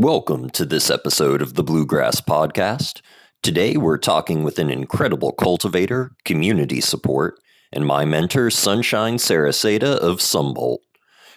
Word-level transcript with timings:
Welcome 0.00 0.50
to 0.50 0.64
this 0.64 0.90
episode 0.90 1.40
of 1.40 1.54
the 1.54 1.62
Bluegrass 1.62 2.20
Podcast. 2.20 3.00
Today 3.44 3.76
we're 3.76 3.96
talking 3.96 4.42
with 4.42 4.58
an 4.58 4.68
incredible 4.68 5.30
cultivator, 5.30 6.10
community 6.24 6.80
support, 6.80 7.38
and 7.72 7.86
my 7.86 8.04
mentor, 8.04 8.50
Sunshine 8.50 9.18
Cereceda 9.18 9.84
of 9.84 10.18
Sunboldt. 10.18 10.78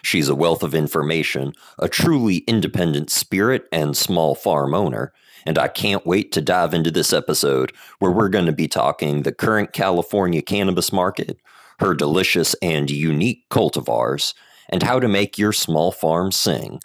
She's 0.02 0.28
a 0.28 0.34
wealth 0.34 0.64
of 0.64 0.74
information, 0.74 1.52
a 1.78 1.88
truly 1.88 2.38
independent 2.48 3.10
spirit 3.10 3.66
and 3.70 3.96
small 3.96 4.34
farm 4.34 4.74
owner, 4.74 5.12
and 5.46 5.56
I 5.56 5.68
can't 5.68 6.04
wait 6.04 6.32
to 6.32 6.40
dive 6.40 6.74
into 6.74 6.90
this 6.90 7.12
episode 7.12 7.72
where 8.00 8.10
we're 8.10 8.28
going 8.28 8.46
to 8.46 8.52
be 8.52 8.66
talking 8.66 9.22
the 9.22 9.30
current 9.30 9.72
California 9.72 10.42
cannabis 10.42 10.92
market, 10.92 11.38
her 11.78 11.94
delicious 11.94 12.56
and 12.60 12.90
unique 12.90 13.48
cultivars, 13.50 14.34
and 14.68 14.82
how 14.82 14.98
to 14.98 15.06
make 15.06 15.38
your 15.38 15.52
small 15.52 15.92
farm 15.92 16.32
sing 16.32 16.80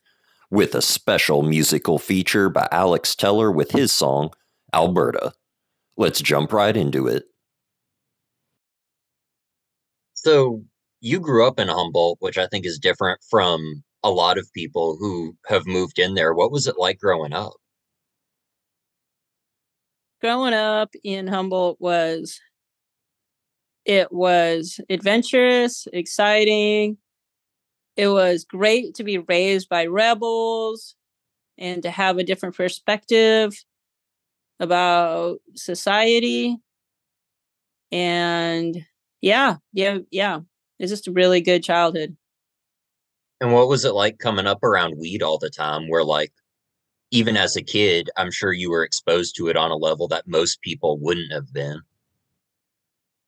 with 0.53 0.75
a 0.75 0.83
special 0.83 1.41
musical 1.41 1.97
feature 1.97 2.47
by 2.47 2.67
Alex 2.71 3.15
Teller 3.15 3.51
with 3.51 3.71
his 3.71 3.91
song, 3.91 4.29
Alberta. 4.71 5.33
Let's 5.97 6.21
jump 6.21 6.53
right 6.53 6.77
into 6.77 7.07
it. 7.07 7.23
So, 10.13 10.61
you 11.01 11.19
grew 11.19 11.47
up 11.47 11.59
in 11.59 11.69
Humboldt, 11.69 12.17
which 12.21 12.37
I 12.37 12.45
think 12.45 12.67
is 12.67 12.77
different 12.77 13.19
from 13.31 13.83
a 14.03 14.11
lot 14.11 14.37
of 14.37 14.47
people 14.53 14.95
who 14.99 15.35
have 15.47 15.65
moved 15.65 15.97
in 15.97 16.13
there. 16.13 16.35
What 16.35 16.51
was 16.51 16.67
it 16.67 16.77
like 16.77 16.99
growing 16.99 17.33
up? 17.33 17.53
Growing 20.21 20.53
up 20.53 20.93
in 21.03 21.25
Humboldt 21.25 21.77
was 21.81 22.39
it 23.85 24.11
was 24.11 24.79
adventurous, 24.87 25.87
exciting, 25.91 26.97
it 27.95 28.07
was 28.07 28.43
great 28.43 28.95
to 28.95 29.03
be 29.03 29.19
raised 29.19 29.69
by 29.69 29.85
rebels 29.85 30.95
and 31.57 31.83
to 31.83 31.91
have 31.91 32.17
a 32.17 32.23
different 32.23 32.55
perspective 32.55 33.53
about 34.59 35.39
society. 35.55 36.57
And 37.91 38.85
yeah 39.21 39.57
yeah 39.71 39.99
yeah 40.11 40.39
it's 40.79 40.91
just 40.91 41.07
a 41.07 41.11
really 41.11 41.41
good 41.41 41.63
childhood. 41.63 42.17
And 43.39 43.53
what 43.53 43.67
was 43.67 43.85
it 43.85 43.93
like 43.93 44.19
coming 44.19 44.47
up 44.47 44.63
around 44.63 44.97
weed 44.97 45.21
all 45.21 45.37
the 45.37 45.49
time 45.49 45.89
where 45.89 46.03
like 46.03 46.31
even 47.11 47.37
as 47.37 47.55
a 47.55 47.61
kid 47.61 48.09
i'm 48.17 48.31
sure 48.31 48.51
you 48.51 48.71
were 48.71 48.83
exposed 48.83 49.35
to 49.35 49.47
it 49.47 49.55
on 49.55 49.69
a 49.69 49.75
level 49.75 50.07
that 50.07 50.27
most 50.27 50.61
people 50.61 50.97
wouldn't 50.97 51.31
have 51.31 51.53
been? 51.53 51.81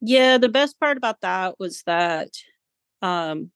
Yeah 0.02 0.38
the 0.38 0.50
best 0.50 0.80
part 0.80 0.98
about 0.98 1.22
that 1.22 1.60
was 1.60 1.84
that 1.84 2.30
um 3.02 3.52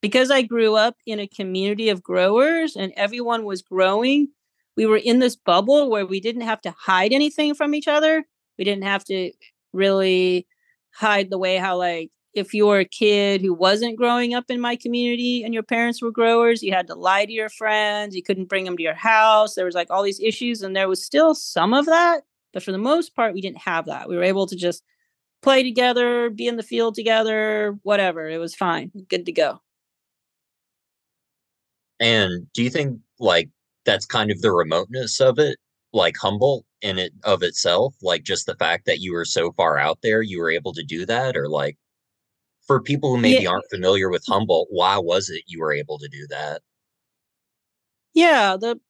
because 0.00 0.30
I 0.30 0.42
grew 0.42 0.76
up 0.76 0.96
in 1.06 1.20
a 1.20 1.26
community 1.26 1.88
of 1.88 2.02
growers 2.02 2.76
and 2.76 2.92
everyone 2.96 3.44
was 3.44 3.62
growing, 3.62 4.28
we 4.76 4.86
were 4.86 4.96
in 4.96 5.18
this 5.18 5.36
bubble 5.36 5.90
where 5.90 6.06
we 6.06 6.20
didn't 6.20 6.42
have 6.42 6.60
to 6.62 6.74
hide 6.78 7.12
anything 7.12 7.54
from 7.54 7.74
each 7.74 7.88
other. 7.88 8.24
We 8.58 8.64
didn't 8.64 8.84
have 8.84 9.04
to 9.04 9.32
really 9.72 10.46
hide 10.92 11.30
the 11.30 11.38
way 11.38 11.56
how, 11.56 11.76
like, 11.76 12.10
if 12.32 12.54
you 12.54 12.66
were 12.66 12.78
a 12.78 12.84
kid 12.84 13.40
who 13.40 13.52
wasn't 13.52 13.96
growing 13.96 14.34
up 14.34 14.44
in 14.48 14.60
my 14.60 14.76
community 14.76 15.42
and 15.42 15.52
your 15.52 15.64
parents 15.64 16.00
were 16.00 16.12
growers, 16.12 16.62
you 16.62 16.72
had 16.72 16.86
to 16.86 16.94
lie 16.94 17.26
to 17.26 17.32
your 17.32 17.48
friends. 17.48 18.14
You 18.14 18.22
couldn't 18.22 18.48
bring 18.48 18.64
them 18.64 18.76
to 18.76 18.82
your 18.82 18.94
house. 18.94 19.54
There 19.54 19.64
was 19.64 19.74
like 19.74 19.90
all 19.90 20.04
these 20.04 20.20
issues, 20.20 20.62
and 20.62 20.76
there 20.76 20.88
was 20.88 21.04
still 21.04 21.34
some 21.34 21.74
of 21.74 21.86
that. 21.86 22.22
But 22.52 22.62
for 22.62 22.72
the 22.72 22.78
most 22.78 23.16
part, 23.16 23.34
we 23.34 23.40
didn't 23.40 23.58
have 23.58 23.86
that. 23.86 24.08
We 24.08 24.16
were 24.16 24.22
able 24.22 24.46
to 24.46 24.56
just 24.56 24.84
play 25.42 25.62
together, 25.62 26.30
be 26.30 26.46
in 26.46 26.56
the 26.56 26.62
field 26.62 26.94
together, 26.94 27.78
whatever. 27.82 28.28
It 28.28 28.38
was 28.38 28.54
fine, 28.54 28.92
good 29.08 29.26
to 29.26 29.32
go. 29.32 29.60
And 32.00 32.50
do 32.54 32.62
you 32.62 32.70
think 32.70 32.98
like 33.18 33.50
that's 33.84 34.06
kind 34.06 34.30
of 34.30 34.40
the 34.40 34.52
remoteness 34.52 35.20
of 35.20 35.38
it, 35.38 35.58
like 35.92 36.16
Humboldt 36.16 36.64
in 36.82 36.98
it 36.98 37.12
of 37.24 37.42
itself, 37.42 37.94
like 38.02 38.24
just 38.24 38.46
the 38.46 38.56
fact 38.56 38.86
that 38.86 39.00
you 39.00 39.12
were 39.12 39.26
so 39.26 39.52
far 39.52 39.78
out 39.78 39.98
there, 40.02 40.22
you 40.22 40.40
were 40.40 40.50
able 40.50 40.72
to 40.72 40.82
do 40.82 41.04
that, 41.06 41.36
or 41.36 41.48
like 41.48 41.76
for 42.66 42.80
people 42.80 43.14
who 43.14 43.20
maybe 43.20 43.44
yeah. 43.44 43.50
aren't 43.50 43.70
familiar 43.70 44.10
with 44.10 44.24
Humboldt, 44.26 44.68
why 44.70 44.96
was 44.96 45.28
it 45.28 45.42
you 45.46 45.60
were 45.60 45.72
able 45.72 45.98
to 45.98 46.08
do 46.08 46.26
that? 46.30 46.62
Yeah, 48.14 48.56
the 48.56 48.80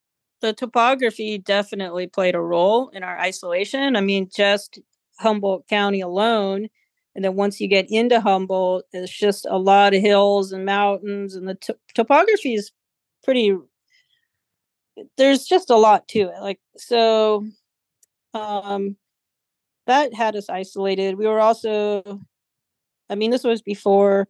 the 0.40 0.52
topography 0.52 1.36
definitely 1.36 2.06
played 2.06 2.34
a 2.34 2.40
role 2.40 2.88
in 2.90 3.02
our 3.02 3.18
isolation. 3.18 3.96
I 3.96 4.00
mean, 4.00 4.30
just 4.34 4.80
Humboldt 5.18 5.68
County 5.68 6.00
alone, 6.00 6.68
and 7.14 7.24
then 7.24 7.34
once 7.34 7.60
you 7.60 7.68
get 7.68 7.86
into 7.90 8.20
Humboldt, 8.20 8.84
it's 8.92 9.12
just 9.12 9.46
a 9.50 9.58
lot 9.58 9.94
of 9.94 10.00
hills 10.00 10.52
and 10.52 10.64
mountains, 10.64 11.34
and 11.34 11.48
the 11.48 11.56
t- 11.56 11.74
topography 11.94 12.54
is 12.54 12.70
pretty 13.22 13.56
there's 15.16 15.44
just 15.44 15.70
a 15.70 15.76
lot 15.76 16.06
to 16.08 16.20
it 16.20 16.40
like 16.40 16.60
so 16.76 17.46
um 18.34 18.96
that 19.86 20.14
had 20.14 20.36
us 20.36 20.48
isolated. 20.48 21.16
We 21.16 21.26
were 21.26 21.40
also 21.40 22.20
i 23.08 23.14
mean 23.14 23.30
this 23.30 23.44
was 23.44 23.62
before 23.62 24.28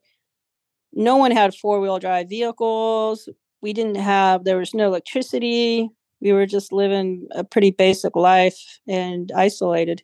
no 0.93 1.17
one 1.17 1.31
had 1.31 1.55
four-wheel 1.55 1.99
drive 1.99 2.29
vehicles. 2.29 3.29
We 3.61 3.73
didn't 3.73 3.97
have 3.97 4.45
there 4.45 4.59
was 4.59 4.75
no 4.75 4.87
electricity. 4.87 5.89
We 6.21 6.33
were 6.33 6.47
just 6.47 6.73
living 6.73 7.29
a 7.33 7.45
pretty 7.45 7.71
basic 7.71 8.17
life 8.17 8.81
and 8.89 9.31
isolated. 9.35 10.03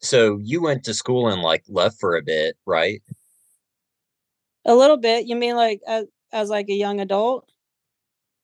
So 0.00 0.38
you 0.42 0.62
went 0.62 0.84
to 0.84 0.94
school 0.94 1.28
and 1.28 1.42
like 1.42 1.64
left 1.68 1.98
for 2.00 2.16
a 2.16 2.22
bit 2.22 2.56
right? 2.66 3.02
A 4.64 4.74
little 4.74 4.96
bit. 4.98 5.26
You 5.26 5.36
mean 5.36 5.56
like 5.56 5.80
as, 5.86 6.06
as 6.32 6.50
like 6.50 6.68
a 6.68 6.74
young 6.74 7.00
adult 7.00 7.50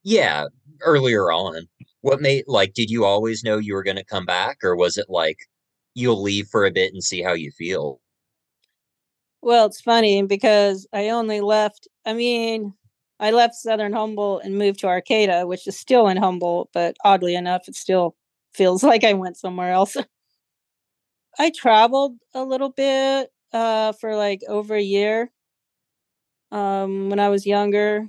yeah, 0.09 0.47
earlier 0.83 1.33
on. 1.33 1.67
What 2.03 2.21
made 2.21 2.45
like 2.47 2.75
did 2.75 2.91
you 2.91 3.05
always 3.05 3.43
know 3.43 3.59
you 3.59 3.75
were 3.75 3.83
going 3.83 3.97
to 3.97 4.05
come 4.05 4.25
back 4.25 4.59
or 4.63 4.77
was 4.77 4.97
it 4.97 5.07
like 5.09 5.37
you'll 5.95 6.23
leave 6.23 6.47
for 6.47 6.65
a 6.65 6.71
bit 6.71 6.93
and 6.93 7.03
see 7.03 7.23
how 7.23 7.33
you 7.33 7.51
feel? 7.51 8.01
Well, 9.43 9.67
it's 9.67 9.81
funny 9.81 10.23
because 10.23 10.87
I 10.93 11.09
only 11.09 11.41
left, 11.41 11.89
I 12.05 12.13
mean, 12.13 12.73
I 13.19 13.33
left 13.33 13.57
Southern 13.57 13.93
Humboldt 13.93 14.45
and 14.45 14.57
moved 14.57 14.79
to 14.81 14.87
Arcata, 14.87 15.45
which 15.45 15.67
is 15.67 15.77
still 15.77 16.07
in 16.07 16.19
Humboldt, 16.19 16.69
but 16.73 16.97
oddly 17.05 17.35
enough, 17.35 17.67
it 17.67 17.75
still 17.75 18.15
feels 18.55 18.85
like 18.85 19.03
I 19.03 19.15
went 19.15 19.37
somewhere 19.37 19.73
else. 19.73 19.97
I 21.37 21.51
traveled 21.51 22.15
a 22.33 22.45
little 22.45 22.71
bit 22.71 23.33
uh, 23.53 23.91
for 23.95 24.15
like 24.15 24.43
over 24.47 24.77
a 24.77 24.81
year 24.81 25.33
um, 26.53 27.11
when 27.11 27.21
I 27.21 27.29
was 27.29 27.47
younger. 27.47 28.09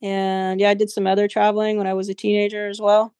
And 0.00 0.60
yeah, 0.60 0.70
I 0.70 0.74
did 0.74 0.90
some 0.90 1.06
other 1.06 1.28
traveling 1.28 1.78
when 1.78 1.86
I 1.86 1.94
was 1.94 2.08
a 2.08 2.14
teenager 2.14 2.68
as 2.68 2.80
well. 2.80 3.14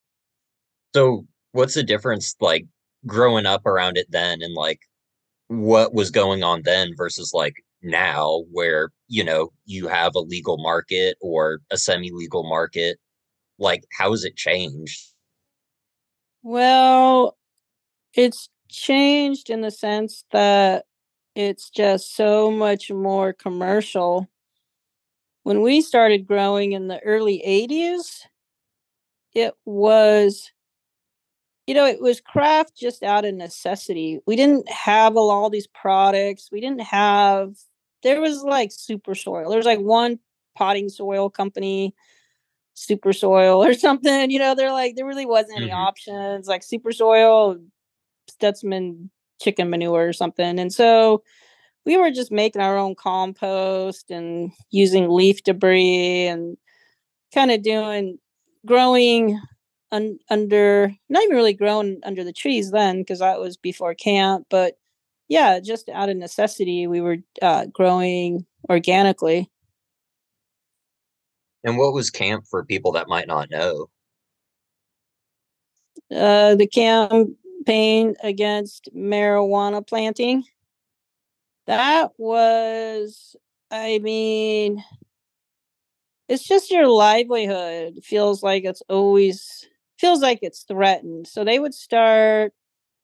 So, 0.94 1.26
what's 1.52 1.74
the 1.74 1.82
difference 1.82 2.36
like 2.40 2.66
growing 3.06 3.46
up 3.46 3.66
around 3.66 3.96
it 3.96 4.06
then 4.10 4.42
and 4.42 4.54
like 4.54 4.80
what 5.48 5.94
was 5.94 6.10
going 6.10 6.42
on 6.42 6.62
then 6.64 6.94
versus 6.96 7.32
like 7.34 7.56
now 7.82 8.44
where, 8.52 8.90
you 9.08 9.24
know, 9.24 9.50
you 9.64 9.88
have 9.88 10.14
a 10.14 10.20
legal 10.20 10.58
market 10.58 11.16
or 11.20 11.60
a 11.70 11.76
semi-legal 11.76 12.48
market? 12.48 12.98
Like 13.58 13.84
how 13.96 14.10
has 14.12 14.24
it 14.24 14.36
changed? 14.36 15.00
Well, 16.42 17.36
it's 18.14 18.48
changed 18.68 19.50
in 19.50 19.62
the 19.62 19.70
sense 19.70 20.24
that 20.30 20.84
it's 21.38 21.70
just 21.70 22.16
so 22.16 22.50
much 22.50 22.90
more 22.90 23.32
commercial 23.32 24.28
when 25.48 25.62
we 25.62 25.80
started 25.80 26.26
growing 26.26 26.72
in 26.72 26.88
the 26.88 27.00
early 27.00 27.42
80s, 27.46 28.26
it 29.34 29.54
was, 29.64 30.52
you 31.66 31.72
know, 31.72 31.86
it 31.86 32.02
was 32.02 32.20
craft 32.20 32.76
just 32.76 33.02
out 33.02 33.24
of 33.24 33.34
necessity. 33.34 34.18
We 34.26 34.36
didn't 34.36 34.68
have 34.70 35.16
all 35.16 35.48
these 35.48 35.66
products. 35.66 36.50
We 36.52 36.60
didn't 36.60 36.82
have, 36.82 37.54
there 38.02 38.20
was 38.20 38.42
like 38.42 38.72
super 38.72 39.14
soil. 39.14 39.48
There 39.48 39.56
was 39.56 39.64
like 39.64 39.80
one 39.80 40.18
potting 40.54 40.90
soil 40.90 41.30
company, 41.30 41.94
super 42.74 43.14
soil 43.14 43.64
or 43.64 43.72
something. 43.86 44.30
You 44.30 44.40
know, 44.40 44.54
they're 44.54 44.70
like, 44.70 44.96
there 44.96 45.06
really 45.06 45.24
wasn't 45.24 45.56
any 45.56 45.68
mm-hmm. 45.68 45.76
options 45.76 46.46
like 46.46 46.62
super 46.62 46.92
soil, 46.92 47.56
Stutzman 48.30 49.08
chicken 49.40 49.70
manure 49.70 50.08
or 50.08 50.12
something. 50.12 50.58
And 50.58 50.72
so, 50.72 51.22
we 51.88 51.96
were 51.96 52.10
just 52.10 52.30
making 52.30 52.60
our 52.60 52.76
own 52.76 52.94
compost 52.94 54.10
and 54.10 54.52
using 54.70 55.08
leaf 55.08 55.42
debris 55.42 56.26
and 56.26 56.58
kind 57.32 57.50
of 57.50 57.62
doing 57.62 58.18
growing 58.66 59.40
un, 59.90 60.18
under 60.28 60.92
not 61.08 61.22
even 61.22 61.34
really 61.34 61.54
growing 61.54 61.98
under 62.04 62.24
the 62.24 62.32
trees 62.32 62.72
then 62.72 62.98
because 62.98 63.20
that 63.20 63.40
was 63.40 63.56
before 63.56 63.94
camp 63.94 64.46
but 64.50 64.76
yeah 65.28 65.60
just 65.60 65.88
out 65.88 66.10
of 66.10 66.16
necessity 66.18 66.86
we 66.86 67.00
were 67.00 67.16
uh, 67.40 67.64
growing 67.72 68.44
organically 68.68 69.50
and 71.64 71.78
what 71.78 71.94
was 71.94 72.10
camp 72.10 72.44
for 72.50 72.66
people 72.66 72.92
that 72.92 73.08
might 73.08 73.26
not 73.26 73.50
know 73.50 73.88
uh, 76.14 76.54
the 76.54 76.66
campaign 77.58 78.14
against 78.22 78.88
marijuana 78.94 79.86
planting 79.86 80.44
that 81.66 82.12
was, 82.18 83.36
I 83.70 83.98
mean, 83.98 84.82
it's 86.28 86.46
just 86.46 86.70
your 86.70 86.86
livelihood 86.88 88.00
feels 88.04 88.42
like 88.42 88.64
it's 88.64 88.82
always 88.88 89.66
feels 89.98 90.20
like 90.20 90.40
it's 90.42 90.62
threatened. 90.62 91.26
So 91.26 91.44
they 91.44 91.58
would 91.58 91.74
start 91.74 92.52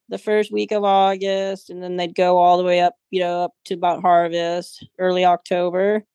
the 0.09 0.17
first 0.19 0.51
week 0.51 0.71
of 0.71 0.83
August 0.83 1.69
and 1.69 1.83
then 1.83 1.97
they'd 1.97 2.15
go 2.15 2.37
all 2.37 2.57
the 2.57 2.63
way 2.63 2.81
up, 2.81 2.95
you 3.11 3.21
know, 3.21 3.45
up 3.45 3.53
to 3.65 3.75
about 3.75 4.01
harvest, 4.01 4.87
early 4.99 5.25
October. 5.25 6.05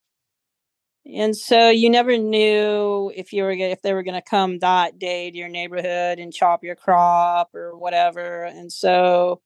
And 1.07 1.37
so 1.37 1.71
you 1.71 1.91
never 1.91 2.19
knew 2.19 3.11
if 3.15 3.33
you 3.33 3.43
were 3.43 3.53
if 3.53 3.83
they 3.83 3.95
were 3.95 4.03
going 4.03 4.21
to 4.21 4.23
come 4.23 4.59
that 4.59 4.99
day 4.99 5.31
to 5.31 5.37
your 5.37 5.49
neighborhood 5.49 6.19
and 6.19 6.33
chop 6.33 6.63
your 6.63 6.77
crop 6.77 7.55
or 7.55 7.77
whatever. 7.77 8.45
And 8.45 8.71
so 8.71 9.41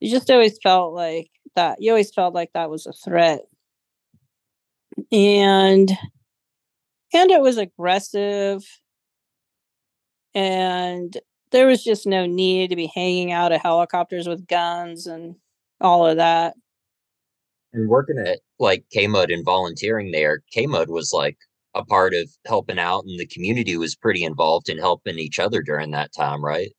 you 0.00 0.10
just 0.10 0.30
always 0.30 0.58
felt 0.62 0.94
like 0.94 1.30
that. 1.56 1.78
You 1.80 1.90
always 1.92 2.12
felt 2.12 2.34
like 2.34 2.52
that 2.54 2.70
was 2.70 2.86
a 2.86 2.92
threat. 2.92 3.42
And 5.10 5.90
and 7.14 7.30
it 7.30 7.40
was 7.40 7.58
aggressive 7.58 8.64
and 10.34 11.16
there 11.50 11.66
was 11.66 11.84
just 11.84 12.06
no 12.06 12.26
need 12.26 12.70
to 12.70 12.76
be 12.76 12.90
hanging 12.94 13.32
out 13.32 13.52
of 13.52 13.60
helicopters 13.60 14.26
with 14.26 14.46
guns 14.46 15.06
and 15.06 15.36
all 15.80 16.06
of 16.06 16.16
that. 16.16 16.54
And 17.72 17.88
working 17.88 18.18
at 18.18 18.40
like 18.58 18.84
KMUD 18.94 19.32
and 19.32 19.44
volunteering 19.44 20.12
there, 20.12 20.42
KMUD 20.54 20.88
was 20.88 21.12
like 21.12 21.38
a 21.74 21.84
part 21.84 22.12
of 22.14 22.28
helping 22.46 22.78
out, 22.78 23.04
and 23.04 23.18
the 23.18 23.26
community 23.26 23.76
was 23.76 23.96
pretty 23.96 24.24
involved 24.24 24.68
in 24.68 24.78
helping 24.78 25.18
each 25.18 25.38
other 25.38 25.62
during 25.62 25.90
that 25.92 26.12
time, 26.12 26.44
right? 26.44 26.70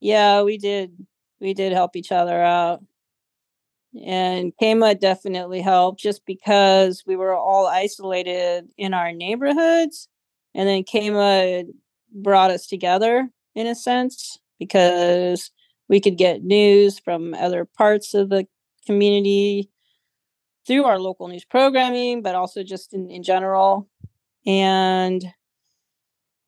Yeah, 0.00 0.42
we 0.42 0.58
did. 0.58 1.06
We 1.40 1.54
did 1.54 1.72
help 1.72 1.96
each 1.96 2.12
other 2.12 2.42
out. 2.42 2.82
And 4.04 4.52
KMUD 4.60 5.00
definitely 5.00 5.60
helped 5.60 6.00
just 6.00 6.26
because 6.26 7.02
we 7.06 7.16
were 7.16 7.34
all 7.34 7.66
isolated 7.66 8.68
in 8.76 8.92
our 8.92 9.12
neighborhoods. 9.12 10.08
And 10.54 10.68
then 10.68 10.82
KMUD 10.82 11.68
brought 12.12 12.50
us 12.50 12.66
together 12.66 13.28
in 13.54 13.66
a 13.66 13.74
sense 13.74 14.38
because 14.58 15.50
we 15.88 16.00
could 16.00 16.18
get 16.18 16.42
news 16.42 16.98
from 16.98 17.34
other 17.34 17.64
parts 17.64 18.12
of 18.12 18.28
the 18.28 18.46
community 18.86 19.70
through 20.66 20.84
our 20.84 20.98
local 20.98 21.28
news 21.28 21.44
programming, 21.44 22.22
but 22.22 22.34
also 22.34 22.62
just 22.62 22.94
in, 22.94 23.10
in 23.10 23.22
general. 23.22 23.88
And 24.46 25.22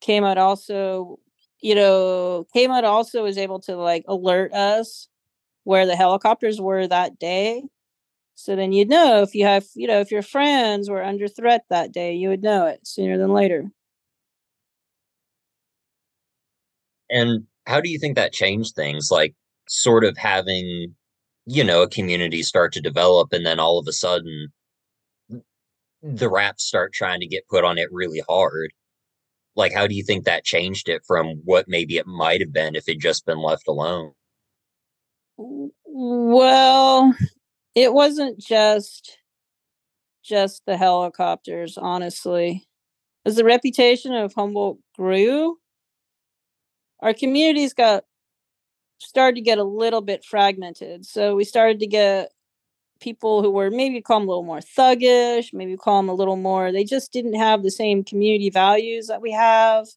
KMUD 0.03 0.37
also, 0.37 1.19
you 1.61 1.75
know, 1.75 2.47
KMUD 2.55 2.83
also 2.83 3.23
was 3.23 3.37
able 3.37 3.59
to 3.61 3.75
like 3.75 4.03
alert 4.07 4.53
us 4.53 5.07
where 5.63 5.85
the 5.85 5.95
helicopters 5.95 6.59
were 6.59 6.87
that 6.87 7.19
day. 7.19 7.63
So 8.35 8.55
then 8.55 8.71
you'd 8.71 8.89
know 8.89 9.21
if 9.21 9.35
you 9.35 9.45
have, 9.45 9.65
you 9.75 9.87
know, 9.87 9.99
if 9.99 10.11
your 10.11 10.21
friends 10.21 10.89
were 10.89 11.03
under 11.03 11.27
threat 11.27 11.65
that 11.69 11.91
day, 11.91 12.15
you 12.15 12.29
would 12.29 12.41
know 12.41 12.67
it 12.67 12.87
sooner 12.87 13.17
than 13.17 13.33
later. 13.33 13.69
And 17.09 17.45
how 17.65 17.81
do 17.81 17.89
you 17.89 17.99
think 17.99 18.15
that 18.15 18.31
changed 18.31 18.75
things? 18.75 19.09
Like, 19.11 19.35
sort 19.67 20.03
of 20.03 20.17
having, 20.17 20.95
you 21.49 21.63
know, 21.63 21.81
a 21.81 21.89
community 21.89 22.43
start 22.43 22.71
to 22.73 22.81
develop, 22.81 23.33
and 23.33 23.43
then 23.43 23.59
all 23.59 23.79
of 23.79 23.87
a 23.87 23.91
sudden, 23.91 24.49
the 26.03 26.29
raps 26.29 26.63
start 26.63 26.93
trying 26.93 27.19
to 27.21 27.27
get 27.27 27.47
put 27.49 27.65
on 27.65 27.79
it 27.79 27.91
really 27.91 28.21
hard. 28.29 28.71
Like, 29.55 29.73
how 29.73 29.87
do 29.87 29.95
you 29.95 30.03
think 30.03 30.25
that 30.25 30.45
changed 30.45 30.87
it 30.89 31.01
from 31.07 31.41
what 31.45 31.67
maybe 31.67 31.97
it 31.97 32.05
might 32.05 32.39
have 32.39 32.53
been 32.53 32.75
if 32.75 32.87
it 32.87 32.99
just 32.99 33.25
been 33.25 33.41
left 33.41 33.67
alone? 33.67 34.11
Well, 35.37 37.15
it 37.73 37.93
wasn't 37.93 38.39
just 38.39 39.17
just 40.23 40.61
the 40.67 40.77
helicopters, 40.77 41.79
honestly. 41.79 42.67
As 43.25 43.37
the 43.37 43.43
reputation 43.43 44.13
of 44.13 44.33
Humboldt 44.33 44.77
grew, 44.95 45.57
our 46.99 47.13
communities 47.13 47.73
got 47.73 48.03
started 48.99 49.35
to 49.35 49.41
get 49.41 49.57
a 49.57 49.63
little 49.63 50.01
bit 50.01 50.23
fragmented. 50.23 51.05
So 51.05 51.35
we 51.35 51.43
started 51.43 51.79
to 51.79 51.87
get 51.87 52.31
people 52.99 53.41
who 53.41 53.51
were 53.51 53.71
maybe 53.71 54.01
call 54.01 54.19
them 54.19 54.27
a 54.27 54.31
little 54.31 54.43
more 54.43 54.59
thuggish, 54.59 55.53
maybe 55.53 55.77
call 55.77 56.01
them 56.01 56.09
a 56.09 56.13
little 56.13 56.35
more, 56.35 56.71
they 56.71 56.83
just 56.83 57.11
didn't 57.11 57.35
have 57.35 57.63
the 57.63 57.71
same 57.71 58.03
community 58.03 58.49
values 58.49 59.07
that 59.07 59.21
we 59.21 59.31
have. 59.31 59.87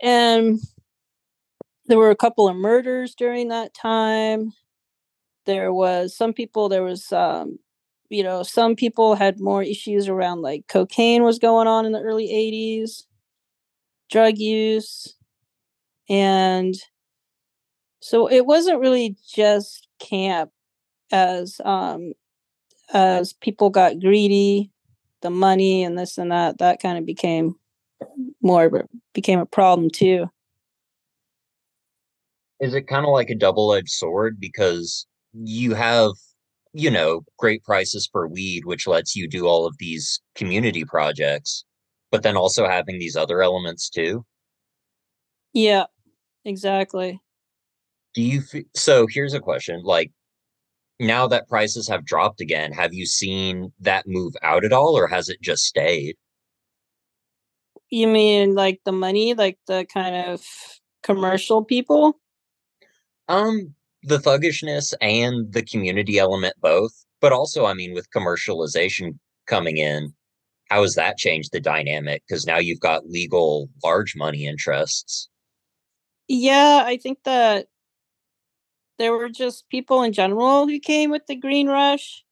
And 0.00 0.58
there 1.86 1.98
were 1.98 2.10
a 2.10 2.16
couple 2.16 2.48
of 2.48 2.56
murders 2.56 3.14
during 3.14 3.48
that 3.48 3.74
time. 3.74 4.52
There 5.46 5.72
was 5.72 6.14
some 6.14 6.32
people, 6.32 6.68
there 6.68 6.82
was, 6.82 7.12
um, 7.12 7.58
you 8.10 8.22
know, 8.22 8.42
some 8.42 8.76
people 8.76 9.14
had 9.14 9.40
more 9.40 9.62
issues 9.62 10.08
around 10.08 10.42
like 10.42 10.66
cocaine 10.68 11.22
was 11.22 11.38
going 11.38 11.66
on 11.66 11.86
in 11.86 11.92
the 11.92 12.00
early 12.00 12.28
80s, 12.28 13.04
drug 14.10 14.38
use. 14.38 15.14
And 16.08 16.74
so 18.08 18.26
it 18.26 18.46
wasn't 18.46 18.80
really 18.80 19.18
just 19.34 19.86
camp 19.98 20.50
as 21.12 21.60
um 21.62 22.14
as 22.94 23.34
people 23.34 23.68
got 23.68 24.00
greedy, 24.00 24.70
the 25.20 25.28
money 25.28 25.84
and 25.84 25.98
this 25.98 26.16
and 26.16 26.32
that, 26.32 26.56
that 26.56 26.80
kind 26.80 26.96
of 26.96 27.04
became 27.04 27.56
more 28.40 28.88
became 29.12 29.40
a 29.40 29.44
problem 29.44 29.90
too. 29.90 30.24
Is 32.60 32.72
it 32.72 32.88
kind 32.88 33.04
of 33.04 33.12
like 33.12 33.28
a 33.28 33.34
double-edged 33.34 33.90
sword 33.90 34.40
because 34.40 35.06
you 35.34 35.74
have 35.74 36.12
you 36.72 36.90
know 36.90 37.26
great 37.36 37.62
prices 37.62 38.08
for 38.10 38.26
weed 38.26 38.64
which 38.64 38.86
lets 38.86 39.14
you 39.14 39.28
do 39.28 39.46
all 39.46 39.66
of 39.66 39.76
these 39.78 40.20
community 40.34 40.84
projects 40.84 41.64
but 42.10 42.22
then 42.22 42.36
also 42.36 42.66
having 42.66 42.98
these 42.98 43.16
other 43.16 43.42
elements 43.42 43.88
too 43.88 44.24
yeah 45.52 45.84
Exactly. 46.48 47.20
Do 48.18 48.24
you 48.24 48.42
f- 48.52 48.64
so 48.74 49.06
here's 49.08 49.32
a 49.32 49.38
question 49.38 49.80
like 49.84 50.10
now 50.98 51.28
that 51.28 51.48
prices 51.48 51.86
have 51.86 52.04
dropped 52.04 52.40
again, 52.40 52.72
have 52.72 52.92
you 52.92 53.06
seen 53.06 53.72
that 53.78 54.08
move 54.08 54.34
out 54.42 54.64
at 54.64 54.72
all 54.72 54.98
or 54.98 55.06
has 55.06 55.28
it 55.28 55.40
just 55.40 55.62
stayed? 55.62 56.16
You 57.90 58.08
mean 58.08 58.56
like 58.56 58.80
the 58.84 58.90
money, 58.90 59.34
like 59.34 59.56
the 59.68 59.86
kind 59.94 60.16
of 60.16 60.42
commercial 61.04 61.64
people? 61.64 62.18
Um 63.28 63.72
the 64.02 64.18
thuggishness 64.18 64.94
and 65.00 65.52
the 65.52 65.62
community 65.62 66.18
element 66.18 66.54
both, 66.60 67.04
but 67.20 67.32
also 67.32 67.66
I 67.66 67.74
mean 67.74 67.94
with 67.94 68.10
commercialization 68.10 69.16
coming 69.46 69.76
in, 69.76 70.12
how 70.70 70.82
has 70.82 70.96
that 70.96 71.18
changed 71.18 71.52
the 71.52 71.60
dynamic 71.60 72.24
cuz 72.28 72.44
now 72.46 72.58
you've 72.58 72.80
got 72.80 73.08
legal 73.08 73.70
large 73.84 74.16
money 74.16 74.44
interests? 74.44 75.28
Yeah, 76.26 76.82
I 76.84 76.96
think 76.96 77.22
that 77.22 77.68
there 78.98 79.12
were 79.12 79.28
just 79.28 79.68
people 79.68 80.02
in 80.02 80.12
general 80.12 80.66
who 80.66 80.78
came 80.80 81.10
with 81.10 81.26
the 81.26 81.36
green 81.36 81.68
rush, 81.68 82.24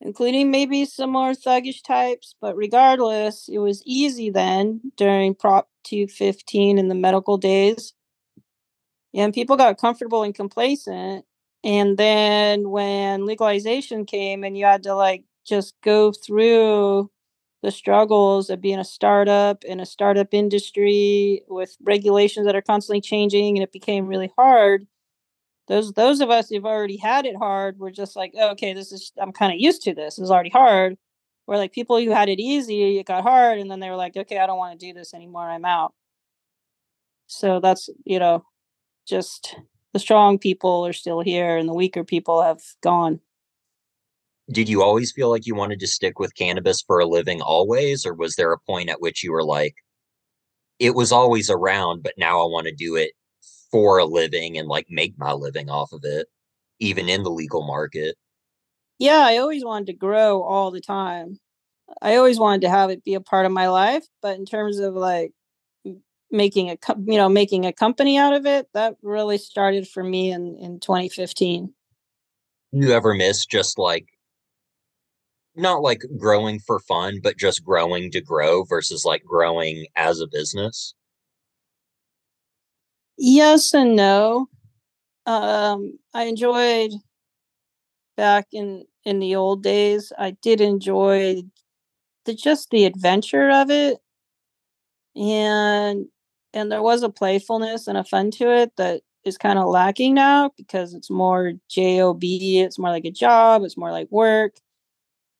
including 0.00 0.50
maybe 0.50 0.84
some 0.84 1.10
more 1.10 1.32
thuggish 1.32 1.82
types. 1.82 2.34
But 2.40 2.56
regardless, 2.56 3.48
it 3.48 3.58
was 3.58 3.82
easy 3.86 4.30
then 4.30 4.80
during 4.96 5.34
Prop 5.34 5.68
215 5.84 6.78
in 6.78 6.88
the 6.88 6.94
medical 6.94 7.36
days. 7.36 7.94
And 9.14 9.34
people 9.34 9.56
got 9.56 9.78
comfortable 9.78 10.22
and 10.22 10.34
complacent. 10.34 11.24
And 11.64 11.96
then 11.96 12.70
when 12.70 13.26
legalization 13.26 14.04
came 14.04 14.42
and 14.42 14.56
you 14.56 14.64
had 14.64 14.82
to 14.84 14.94
like 14.94 15.24
just 15.46 15.74
go 15.82 16.12
through 16.12 17.10
the 17.62 17.70
struggles 17.70 18.50
of 18.50 18.60
being 18.60 18.80
a 18.80 18.84
startup 18.84 19.64
in 19.64 19.78
a 19.78 19.86
startup 19.86 20.34
industry 20.34 21.42
with 21.48 21.76
regulations 21.82 22.46
that 22.46 22.56
are 22.56 22.62
constantly 22.62 23.00
changing 23.00 23.56
and 23.56 23.62
it 23.62 23.70
became 23.70 24.06
really 24.08 24.32
hard 24.36 24.86
those 25.68 25.92
those 25.92 26.20
of 26.20 26.30
us 26.30 26.48
who've 26.48 26.66
already 26.66 26.96
had 26.96 27.26
it 27.26 27.36
hard 27.36 27.78
were 27.78 27.90
just 27.90 28.16
like 28.16 28.32
oh, 28.36 28.50
okay 28.50 28.72
this 28.72 28.92
is 28.92 29.12
i'm 29.20 29.32
kind 29.32 29.52
of 29.52 29.60
used 29.60 29.82
to 29.82 29.94
this 29.94 30.18
it's 30.18 30.30
already 30.30 30.50
hard. 30.50 30.96
Or 31.48 31.56
like 31.56 31.72
people 31.72 31.98
who 31.98 32.10
had 32.10 32.28
it 32.28 32.40
easy 32.40 32.98
it 32.98 33.06
got 33.06 33.24
hard 33.24 33.58
and 33.58 33.70
then 33.70 33.80
they 33.80 33.90
were 33.90 33.96
like 33.96 34.16
okay 34.16 34.38
i 34.38 34.46
don't 34.46 34.58
want 34.58 34.78
to 34.78 34.86
do 34.86 34.92
this 34.92 35.14
anymore 35.14 35.48
i'm 35.48 35.64
out. 35.64 35.94
So 37.26 37.60
that's 37.60 37.88
you 38.04 38.18
know 38.18 38.44
just 39.06 39.56
the 39.92 39.98
strong 39.98 40.38
people 40.38 40.86
are 40.86 40.92
still 40.92 41.20
here 41.20 41.56
and 41.56 41.68
the 41.68 41.74
weaker 41.74 42.04
people 42.04 42.42
have 42.42 42.60
gone. 42.82 43.20
Did 44.50 44.68
you 44.68 44.82
always 44.82 45.12
feel 45.12 45.30
like 45.30 45.46
you 45.46 45.54
wanted 45.54 45.80
to 45.80 45.86
stick 45.86 46.18
with 46.18 46.34
cannabis 46.34 46.82
for 46.82 46.98
a 47.00 47.06
living 47.06 47.40
always 47.40 48.06
or 48.06 48.14
was 48.14 48.36
there 48.36 48.52
a 48.52 48.58
point 48.58 48.88
at 48.88 49.00
which 49.00 49.22
you 49.22 49.32
were 49.32 49.44
like 49.44 49.74
it 50.78 50.94
was 50.94 51.12
always 51.12 51.48
around 51.48 52.02
but 52.02 52.14
now 52.18 52.42
i 52.42 52.46
want 52.46 52.66
to 52.66 52.74
do 52.74 52.96
it 52.96 53.12
for 53.72 53.98
a 53.98 54.04
living 54.04 54.56
and 54.56 54.68
like 54.68 54.86
make 54.88 55.18
my 55.18 55.32
living 55.32 55.68
off 55.68 55.92
of 55.92 56.02
it 56.04 56.28
even 56.78 57.08
in 57.08 57.22
the 57.22 57.30
legal 57.30 57.66
market. 57.66 58.16
Yeah 58.98 59.24
i 59.24 59.38
always 59.38 59.64
wanted 59.64 59.86
to 59.86 59.94
grow 59.94 60.42
all 60.42 60.70
the 60.70 60.80
time. 60.80 61.38
I 62.00 62.16
always 62.16 62.38
wanted 62.38 62.62
to 62.62 62.70
have 62.70 62.90
it 62.90 63.04
be 63.04 63.14
a 63.14 63.20
part 63.20 63.46
of 63.46 63.52
my 63.52 63.68
life 63.68 64.06
but 64.20 64.38
in 64.38 64.46
terms 64.46 64.78
of 64.78 64.94
like 64.94 65.32
making 66.30 66.70
a 66.70 66.76
you 67.04 67.16
know 67.16 67.28
making 67.28 67.66
a 67.66 67.72
company 67.72 68.16
out 68.18 68.34
of 68.34 68.46
it 68.46 68.68
that 68.74 68.96
really 69.02 69.38
started 69.38 69.88
for 69.88 70.04
me 70.04 70.30
in 70.30 70.56
in 70.56 70.80
2015 70.80 71.74
you 72.70 72.92
ever 72.92 73.12
miss 73.12 73.44
just 73.44 73.78
like 73.78 74.06
not 75.54 75.82
like 75.82 76.02
growing 76.16 76.58
for 76.60 76.80
fun, 76.80 77.20
but 77.22 77.36
just 77.36 77.64
growing 77.64 78.10
to 78.10 78.20
grow 78.20 78.64
versus 78.64 79.04
like 79.04 79.24
growing 79.24 79.86
as 79.96 80.20
a 80.20 80.26
business? 80.26 80.94
Yes 83.16 83.72
and 83.74 83.96
no. 83.96 84.48
Um, 85.26 85.98
I 86.14 86.24
enjoyed 86.24 86.92
back 88.16 88.46
in 88.52 88.84
in 89.04 89.18
the 89.18 89.34
old 89.34 89.62
days. 89.62 90.12
I 90.18 90.32
did 90.42 90.60
enjoy 90.60 91.42
the 92.26 92.34
just 92.34 92.70
the 92.70 92.86
adventure 92.86 93.50
of 93.50 93.70
it, 93.70 93.98
and 95.16 96.06
and 96.54 96.70
there 96.70 96.82
was 96.82 97.02
a 97.02 97.08
playfulness 97.08 97.86
and 97.86 97.96
a 97.96 98.04
fun 98.04 98.30
to 98.30 98.50
it 98.50 98.72
that 98.76 99.02
is 99.24 99.38
kind 99.38 99.58
of 99.58 99.68
lacking 99.68 100.14
now 100.14 100.50
because 100.56 100.94
it's 100.94 101.10
more 101.10 101.52
job. 101.70 102.18
It's 102.22 102.78
more 102.78 102.90
like 102.90 103.04
a 103.04 103.10
job. 103.10 103.62
It's 103.62 103.76
more 103.76 103.90
like 103.90 104.08
work. 104.10 104.54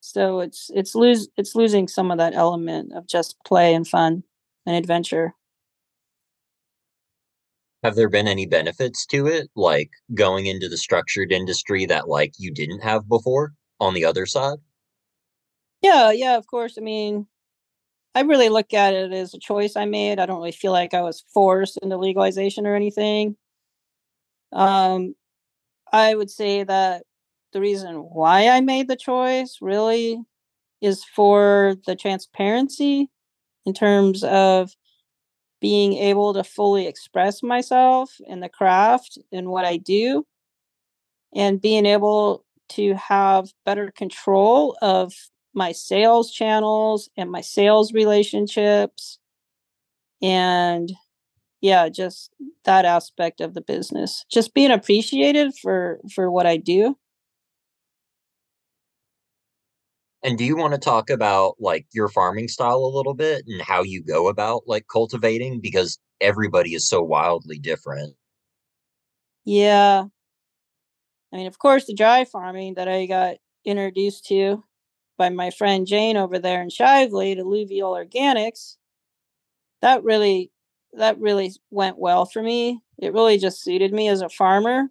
So 0.00 0.40
it's 0.40 0.70
it's 0.74 0.94
lose 0.94 1.28
it's 1.38 1.54
losing 1.56 1.88
some 1.88 2.10
of 2.10 2.18
that 2.18 2.34
element 2.34 2.92
of 2.94 3.06
just 3.08 3.36
play 3.46 3.74
and 3.74 3.88
fun 3.88 4.24
and 4.66 4.76
adventure. 4.76 5.34
Have 7.82 7.96
there 7.96 8.08
been 8.08 8.28
any 8.28 8.46
benefits 8.46 9.06
to 9.06 9.26
it, 9.26 9.50
like 9.56 9.90
going 10.14 10.46
into 10.46 10.68
the 10.68 10.76
structured 10.76 11.32
industry 11.32 11.84
that 11.86 12.08
like 12.08 12.32
you 12.38 12.52
didn't 12.52 12.80
have 12.80 13.08
before 13.08 13.54
on 13.80 13.94
the 13.94 14.04
other 14.04 14.26
side? 14.26 14.58
Yeah, 15.82 16.12
yeah, 16.12 16.36
of 16.36 16.46
course. 16.46 16.76
I 16.78 16.80
mean, 16.80 17.26
I 18.14 18.22
really 18.22 18.48
look 18.48 18.74
at 18.74 18.94
it 18.94 19.12
as 19.12 19.34
a 19.34 19.38
choice 19.38 19.76
I 19.76 19.86
made. 19.86 20.18
I 20.20 20.26
don't 20.26 20.38
really 20.38 20.52
feel 20.52 20.72
like 20.72 20.94
I 20.94 21.02
was 21.02 21.24
forced 21.34 21.78
into 21.82 21.96
legalization 21.96 22.66
or 22.66 22.74
anything. 22.76 23.36
Um, 24.52 25.14
I 25.92 26.14
would 26.14 26.30
say 26.30 26.64
that 26.64 27.04
the 27.52 27.60
reason 27.60 27.96
why 27.96 28.48
I 28.48 28.60
made 28.60 28.88
the 28.88 28.96
choice 28.96 29.58
really 29.60 30.20
is 30.82 31.04
for 31.04 31.76
the 31.86 31.96
transparency 31.96 33.10
in 33.66 33.74
terms 33.74 34.24
of 34.24 34.72
being 35.62 35.94
able 35.94 36.34
to 36.34 36.42
fully 36.44 36.88
express 36.88 37.42
myself 37.42 38.20
in 38.26 38.40
the 38.40 38.48
craft 38.50 39.16
and 39.32 39.48
what 39.48 39.64
I 39.64 39.78
do, 39.78 40.26
and 41.34 41.60
being 41.62 41.86
able 41.86 42.44
to 42.70 42.94
have 42.94 43.52
better 43.64 43.92
control 43.92 44.76
of 44.82 45.12
my 45.54 45.70
sales 45.72 46.32
channels 46.32 47.08
and 47.16 47.30
my 47.30 47.40
sales 47.40 47.92
relationships 47.92 49.18
and 50.22 50.92
yeah 51.60 51.88
just 51.88 52.30
that 52.64 52.84
aspect 52.84 53.40
of 53.40 53.54
the 53.54 53.60
business. 53.60 54.24
Just 54.30 54.54
being 54.54 54.70
appreciated 54.72 55.54
for 55.60 56.00
for 56.14 56.30
what 56.30 56.46
i 56.46 56.56
do 56.56 56.96
And 60.22 60.38
do 60.38 60.44
you 60.44 60.56
want 60.56 60.72
to 60.72 60.78
talk 60.78 61.10
about 61.10 61.56
like 61.58 61.86
your 61.92 62.08
farming 62.08 62.48
style 62.48 62.78
a 62.78 62.96
little 62.96 63.14
bit 63.14 63.44
and 63.46 63.60
how 63.60 63.82
you 63.82 64.02
go 64.02 64.28
about 64.28 64.62
like 64.66 64.86
cultivating 64.90 65.60
because 65.60 65.98
everybody 66.20 66.74
is 66.74 66.86
so 66.86 67.02
wildly 67.02 67.58
different? 67.58 68.14
Yeah. 69.44 70.04
I 71.32 71.36
mean, 71.36 71.46
of 71.46 71.58
course, 71.58 71.86
the 71.86 71.94
dry 71.94 72.24
farming 72.24 72.74
that 72.74 72.88
I 72.88 73.06
got 73.06 73.36
introduced 73.64 74.26
to 74.26 74.62
by 75.18 75.28
my 75.28 75.50
friend 75.50 75.86
Jane 75.86 76.16
over 76.16 76.38
there 76.38 76.62
in 76.62 76.68
Shively 76.68 77.34
to 77.34 77.40
Alluvial 77.40 77.92
Organics, 77.92 78.76
that 79.80 80.04
really 80.04 80.52
that 80.94 81.18
really 81.18 81.52
went 81.70 81.98
well 81.98 82.26
for 82.26 82.42
me. 82.42 82.82
It 82.98 83.12
really 83.12 83.38
just 83.38 83.62
suited 83.62 83.92
me 83.92 84.08
as 84.08 84.20
a 84.20 84.28
farmer, 84.28 84.88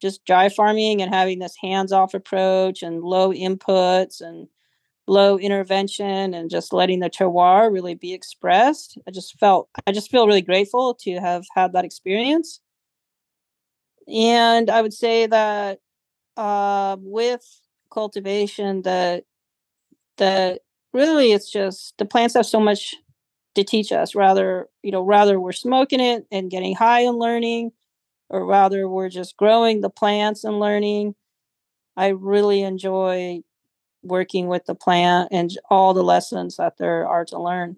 just 0.00 0.24
dry 0.24 0.48
farming 0.48 1.02
and 1.02 1.14
having 1.14 1.38
this 1.38 1.54
hands-off 1.60 2.14
approach 2.14 2.82
and 2.82 3.02
low 3.02 3.32
inputs 3.32 4.20
and 4.20 4.48
low 5.12 5.38
intervention 5.38 6.34
and 6.34 6.50
just 6.50 6.72
letting 6.72 7.00
the 7.00 7.10
terroir 7.10 7.70
really 7.72 7.94
be 7.94 8.14
expressed. 8.14 8.98
I 9.06 9.10
just 9.10 9.38
felt 9.38 9.68
I 9.86 9.92
just 9.92 10.10
feel 10.10 10.26
really 10.26 10.42
grateful 10.42 10.94
to 11.02 11.20
have 11.20 11.44
had 11.54 11.72
that 11.74 11.84
experience. 11.84 12.60
And 14.08 14.70
I 14.70 14.82
would 14.82 14.92
say 14.94 15.26
that 15.26 15.80
uh, 16.36 16.96
with 17.00 17.44
cultivation, 17.92 18.82
that 18.82 19.24
that 20.18 20.60
really 20.92 21.32
it's 21.32 21.50
just 21.50 21.94
the 21.98 22.04
plants 22.04 22.34
have 22.34 22.46
so 22.46 22.60
much 22.60 22.94
to 23.54 23.64
teach 23.64 23.92
us. 23.92 24.14
Rather, 24.14 24.68
you 24.82 24.92
know, 24.92 25.02
rather 25.02 25.38
we're 25.38 25.52
smoking 25.52 26.00
it 26.00 26.26
and 26.32 26.50
getting 26.50 26.74
high 26.74 27.00
and 27.00 27.18
learning, 27.18 27.72
or 28.30 28.46
rather 28.46 28.88
we're 28.88 29.10
just 29.10 29.36
growing 29.36 29.80
the 29.82 29.90
plants 29.90 30.44
and 30.44 30.58
learning. 30.58 31.14
I 31.96 32.08
really 32.08 32.62
enjoy 32.62 33.42
working 34.02 34.48
with 34.48 34.64
the 34.66 34.74
plant 34.74 35.28
and 35.30 35.50
all 35.70 35.94
the 35.94 36.02
lessons 36.02 36.56
that 36.56 36.78
there 36.78 37.06
are 37.06 37.24
to 37.26 37.40
learn. 37.40 37.76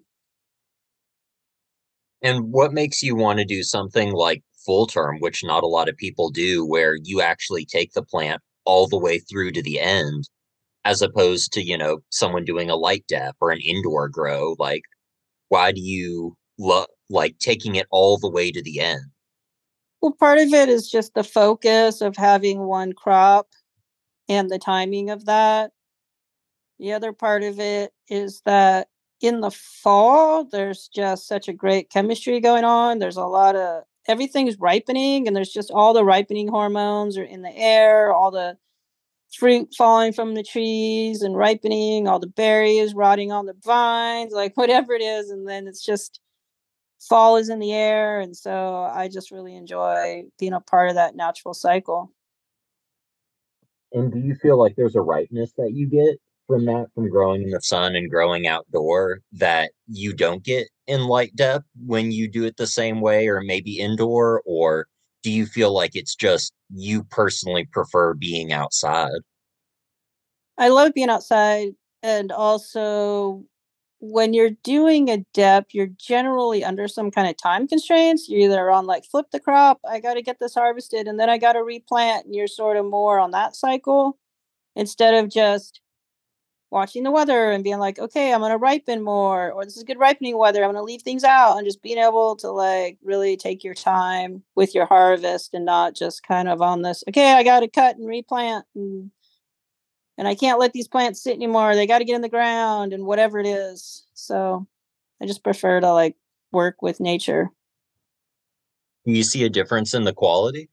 And 2.21 2.51
what 2.51 2.73
makes 2.73 3.03
you 3.03 3.15
want 3.15 3.39
to 3.39 3.45
do 3.45 3.61
something 3.61 4.13
like 4.13 4.43
full 4.65 4.87
term, 4.87 5.19
which 5.19 5.43
not 5.43 5.63
a 5.63 5.67
lot 5.67 5.89
of 5.89 5.97
people 5.97 6.31
do, 6.31 6.65
where 6.65 6.97
you 7.03 7.21
actually 7.21 7.65
take 7.65 7.93
the 7.93 8.03
plant 8.03 8.41
all 8.65 8.87
the 8.87 8.97
way 8.97 9.19
through 9.19 9.51
to 9.51 9.61
the 9.61 9.79
end, 9.79 10.27
as 10.85 11.01
opposed 11.01 11.53
to, 11.53 11.63
you 11.63 11.77
know, 11.77 11.99
someone 12.09 12.43
doing 12.43 12.69
a 12.69 12.75
light 12.75 13.05
dep 13.07 13.35
or 13.39 13.51
an 13.51 13.59
indoor 13.61 14.09
grow? 14.09 14.55
Like, 14.57 14.83
why 15.49 15.71
do 15.71 15.81
you 15.81 16.35
love 16.57 16.87
like 17.09 17.37
taking 17.37 17.75
it 17.75 17.85
all 17.91 18.17
the 18.17 18.29
way 18.29 18.51
to 18.51 18.63
the 18.63 18.79
end? 18.79 19.01
Well, 20.01 20.15
part 20.19 20.39
of 20.39 20.53
it 20.53 20.69
is 20.69 20.89
just 20.89 21.13
the 21.13 21.23
focus 21.23 22.01
of 22.01 22.15
having 22.15 22.59
one 22.61 22.93
crop 22.93 23.47
and 24.27 24.49
the 24.49 24.59
timing 24.59 25.09
of 25.09 25.25
that. 25.25 25.71
The 26.79 26.93
other 26.93 27.13
part 27.13 27.43
of 27.43 27.59
it 27.59 27.93
is 28.09 28.41
that 28.45 28.87
in 29.21 29.41
the 29.41 29.51
fall, 29.51 30.43
there's 30.43 30.89
just 30.93 31.27
such 31.27 31.47
a 31.47 31.53
great 31.53 31.89
chemistry 31.89 32.39
going 32.39 32.63
on. 32.63 32.99
There's 32.99 33.17
a 33.17 33.25
lot 33.25 33.55
of 33.55 33.83
everything's 34.07 34.59
ripening, 34.59 35.27
and 35.27 35.35
there's 35.35 35.51
just 35.51 35.71
all 35.71 35.93
the 35.93 36.03
ripening 36.03 36.47
hormones 36.47 37.17
are 37.17 37.23
in 37.23 37.41
the 37.41 37.55
air, 37.55 38.13
all 38.13 38.31
the 38.31 38.57
fruit 39.33 39.73
falling 39.77 40.13
from 40.13 40.33
the 40.33 40.43
trees 40.43 41.21
and 41.21 41.35
ripening, 41.35 42.07
all 42.07 42.19
the 42.19 42.27
berries 42.27 42.93
rotting 42.93 43.31
on 43.31 43.45
the 43.45 43.55
vines, 43.63 44.33
like 44.33 44.53
whatever 44.55 44.93
it 44.93 45.01
is. 45.01 45.29
And 45.29 45.47
then 45.47 45.67
it's 45.67 45.83
just 45.83 46.19
fall 46.99 47.37
is 47.37 47.49
in 47.49 47.59
the 47.59 47.73
air. 47.73 48.19
And 48.19 48.35
so 48.35 48.89
I 48.93 49.07
just 49.07 49.31
really 49.31 49.55
enjoy 49.55 50.23
being 50.39 50.53
a 50.53 50.61
part 50.61 50.89
of 50.89 50.95
that 50.95 51.15
natural 51.15 51.53
cycle. 51.53 52.11
And 53.91 54.11
do 54.11 54.19
you 54.19 54.35
feel 54.35 54.59
like 54.59 54.75
there's 54.75 54.95
a 54.95 55.01
ripeness 55.01 55.53
that 55.57 55.71
you 55.73 55.87
get 55.87 56.19
from 56.47 56.65
that? 56.65 56.87
From 56.95 57.09
growing 57.09 57.43
in 57.43 57.49
the 57.49 57.61
sun 57.61 57.95
and 57.95 58.09
growing 58.09 58.47
outdoor 58.47 59.21
that 59.33 59.71
you 59.87 60.13
don't 60.13 60.43
get 60.43 60.67
in 60.87 61.05
light 61.05 61.35
depth 61.35 61.65
when 61.85 62.11
you 62.11 62.29
do 62.29 62.43
it 62.45 62.57
the 62.57 62.67
same 62.67 63.01
way 63.01 63.27
or 63.27 63.41
maybe 63.41 63.79
indoor? 63.79 64.41
Or 64.45 64.87
do 65.23 65.31
you 65.31 65.45
feel 65.45 65.73
like 65.73 65.95
it's 65.95 66.15
just 66.15 66.53
you 66.73 67.03
personally 67.03 67.67
prefer 67.71 68.13
being 68.13 68.53
outside? 68.53 69.21
I 70.57 70.69
love 70.69 70.93
being 70.93 71.09
outside 71.09 71.73
and 72.03 72.31
also 72.31 73.43
when 73.99 74.33
you're 74.33 74.51
doing 74.63 75.09
a 75.09 75.25
dep 75.33 75.67
you're 75.71 75.89
generally 75.97 76.63
under 76.63 76.87
some 76.87 77.09
kind 77.09 77.27
of 77.27 77.35
time 77.37 77.67
constraints. 77.67 78.29
You're 78.29 78.41
either 78.41 78.69
on 78.69 78.85
like 78.85 79.05
flip 79.05 79.27
the 79.31 79.39
crop 79.39 79.79
i 79.89 79.99
got 79.99 80.13
to 80.13 80.21
get 80.21 80.37
this 80.39 80.53
harvested 80.53 81.07
and 81.07 81.19
then 81.19 81.29
i 81.29 81.37
got 81.37 81.53
to 81.53 81.63
replant 81.63 82.25
and 82.25 82.35
you're 82.35 82.47
sort 82.47 82.77
of 82.77 82.85
more 82.85 83.19
on 83.19 83.31
that 83.31 83.55
cycle 83.55 84.17
instead 84.75 85.15
of 85.15 85.29
just 85.29 85.81
watching 86.71 87.03
the 87.03 87.11
weather 87.11 87.51
and 87.51 87.63
being 87.63 87.79
like, 87.79 87.99
okay, 87.99 88.33
I'm 88.33 88.41
gonna 88.41 88.57
ripen 88.57 89.03
more, 89.03 89.51
or 89.51 89.65
this 89.65 89.77
is 89.77 89.83
good 89.83 89.99
ripening 89.99 90.37
weather. 90.37 90.63
I'm 90.63 90.69
gonna 90.69 90.83
leave 90.83 91.01
things 91.01 91.23
out, 91.23 91.57
and 91.57 91.65
just 91.65 91.81
being 91.81 91.97
able 91.97 92.35
to 92.37 92.51
like 92.51 92.97
really 93.03 93.37
take 93.37 93.63
your 93.63 93.73
time 93.73 94.43
with 94.55 94.75
your 94.75 94.85
harvest 94.85 95.53
and 95.53 95.65
not 95.65 95.95
just 95.95 96.23
kind 96.23 96.49
of 96.49 96.61
on 96.61 96.81
this. 96.81 97.03
Okay, 97.09 97.33
I 97.33 97.43
got 97.43 97.61
to 97.61 97.67
cut 97.67 97.97
and 97.97 98.07
replant, 98.07 98.65
and 98.75 99.11
and 100.17 100.27
I 100.27 100.35
can't 100.35 100.59
let 100.59 100.73
these 100.73 100.87
plants 100.87 101.21
sit 101.21 101.35
anymore. 101.35 101.75
They 101.75 101.87
got 101.87 101.99
to 101.99 102.05
get 102.05 102.15
in 102.15 102.21
the 102.21 102.29
ground 102.29 102.93
and 102.93 103.05
whatever 103.05 103.39
it 103.39 103.47
is. 103.47 104.05
So 104.13 104.67
I 105.21 105.25
just 105.25 105.43
prefer 105.43 105.79
to 105.81 105.91
like 105.91 106.15
work 106.51 106.81
with 106.81 106.99
nature. 106.99 107.51
You 109.05 109.23
see 109.23 109.43
a 109.43 109.49
difference 109.49 109.93
in 109.93 110.03
the 110.03 110.13
quality? 110.13 110.69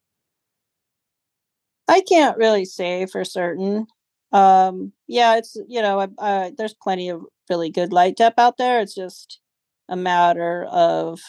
I 1.88 2.00
can't 2.00 2.38
really 2.38 2.64
say 2.64 3.06
for 3.06 3.24
certain 3.24 3.86
um 4.32 4.92
yeah 5.06 5.36
it's 5.36 5.56
you 5.68 5.82
know 5.82 6.00
uh, 6.18 6.50
there's 6.56 6.74
plenty 6.74 7.08
of 7.10 7.22
really 7.50 7.70
good 7.70 7.92
light 7.92 8.16
dep 8.16 8.34
out 8.38 8.56
there. 8.56 8.80
It's 8.80 8.94
just 8.94 9.40
a 9.88 9.96
matter 9.96 10.64
of 10.70 11.20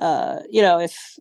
uh 0.00 0.40
you 0.48 0.62
know 0.62 0.78
if 0.80 1.18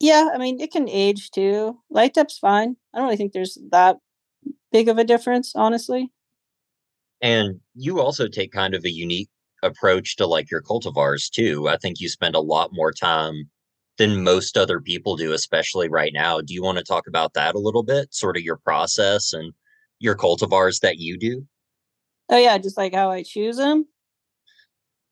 yeah 0.00 0.30
i 0.34 0.38
mean 0.38 0.60
it 0.60 0.72
can 0.72 0.88
age 0.88 1.30
too. 1.30 1.78
Light 1.90 2.14
dep's 2.14 2.38
fine. 2.38 2.76
I 2.92 2.98
don't 2.98 3.06
really 3.06 3.16
think 3.16 3.32
there's 3.32 3.58
that 3.70 3.98
big 4.72 4.88
of 4.88 4.98
a 4.98 5.04
difference 5.04 5.52
honestly. 5.54 6.10
And 7.20 7.60
you 7.74 8.00
also 8.00 8.28
take 8.28 8.52
kind 8.52 8.74
of 8.74 8.84
a 8.84 8.90
unique 8.90 9.28
approach 9.62 10.16
to 10.16 10.26
like 10.26 10.50
your 10.50 10.62
cultivars 10.62 11.30
too. 11.30 11.68
I 11.68 11.76
think 11.76 12.00
you 12.00 12.08
spend 12.08 12.34
a 12.34 12.40
lot 12.40 12.70
more 12.72 12.92
time 12.92 13.50
than 13.96 14.22
most 14.22 14.56
other 14.56 14.80
people 14.80 15.16
do 15.16 15.32
especially 15.32 15.88
right 15.88 16.12
now. 16.14 16.40
Do 16.40 16.54
you 16.54 16.62
want 16.62 16.78
to 16.78 16.84
talk 16.84 17.08
about 17.08 17.34
that 17.34 17.56
a 17.56 17.58
little 17.58 17.82
bit 17.82 18.14
sort 18.14 18.36
of 18.36 18.44
your 18.44 18.56
process 18.58 19.32
and 19.32 19.52
your 19.98 20.16
cultivars 20.16 20.80
that 20.80 20.98
you 20.98 21.18
do? 21.18 21.46
Oh 22.28 22.38
yeah, 22.38 22.58
just 22.58 22.76
like 22.76 22.94
how 22.94 23.10
I 23.10 23.22
choose 23.22 23.56
them. 23.56 23.86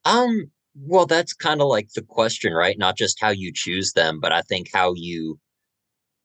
Um, 0.05 0.50
well, 0.75 1.07
that's 1.07 1.33
kind 1.33 1.61
of 1.61 1.69
like 1.69 1.88
the 1.95 2.02
question, 2.02 2.52
right? 2.52 2.78
Not 2.78 2.97
just 2.97 3.21
how 3.21 3.31
you 3.31 3.52
choose 3.55 3.93
them, 3.93 4.21
but 4.21 4.33
I 4.33 4.43
think 4.43 4.69
how 4.73 4.93
you 4.95 5.38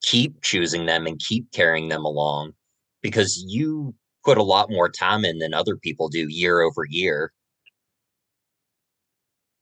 keep 0.01 0.41
choosing 0.41 0.85
them 0.85 1.07
and 1.07 1.19
keep 1.19 1.51
carrying 1.51 1.89
them 1.89 2.05
along 2.05 2.53
because 3.01 3.43
you 3.47 3.95
put 4.23 4.37
a 4.37 4.43
lot 4.43 4.69
more 4.69 4.89
time 4.89 5.25
in 5.25 5.39
than 5.39 5.53
other 5.53 5.75
people 5.77 6.09
do 6.09 6.27
year 6.29 6.61
over 6.61 6.85
year. 6.87 7.31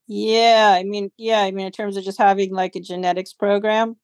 Yeah, 0.08 0.76
I 0.76 0.84
mean, 0.84 1.12
yeah, 1.18 1.42
I 1.42 1.52
mean, 1.52 1.68
in 1.68 1.72
terms 1.72 1.96
of 1.96 2.04
just 2.04 2.18
having 2.18 2.52
like 2.52 2.76
a 2.76 2.80
genetics 2.80 3.32
program. 3.32 3.96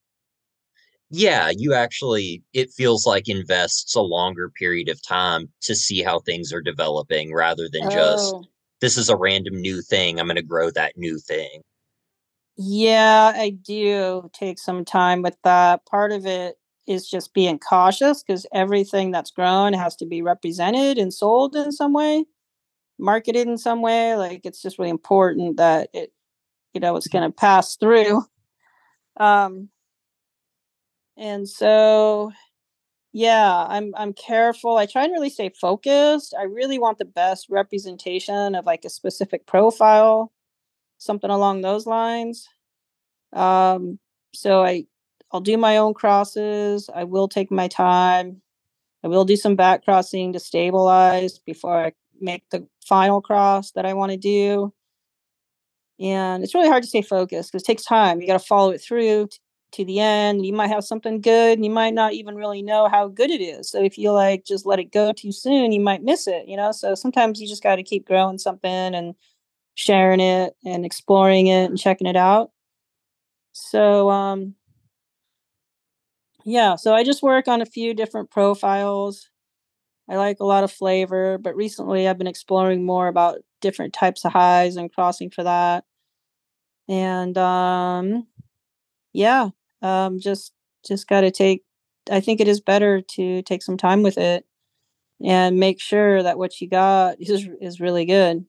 Yeah, 1.10 1.52
you 1.56 1.74
actually, 1.74 2.44
it 2.54 2.72
feels 2.72 3.06
like 3.06 3.30
invests 3.30 3.96
a 3.96 4.02
longer 4.02 4.50
period 4.50 4.90
of 4.90 5.02
time 5.02 5.50
to 5.62 5.76
see 5.76 6.02
how 6.02 6.20
things 6.20 6.52
are 6.52 6.62
developing 6.62 7.34
rather 7.34 7.70
than 7.72 7.90
just, 7.90 8.36
Oh, 8.36 8.44
this 8.82 8.98
is 8.98 9.10
a 9.10 9.16
random 9.16 9.62
new 9.62 9.82
thing. 9.82 10.20
I'm 10.20 10.28
going 10.28 10.36
to 10.36 10.42
grow 10.42 10.72
that 10.72 10.98
new 10.98 11.20
thing. 11.20 11.62
yeah, 12.58 13.34
I 13.36 13.50
do 13.50 14.30
take 14.34 14.60
some 14.60 14.86
time 14.86 15.22
with 15.22 15.38
that. 15.44 15.86
Part 15.86 16.12
of 16.12 16.26
it 16.26 16.58
is 16.88 17.10
just 17.10 17.34
being 17.34 17.60
cautious 17.60 18.24
because 18.24 18.46
everything 18.54 19.12
that's 19.12 19.32
grown 19.32 19.74
has 19.74 19.96
to 19.98 20.06
be 20.06 20.22
represented 20.22 20.98
and 20.98 21.14
sold 21.14 21.56
in 21.56 21.72
some 21.72 21.94
way, 21.94 22.26
marketed 23.00 23.48
in 23.48 23.58
some 23.58 23.82
way. 23.82 24.16
Like 24.16 24.42
it's 24.46 24.62
just 24.62 24.80
really 24.80 24.92
important 24.92 25.58
that 25.58 25.90
it, 25.94 26.14
you 26.74 26.80
know, 26.80 26.96
it's 26.96 27.08
going 27.08 27.30
to 27.30 27.36
pass 27.36 27.76
through. 27.76 28.24
Um, 29.18 29.70
and 31.18 31.48
so 31.48 32.32
Yeah, 33.14 33.66
I'm 33.70 33.94
I'm 33.98 34.14
careful. 34.14 34.78
I 34.78 34.86
try 34.88 35.06
and 35.06 35.14
really 35.14 35.30
stay 35.32 35.52
focused. 35.62 36.36
I 36.40 36.44
really 36.46 36.80
want 36.80 37.00
the 37.00 37.06
best 37.06 37.48
representation 37.50 38.56
of 38.56 38.66
like 38.66 38.86
a 38.86 38.90
specific 38.92 39.48
profile, 39.48 40.32
something 41.00 41.32
along 41.32 41.62
those 41.62 41.88
lines. 41.88 42.48
Um, 43.34 44.00
so 44.36 44.64
I 44.66 44.86
I'll 45.32 45.42
do 45.42 45.58
my 45.58 45.78
own 45.78 45.94
crosses. 45.96 46.90
I 46.96 47.06
will 47.06 47.28
take 47.30 47.52
my 47.52 47.68
time. 47.70 48.42
I 49.04 49.10
will 49.10 49.26
do 49.26 49.38
some 49.38 49.56
back 49.58 49.86
crossing 49.86 50.34
to 50.34 50.40
stabilize 50.42 51.40
before 51.40 51.86
I 51.88 51.94
make 52.22 52.50
the 52.52 52.68
final 52.88 53.22
cross 53.22 53.72
that 53.74 53.86
I 53.88 53.94
want 53.96 54.12
to 54.14 54.18
do. 54.20 54.74
And 56.00 56.44
it's 56.44 56.54
really 56.54 56.68
hard 56.68 56.84
to 56.84 56.90
stay 56.90 57.02
focused 57.02 57.52
because 57.52 57.64
it 57.64 57.66
takes 57.66 57.84
time. 57.84 58.20
You 58.20 58.28
got 58.28 58.40
to 58.40 58.46
follow 58.46 58.72
it 58.72 58.82
through 58.82 59.30
to 59.76 59.86
the 59.86 60.00
end. 60.00 60.46
You 60.46 60.54
might 60.54 60.68
have 60.70 60.84
something 60.84 61.22
good 61.22 61.58
and 61.58 61.66
you 61.66 61.72
might 61.72 61.94
not 61.94 62.14
even 62.14 62.36
really 62.36 62.62
know 62.62 62.88
how 62.90 63.08
good 63.08 63.30
it 63.30 63.42
is. 63.42 63.70
So 63.70 63.82
if 63.84 63.98
you 63.98 64.12
like 64.12 64.46
just 64.46 64.66
let 64.66 64.80
it 64.80 64.92
go 64.92 65.14
too 65.14 65.32
soon, 65.32 65.72
you 65.72 65.80
might 65.80 66.04
miss 66.04 66.28
it, 66.28 66.48
you 66.48 66.58
know? 66.58 66.72
So 66.72 66.96
sometimes 66.96 67.40
you 67.40 67.48
just 67.48 67.64
got 67.64 67.76
to 67.78 67.84
keep 67.84 68.06
growing 68.08 68.38
something 68.38 68.70
and 68.70 69.16
sharing 69.76 70.20
it 70.20 70.56
and 70.66 70.86
exploring 70.86 71.48
it 71.48 71.66
and 71.70 71.78
checking 71.78 72.08
it 72.08 72.16
out. 72.16 72.52
So 73.54 74.10
um 74.10 74.56
yeah, 76.46 76.76
so 76.76 76.94
I 76.94 77.04
just 77.04 77.24
work 77.24 77.48
on 77.48 77.62
a 77.62 77.66
few 77.66 77.94
different 77.94 78.30
profiles. 78.30 79.30
I 80.08 80.18
like 80.18 80.40
a 80.40 80.46
lot 80.46 80.64
of 80.64 80.72
flavor, 80.72 81.40
but 81.40 81.56
recently 81.56 82.08
I've 82.08 82.20
been 82.20 82.28
exploring 82.28 82.86
more 82.86 83.08
about 83.08 83.40
different 83.62 83.94
types 83.94 84.24
of 84.26 84.32
highs 84.32 84.76
and 84.78 84.94
crossing 84.94 85.32
for 85.32 85.44
that. 85.44 85.86
And 86.88 87.38
um 87.38 88.28
yeah, 89.14 89.50
um 89.82 90.20
just 90.20 90.54
just 90.86 91.08
got 91.08 91.22
to 91.22 91.32
take 91.32 91.64
I 92.12 92.20
think 92.20 92.40
it 92.40 92.48
is 92.48 92.62
better 92.62 93.02
to 93.02 93.42
take 93.42 93.64
some 93.64 93.78
time 93.78 94.04
with 94.04 94.18
it 94.18 94.46
and 95.24 95.60
make 95.60 95.82
sure 95.82 96.22
that 96.22 96.38
what 96.38 96.60
you 96.62 96.70
got 96.70 97.16
is 97.20 97.48
is 97.62 97.80
really 97.80 98.06
good. 98.06 98.46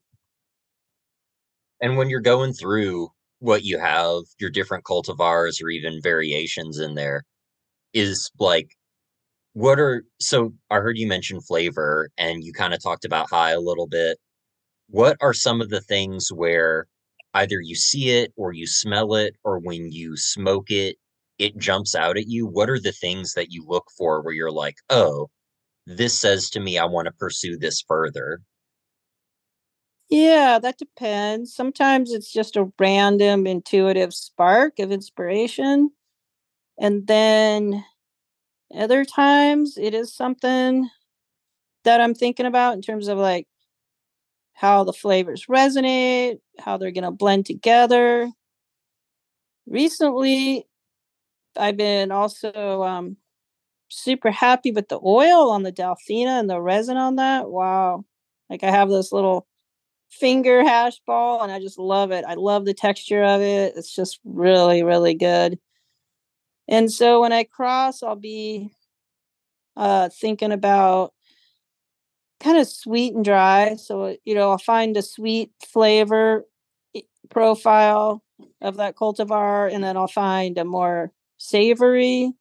And 1.81 1.97
when 1.97 2.09
you're 2.09 2.21
going 2.21 2.53
through 2.53 3.11
what 3.39 3.65
you 3.65 3.79
have, 3.79 4.23
your 4.39 4.51
different 4.51 4.85
cultivars 4.85 5.63
or 5.63 5.69
even 5.69 6.01
variations 6.03 6.79
in 6.79 6.95
there, 6.95 7.25
is 7.93 8.31
like 8.39 8.69
what 9.55 9.79
are 9.81 10.05
so 10.21 10.53
I 10.71 10.77
heard 10.77 10.99
you 10.99 11.07
mention 11.07 11.41
flavor 11.41 12.11
and 12.19 12.45
you 12.45 12.53
kind 12.53 12.75
of 12.75 12.83
talked 12.83 13.05
about 13.05 13.31
high 13.31 13.53
a 13.53 13.61
little 13.61 13.87
bit. 13.87 14.19
What 14.89 15.17
are 15.21 15.33
some 15.35 15.61
of 15.61 15.71
the 15.71 15.81
things 15.81 16.29
where 16.33 16.87
either 17.35 17.61
you 17.61 17.75
see 17.75 18.11
it 18.11 18.33
or 18.37 18.53
you 18.53 18.67
smell 18.67 19.15
it 19.15 19.35
or 19.45 19.59
when 19.59 19.91
you 19.93 20.17
smoke 20.17 20.71
it, 20.71 20.97
it 21.39 21.59
jumps 21.59 21.95
out 21.95 22.17
at 22.17 22.29
you? 22.29 22.47
What 22.47 22.71
are 22.71 22.81
the 22.81 22.93
things 22.93 23.35
that 23.35 23.51
you 23.51 23.65
look 23.67 23.87
for 23.97 24.23
where 24.23 24.35
you're 24.35 24.51
like, 24.51 24.77
oh, 24.91 25.29
this 25.87 26.19
says 26.19 26.51
to 26.51 26.61
me 26.61 26.79
I 26.79 26.85
want 26.85 27.07
to 27.07 27.13
pursue 27.13 27.57
this 27.59 27.83
further? 27.87 28.41
Yeah, 30.09 30.59
that 30.61 30.79
depends. 30.79 31.55
Sometimes 31.55 32.13
it's 32.13 32.33
just 32.33 32.57
a 32.57 32.71
random 32.79 33.47
intuitive 33.47 34.15
spark 34.15 34.79
of 34.79 34.93
inspiration. 34.93 35.91
And 36.79 37.07
then 37.07 37.85
other 38.75 39.05
times 39.05 39.77
it 39.77 39.95
is 39.95 40.15
something 40.15 40.89
that 41.85 42.01
I'm 42.01 42.15
thinking 42.15 42.47
about 42.47 42.75
in 42.75 42.83
terms 42.83 43.09
of 43.09 43.19
like 43.19 43.47
how 44.53 44.85
the 44.85 44.93
flavors 44.93 45.47
resonate, 45.47 46.39
how 46.59 46.77
they're 46.77 46.91
going 46.91 47.05
to 47.05 47.11
blend 47.11 47.47
together. 47.47 48.31
Recently, 49.67 50.67
I've 51.57 51.77
been 51.77 52.11
also 52.11 52.83
um, 52.83 53.17
super 53.89 54.31
happy 54.31 54.73
with 54.73 54.89
the 54.89 55.01
oil 55.05 55.51
on 55.51 55.63
the 55.63 55.73
Delphina 55.73 56.41
and 56.41 56.51
the 56.51 56.61
resin 56.61 56.97
on 56.97 57.17
that. 57.17 57.49
Wow. 57.51 58.05
Like 58.51 58.65
I 58.65 58.71
have 58.71 58.89
this 58.89 59.13
little 59.13 59.47
finger 60.11 60.63
hash 60.63 61.01
ball 61.07 61.43
and 61.43 61.53
I 61.53 61.61
just 61.61 61.79
love 61.79 62.13
it. 62.13 62.25
I 62.27 62.35
love 62.35 62.65
the 62.65 62.75
texture 62.75 63.23
of 63.23 63.41
it. 63.41 63.75
It's 63.77 63.95
just 63.95 64.21
really, 64.25 64.83
really 64.83 65.15
good. 65.15 65.59
And 66.69 66.91
so 66.91 67.21
when 67.21 67.33
I 67.33 67.45
cross, 67.45 68.03
I'll 68.03 68.17
be 68.17 68.71
uh, 69.77 70.09
thinking 70.09 70.53
about 70.53 71.13
kind 72.41 72.59
of 72.59 72.67
sweet 72.67 73.15
and 73.15 73.25
dry. 73.25 73.77
So, 73.77 74.17
you 74.25 74.35
know, 74.35 74.51
I'll 74.51 74.59
find 74.59 74.97
a 74.97 75.03
sweet 75.03 75.53
flavor 75.65 76.45
profile 77.31 78.23
of 78.61 78.77
that 78.77 78.97
cultivar 78.97 79.73
and 79.73 79.83
then 79.83 79.97
I'll 79.97 80.07
find 80.07 80.57
a 80.59 80.65
more 80.65 81.13
savory. 81.39 82.33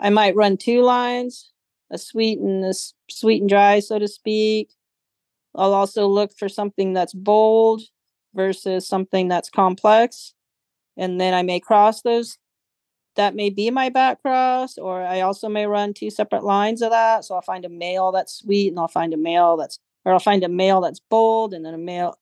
I 0.00 0.10
might 0.10 0.36
run 0.36 0.56
two 0.56 0.82
lines, 0.82 1.52
a 1.90 1.98
sweet 1.98 2.38
and 2.38 2.64
a 2.64 2.74
sweet 3.08 3.40
and 3.40 3.48
dry, 3.48 3.80
so 3.80 3.98
to 3.98 4.08
speak. 4.08 4.70
I'll 5.54 5.74
also 5.74 6.06
look 6.06 6.36
for 6.36 6.48
something 6.48 6.92
that's 6.92 7.14
bold 7.14 7.82
versus 8.34 8.86
something 8.86 9.28
that's 9.28 9.48
complex. 9.48 10.34
And 10.96 11.20
then 11.20 11.34
I 11.34 11.42
may 11.42 11.60
cross 11.60 12.02
those. 12.02 12.38
That 13.14 13.34
may 13.34 13.48
be 13.48 13.70
my 13.70 13.88
back 13.88 14.20
cross, 14.20 14.76
or 14.76 15.02
I 15.02 15.22
also 15.22 15.48
may 15.48 15.66
run 15.66 15.94
two 15.94 16.10
separate 16.10 16.44
lines 16.44 16.82
of 16.82 16.90
that. 16.90 17.24
So 17.24 17.34
I'll 17.34 17.40
find 17.40 17.64
a 17.64 17.70
male 17.70 18.12
that's 18.12 18.34
sweet, 18.34 18.68
and 18.68 18.78
I'll 18.78 18.88
find 18.88 19.14
a 19.14 19.16
male 19.16 19.56
that's, 19.56 19.78
or 20.04 20.12
I'll 20.12 20.18
find 20.18 20.44
a 20.44 20.50
male 20.50 20.82
that's 20.82 21.00
bold, 21.00 21.54
and 21.54 21.64
then 21.64 21.72
a 21.72 21.78
male, 21.78 22.18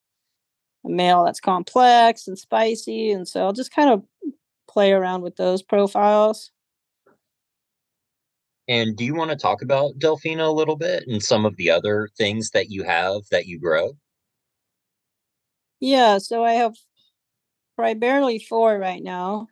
a 0.84 0.88
male 0.88 1.24
that's 1.24 1.40
complex 1.40 2.28
and 2.28 2.38
spicy. 2.38 3.10
And 3.10 3.26
so 3.26 3.40
I'll 3.40 3.52
just 3.52 3.74
kind 3.74 3.90
of 3.90 4.04
play 4.68 4.92
around 4.92 5.22
with 5.22 5.36
those 5.36 5.62
profiles. 5.62 6.50
And 8.66 8.96
do 8.96 9.04
you 9.04 9.14
want 9.14 9.30
to 9.30 9.36
talk 9.36 9.60
about 9.60 9.98
Delphina 9.98 10.46
a 10.46 10.52
little 10.52 10.76
bit 10.76 11.04
and 11.06 11.22
some 11.22 11.44
of 11.44 11.56
the 11.56 11.70
other 11.70 12.08
things 12.16 12.50
that 12.50 12.70
you 12.70 12.82
have 12.84 13.22
that 13.30 13.46
you 13.46 13.60
grow? 13.60 13.92
Yeah, 15.80 16.18
so 16.18 16.42
I 16.42 16.52
have 16.52 16.74
primarily 17.76 18.38
four 18.38 18.78
right 18.78 19.02
now, 19.02 19.48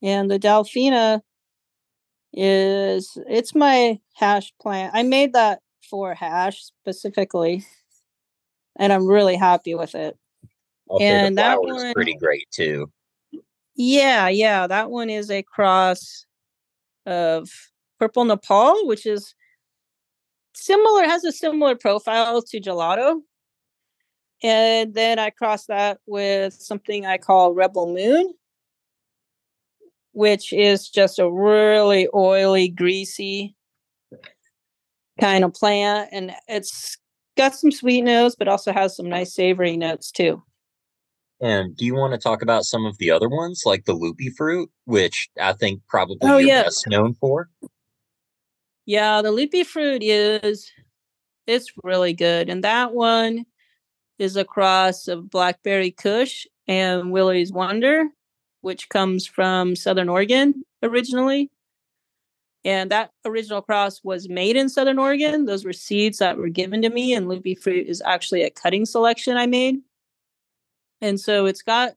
and 0.00 0.30
the 0.30 0.38
Delphina 0.38 1.22
is 2.32 3.18
it's 3.28 3.54
my 3.54 3.98
hash 4.14 4.52
plant. 4.60 4.92
I 4.94 5.02
made 5.02 5.32
that 5.32 5.60
for 5.90 6.14
hash 6.14 6.62
specifically, 6.62 7.66
and 8.76 8.92
I'm 8.92 9.06
really 9.06 9.36
happy 9.36 9.74
with 9.74 9.94
it. 9.96 10.16
The 10.88 11.02
And 11.02 11.38
that 11.38 11.54
flower 11.54 11.68
is 11.68 11.82
one, 11.82 11.92
pretty 11.94 12.14
great 12.14 12.46
too. 12.52 12.92
Yeah, 13.74 14.28
yeah, 14.28 14.66
that 14.66 14.90
one 14.90 15.10
is 15.10 15.30
a 15.30 15.42
cross 15.42 16.26
of 17.06 17.48
purple 17.98 18.24
Nepal, 18.24 18.86
which 18.86 19.06
is 19.06 19.34
similar, 20.54 21.04
has 21.04 21.24
a 21.24 21.32
similar 21.32 21.74
profile 21.74 22.42
to 22.42 22.60
gelato. 22.60 23.20
And 24.42 24.94
then 24.94 25.18
I 25.18 25.30
cross 25.30 25.66
that 25.66 26.00
with 26.06 26.54
something 26.54 27.06
I 27.06 27.16
call 27.18 27.54
Rebel 27.54 27.92
Moon, 27.94 28.34
which 30.12 30.52
is 30.52 30.88
just 30.88 31.18
a 31.18 31.30
really 31.30 32.08
oily, 32.12 32.68
greasy 32.68 33.56
kind 35.20 35.44
of 35.44 35.54
plant. 35.54 36.08
And 36.12 36.32
it's 36.48 36.98
got 37.36 37.54
some 37.54 37.70
sweet 37.70 38.02
notes, 38.02 38.34
but 38.36 38.48
also 38.48 38.72
has 38.72 38.96
some 38.96 39.08
nice 39.08 39.32
savory 39.32 39.76
notes 39.76 40.10
too. 40.10 40.42
And 41.42 41.76
do 41.76 41.84
you 41.84 41.96
want 41.96 42.12
to 42.12 42.18
talk 42.18 42.40
about 42.40 42.64
some 42.64 42.86
of 42.86 42.96
the 42.98 43.10
other 43.10 43.28
ones, 43.28 43.64
like 43.66 43.84
the 43.84 43.94
loopy 43.94 44.30
fruit, 44.30 44.70
which 44.84 45.28
I 45.40 45.52
think 45.52 45.82
probably 45.88 46.18
Oh, 46.22 46.38
you're 46.38 46.48
yeah. 46.48 46.62
best 46.62 46.86
known 46.86 47.14
for? 47.14 47.50
Yeah, 48.86 49.22
the 49.22 49.32
loopy 49.32 49.64
fruit 49.64 50.04
is 50.04 50.70
it's 51.48 51.72
really 51.82 52.12
good. 52.12 52.48
And 52.48 52.62
that 52.62 52.94
one 52.94 53.44
is 54.20 54.36
a 54.36 54.44
cross 54.44 55.08
of 55.08 55.30
Blackberry 55.30 55.90
Kush 55.90 56.46
and 56.68 57.10
Willie's 57.10 57.52
Wonder, 57.52 58.04
which 58.60 58.88
comes 58.88 59.26
from 59.26 59.74
Southern 59.74 60.08
Oregon 60.08 60.62
originally. 60.80 61.50
And 62.64 62.92
that 62.92 63.10
original 63.24 63.62
cross 63.62 64.00
was 64.04 64.28
made 64.28 64.54
in 64.54 64.68
Southern 64.68 65.00
Oregon. 65.00 65.46
Those 65.46 65.64
were 65.64 65.72
seeds 65.72 66.18
that 66.18 66.38
were 66.38 66.48
given 66.48 66.82
to 66.82 66.90
me, 66.90 67.12
and 67.12 67.28
Loopy 67.28 67.56
Fruit 67.56 67.88
is 67.88 68.00
actually 68.06 68.44
a 68.44 68.50
cutting 68.50 68.86
selection 68.86 69.36
I 69.36 69.46
made. 69.46 69.80
And 71.02 71.20
so 71.20 71.46
it's 71.46 71.62
got 71.62 71.94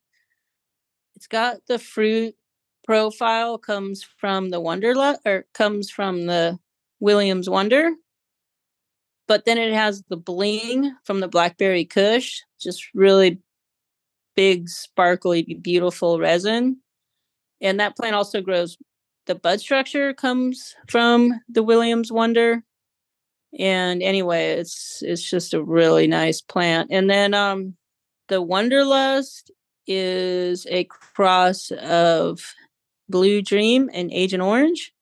it's 1.15 1.27
got 1.27 1.57
the 1.67 1.79
fruit 1.79 2.35
profile 2.83 3.57
comes 3.57 4.03
from 4.17 4.49
the 4.49 4.59
Wonderla 4.59 5.17
or 5.25 5.45
comes 5.53 5.89
from 5.89 6.25
the 6.25 6.59
Willie's 6.99 7.49
Wonder. 7.49 7.91
But 9.27 9.45
then 9.45 9.57
it 9.57 9.73
has 9.73 10.03
the 10.09 10.17
bling 10.17 10.95
from 11.03 11.19
the 11.19 11.27
Blackberry 11.27 11.85
Kush, 11.85 12.41
just 12.59 12.83
really 12.93 13.39
big, 14.35 14.69
sparkly, 14.69 15.57
beautiful 15.61 16.19
resin. 16.19 16.81
And 17.61 17.79
that 17.79 17.95
plant 17.95 18.15
also 18.15 18.41
grows 18.41 18.77
the 19.25 19.35
bud 19.35 19.59
structure 19.59 20.13
comes 20.13 20.75
from 20.87 21.41
the 21.47 21.63
Willie's 21.63 22.11
Wonder. 22.11 22.63
And 23.57 24.03
anyway, 24.03 24.53
it's 24.53 25.01
it's 25.01 25.27
just 25.27 25.53
a 25.53 25.63
really 25.63 26.07
nice 26.07 26.41
plant. 26.41 26.89
And 26.91 27.09
then 27.09 27.33
um 27.33 27.75
the 28.27 28.43
Wonderlust 28.43 29.51
is 29.87 30.65
a 30.69 30.85
cross 30.85 31.71
of 31.71 32.53
Blue 33.09 33.41
Dream 33.41 33.89
and 33.93 34.11
Agent 34.11 34.41
Orange. 34.41 34.93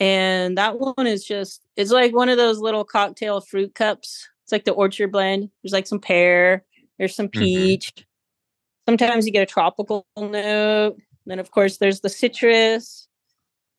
And 0.00 0.58
that 0.58 0.78
one 0.78 1.06
is 1.06 1.24
just 1.24 1.62
it's 1.76 1.92
like 1.92 2.14
one 2.14 2.28
of 2.28 2.36
those 2.36 2.58
little 2.58 2.84
cocktail 2.84 3.40
fruit 3.40 3.74
cups. 3.74 4.28
It's 4.42 4.52
like 4.52 4.64
the 4.64 4.72
orchard 4.72 5.12
blend. 5.12 5.50
There's 5.62 5.72
like 5.72 5.86
some 5.86 6.00
pear, 6.00 6.64
there's 6.98 7.14
some 7.14 7.28
mm-hmm. 7.28 7.40
peach. 7.40 7.92
Mm-hmm. 7.94 8.90
Sometimes 8.90 9.26
you 9.26 9.32
get 9.32 9.42
a 9.42 9.46
tropical 9.46 10.06
note. 10.16 10.96
Then 11.26 11.38
of 11.38 11.50
course 11.50 11.78
there's 11.78 12.00
the 12.00 12.08
citrus 12.08 13.08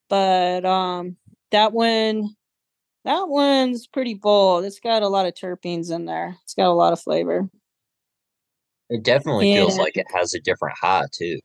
but 0.10 0.66
um 0.66 1.18
that 1.52 1.74
one 1.74 2.36
that 3.04 3.28
one's 3.28 3.86
pretty 3.86 4.16
bold. 4.16 4.66
It's 4.66 4.80
got 4.80 5.04
a 5.04 5.08
lot 5.08 5.28
of 5.28 5.36
terpenes 5.36 5.94
in 5.94 6.06
there. 6.06 6.36
It's 6.44 6.56
got 6.56 6.70
a 6.70 6.74
lot 6.74 6.92
of 6.92 7.00
flavor. 7.00 7.48
It 8.90 9.04
definitely 9.04 9.52
and, 9.52 9.60
feels 9.60 9.78
like 9.78 9.98
it 9.98 10.08
has 10.14 10.34
a 10.34 10.40
different 10.40 10.78
high 10.80 11.06
too. 11.12 11.40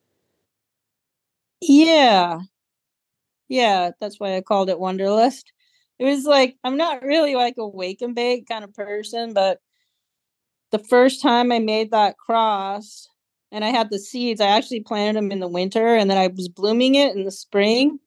Yeah. 1.63 2.41
Yeah, 3.49 3.91
that's 4.01 4.21
why 4.21 4.37
I 4.37 4.41
called 4.41 4.71
it 4.71 4.79
Wonderlust. 4.79 5.45
It 5.99 6.05
was 6.05 6.25
like 6.25 6.57
I'm 6.65 6.77
not 6.77 7.03
really 7.03 7.35
like 7.35 7.55
a 7.59 7.67
wake 7.67 8.03
and 8.03 8.15
bake 8.15 8.49
kind 8.49 8.65
of 8.65 8.75
person, 8.75 9.33
but 9.35 9.59
the 10.71 10.79
first 10.79 11.21
time 11.21 11.51
I 11.51 11.59
made 11.59 11.91
that 11.91 12.17
cross 12.17 13.09
and 13.51 13.65
I 13.65 13.69
had 13.69 13.91
the 13.91 13.99
seeds, 13.99 14.41
I 14.41 14.47
actually 14.47 14.81
planted 14.81 15.17
them 15.17 15.33
in 15.33 15.41
the 15.41 15.49
winter 15.49 15.97
and 15.97 16.09
then 16.09 16.17
I 16.17 16.29
was 16.29 16.49
blooming 16.49 16.95
it 16.95 17.17
in 17.17 17.25
the 17.25 17.33
spring 17.33 17.99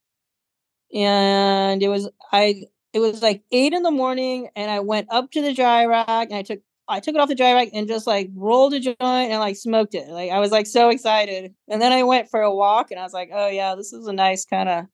and 0.93 1.81
it 1.81 1.89
was 1.89 2.09
I 2.31 2.63
it 2.93 2.99
was 2.99 3.21
like 3.23 3.41
eight 3.51 3.73
in 3.73 3.81
the 3.81 3.91
morning, 3.91 4.49
and 4.55 4.69
I 4.69 4.79
went 4.79 5.07
up 5.09 5.31
to 5.31 5.41
the 5.41 5.53
dry 5.53 5.85
rack 5.85 6.27
and 6.29 6.35
I 6.35 6.43
took 6.43 6.59
I 6.87 6.99
took 6.99 7.15
it 7.15 7.21
off 7.21 7.29
the 7.29 7.35
dry 7.35 7.53
rack 7.53 7.69
and 7.73 7.87
just 7.87 8.05
like 8.07 8.29
rolled 8.35 8.73
a 8.73 8.79
joint 8.79 8.97
and 8.99 9.39
like 9.39 9.55
smoked 9.55 9.95
it. 9.95 10.09
Like 10.09 10.31
I 10.31 10.39
was 10.39 10.51
like 10.51 10.67
so 10.67 10.89
excited. 10.89 11.53
And 11.69 11.81
then 11.81 11.91
I 11.93 12.03
went 12.03 12.29
for 12.29 12.41
a 12.41 12.53
walk 12.53 12.91
and 12.91 12.99
I 12.99 13.03
was 13.03 13.13
like, 13.13 13.29
oh 13.33 13.47
yeah, 13.47 13.75
this 13.75 13.93
is 13.93 14.07
a 14.07 14.13
nice 14.13 14.45
kind 14.45 14.69
of 14.69 14.85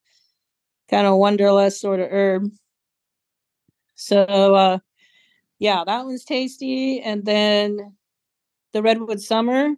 kind 0.89 1.08
of 1.08 1.17
wonderless 1.17 1.80
sort 1.80 1.99
of 1.99 2.10
herb. 2.12 2.52
So 3.95 4.23
uh 4.23 4.80
yeah, 5.60 5.84
that 5.86 6.06
one's 6.06 6.25
tasty. 6.25 7.02
And 7.02 7.25
then 7.25 7.95
the 8.73 8.82
redwood 8.84 9.21
summer 9.21 9.75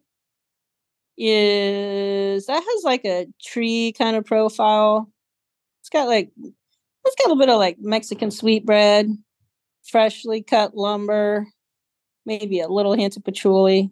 is 1.18 2.46
that 2.48 2.64
has 2.64 2.84
like 2.84 3.06
a 3.06 3.28
tree 3.44 3.94
kind 3.98 4.16
of 4.16 4.26
profile 4.26 5.12
It's 5.82 5.90
got 5.90 6.08
like 6.08 6.32
it's 7.06 7.16
got 7.18 7.28
a 7.28 7.30
little 7.30 7.40
bit 7.40 7.50
of 7.50 7.60
like 7.60 7.78
Mexican 7.80 8.32
sweetbread, 8.32 9.08
freshly 9.84 10.44
cut 10.44 10.76
lumber, 10.76 11.48
maybe 12.26 12.60
a 12.60 12.68
little 12.68 12.94
hint 12.94 13.18
of 13.18 13.24
patchouli, 13.24 13.92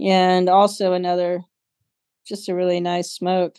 and 0.00 0.48
also 0.48 0.92
another 0.92 1.44
just 2.26 2.48
a 2.48 2.54
really 2.54 2.80
nice 2.80 3.10
smoke. 3.10 3.56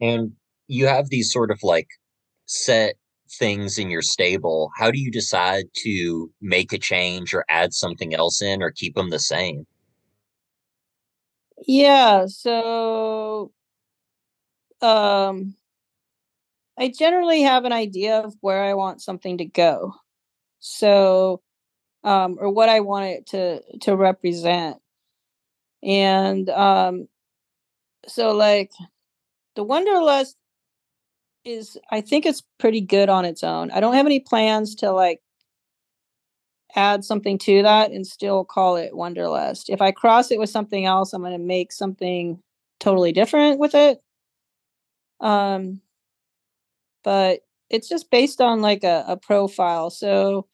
And 0.00 0.32
you 0.68 0.86
have 0.86 1.08
these 1.08 1.32
sort 1.32 1.50
of 1.50 1.62
like 1.62 1.88
set 2.46 2.96
things 3.38 3.78
in 3.78 3.90
your 3.90 4.02
stable. 4.02 4.70
How 4.76 4.90
do 4.90 4.98
you 4.98 5.10
decide 5.10 5.66
to 5.78 6.30
make 6.40 6.72
a 6.72 6.78
change 6.78 7.34
or 7.34 7.44
add 7.48 7.74
something 7.74 8.14
else 8.14 8.40
in 8.42 8.62
or 8.62 8.70
keep 8.70 8.94
them 8.94 9.10
the 9.10 9.18
same? 9.18 9.66
Yeah, 11.66 12.26
so 12.26 13.52
um 14.80 15.56
I 16.78 16.88
generally 16.88 17.42
have 17.42 17.64
an 17.64 17.72
idea 17.72 18.20
of 18.20 18.34
where 18.40 18.62
I 18.62 18.74
want 18.74 19.00
something 19.00 19.38
to 19.38 19.46
go. 19.46 19.94
So 20.68 21.42
um 22.04 22.38
or 22.40 22.50
what 22.50 22.68
I 22.68 22.80
want 22.80 23.06
it 23.06 23.26
to 23.28 23.62
to 23.82 23.96
represent. 23.96 24.78
And 25.82 26.48
um 26.50 27.08
so 28.08 28.32
like 28.32 28.72
the 29.56 29.64
Wonderlust 29.64 30.34
is 31.44 31.78
I 31.90 32.00
think 32.00 32.26
it's 32.26 32.42
pretty 32.58 32.80
good 32.80 33.08
on 33.08 33.24
its 33.24 33.44
own. 33.44 33.70
I 33.70 33.80
don't 33.80 33.94
have 33.94 34.06
any 34.06 34.20
plans 34.20 34.74
to 34.76 34.90
like 34.90 35.20
add 36.74 37.04
something 37.04 37.38
to 37.38 37.62
that 37.62 37.92
and 37.92 38.06
still 38.06 38.44
call 38.44 38.76
it 38.76 38.92
Wonderlust. 38.92 39.66
If 39.68 39.80
I 39.80 39.92
cross 39.92 40.30
it 40.30 40.38
with 40.38 40.50
something 40.50 40.84
else, 40.84 41.12
I'm 41.12 41.22
going 41.22 41.32
to 41.32 41.38
make 41.38 41.72
something 41.72 42.42
totally 42.80 43.12
different 43.12 43.58
with 43.58 43.74
it 43.74 44.02
um 45.20 45.80
but 47.04 47.40
it's 47.70 47.88
just 47.88 48.10
based 48.10 48.40
on 48.40 48.60
like 48.60 48.84
a, 48.84 49.04
a 49.08 49.16
profile 49.16 49.90
so 49.90 50.46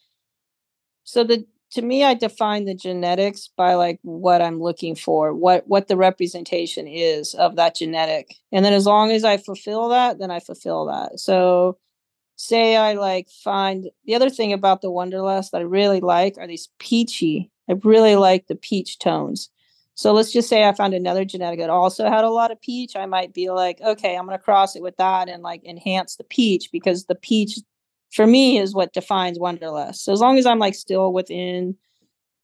so 1.05 1.25
the 1.25 1.45
to 1.71 1.83
me 1.83 2.05
i 2.05 2.15
define 2.15 2.65
the 2.65 2.75
genetics 2.75 3.49
by 3.57 3.75
like 3.75 3.99
what 4.03 4.43
i'm 4.43 4.61
looking 4.61 4.95
for 4.95 5.35
what 5.35 5.67
what 5.67 5.89
the 5.89 5.97
representation 5.97 6.87
is 6.87 7.35
of 7.35 7.57
that 7.57 7.75
genetic 7.75 8.37
and 8.51 8.65
then 8.65 8.73
as 8.73 8.87
long 8.87 9.11
as 9.11 9.25
i 9.25 9.37
fulfill 9.37 9.89
that 9.89 10.19
then 10.19 10.31
i 10.31 10.39
fulfill 10.39 10.87
that 10.87 11.19
so 11.19 11.79
say 12.37 12.77
i 12.77 12.93
like 12.93 13.29
find 13.29 13.91
the 14.05 14.15
other 14.15 14.31
thing 14.31 14.53
about 14.53 14.83
the 14.83 14.91
wonderlust 14.91 15.51
that 15.51 15.61
i 15.61 15.65
really 15.65 16.01
like 16.01 16.37
are 16.39 16.47
these 16.47 16.69
peachy 16.79 17.51
i 17.69 17.75
really 17.83 18.17
like 18.17 18.47
the 18.47 18.57
peach 18.57 18.99
tones 18.99 19.51
so 19.95 20.13
let's 20.13 20.33
just 20.33 20.49
say 20.49 20.65
I 20.65 20.73
found 20.73 20.95
another 20.95 21.25
genetic 21.25 21.61
that 21.61 21.71
also 21.71 22.09
had 22.09 22.25
a 22.25 22.31
lot 22.31 22.51
of 22.51 22.61
peach. 22.61 22.97
I 22.97 23.07
might 23.07 23.35
be 23.35 23.51
like, 23.51 23.81
okay, 23.81 24.17
I'm 24.17 24.27
going 24.27 24.39
to 24.39 24.43
cross 24.43 24.75
it 24.75 24.83
with 24.83 24.97
that 24.97 25.29
and 25.29 25.43
like 25.43 25.63
enhance 25.65 26.17
the 26.17 26.25
peach 26.25 26.71
because 26.73 27.05
the 27.05 27.15
peach 27.15 27.59
for 28.13 28.27
me 28.27 28.59
is 28.59 28.75
what 28.75 28.93
defines 28.93 29.39
Wonderlust. 29.39 29.97
So 29.97 30.13
as 30.13 30.21
long 30.21 30.39
as 30.39 30.47
I'm 30.47 30.59
like 30.59 30.75
still 30.75 31.13
within 31.13 31.77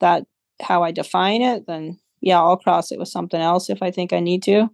that 0.00 0.24
how 0.60 0.82
I 0.82 0.90
define 0.90 1.42
it, 1.42 1.66
then 1.66 1.98
yeah, 2.20 2.40
I'll 2.40 2.56
cross 2.56 2.90
it 2.90 2.98
with 2.98 3.08
something 3.08 3.40
else 3.40 3.70
if 3.70 3.82
I 3.82 3.90
think 3.90 4.12
I 4.12 4.20
need 4.20 4.42
to. 4.44 4.68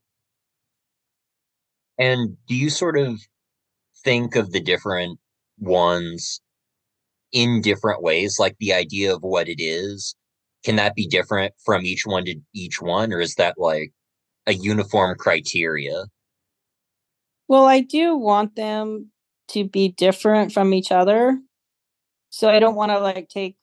And 1.99 2.37
do 2.47 2.55
you 2.55 2.71
sort 2.71 2.99
of 2.99 3.21
think 4.05 4.35
of 4.37 4.53
the 4.53 4.61
different 4.61 5.19
ones 5.59 6.41
in 7.33 7.61
different 7.61 8.03
ways, 8.03 8.39
like 8.39 8.57
the 8.59 8.73
idea 8.73 9.15
of 9.15 9.23
what 9.23 9.49
it 9.49 9.63
is 9.63 10.15
can 10.65 10.77
that 10.77 10.95
be 10.95 11.07
different 11.07 11.53
from 11.65 11.85
each 11.85 12.07
one 12.07 12.25
to 12.25 12.37
each 12.55 12.81
one 12.81 13.13
or 13.13 13.21
is 13.21 13.35
that 13.35 13.55
like 13.59 13.93
a 14.47 14.55
uniform 14.55 15.17
criteria 15.17 16.05
well 17.49 17.67
i 17.67 17.81
do 17.81 18.17
want 18.17 18.57
them 18.57 19.11
to 19.49 19.65
be 19.65 19.89
different 19.89 20.53
from 20.53 20.73
each 20.75 20.91
other. 20.93 21.39
So 22.31 22.49
i 22.49 22.59
don't 22.59 22.75
want 22.75 22.91
to 22.91 22.99
like 22.99 23.29
take 23.29 23.57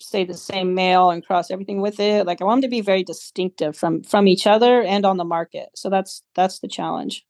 say 0.00 0.24
the 0.24 0.34
same 0.34 0.74
male 0.74 1.10
and 1.10 1.26
cross 1.26 1.50
everything 1.50 1.80
with 1.80 2.00
it. 2.00 2.26
Like 2.26 2.40
i 2.40 2.44
want 2.44 2.62
them 2.62 2.70
to 2.70 2.74
be 2.74 2.80
very 2.80 3.02
distinctive 3.04 3.76
from 3.76 4.02
from 4.02 4.28
each 4.28 4.46
other 4.46 4.82
and 4.82 5.04
on 5.04 5.16
the 5.16 5.24
market. 5.24 5.70
So 5.74 5.90
that's 5.90 6.22
that's 6.34 6.60
the 6.60 6.68
challenge. 6.68 7.24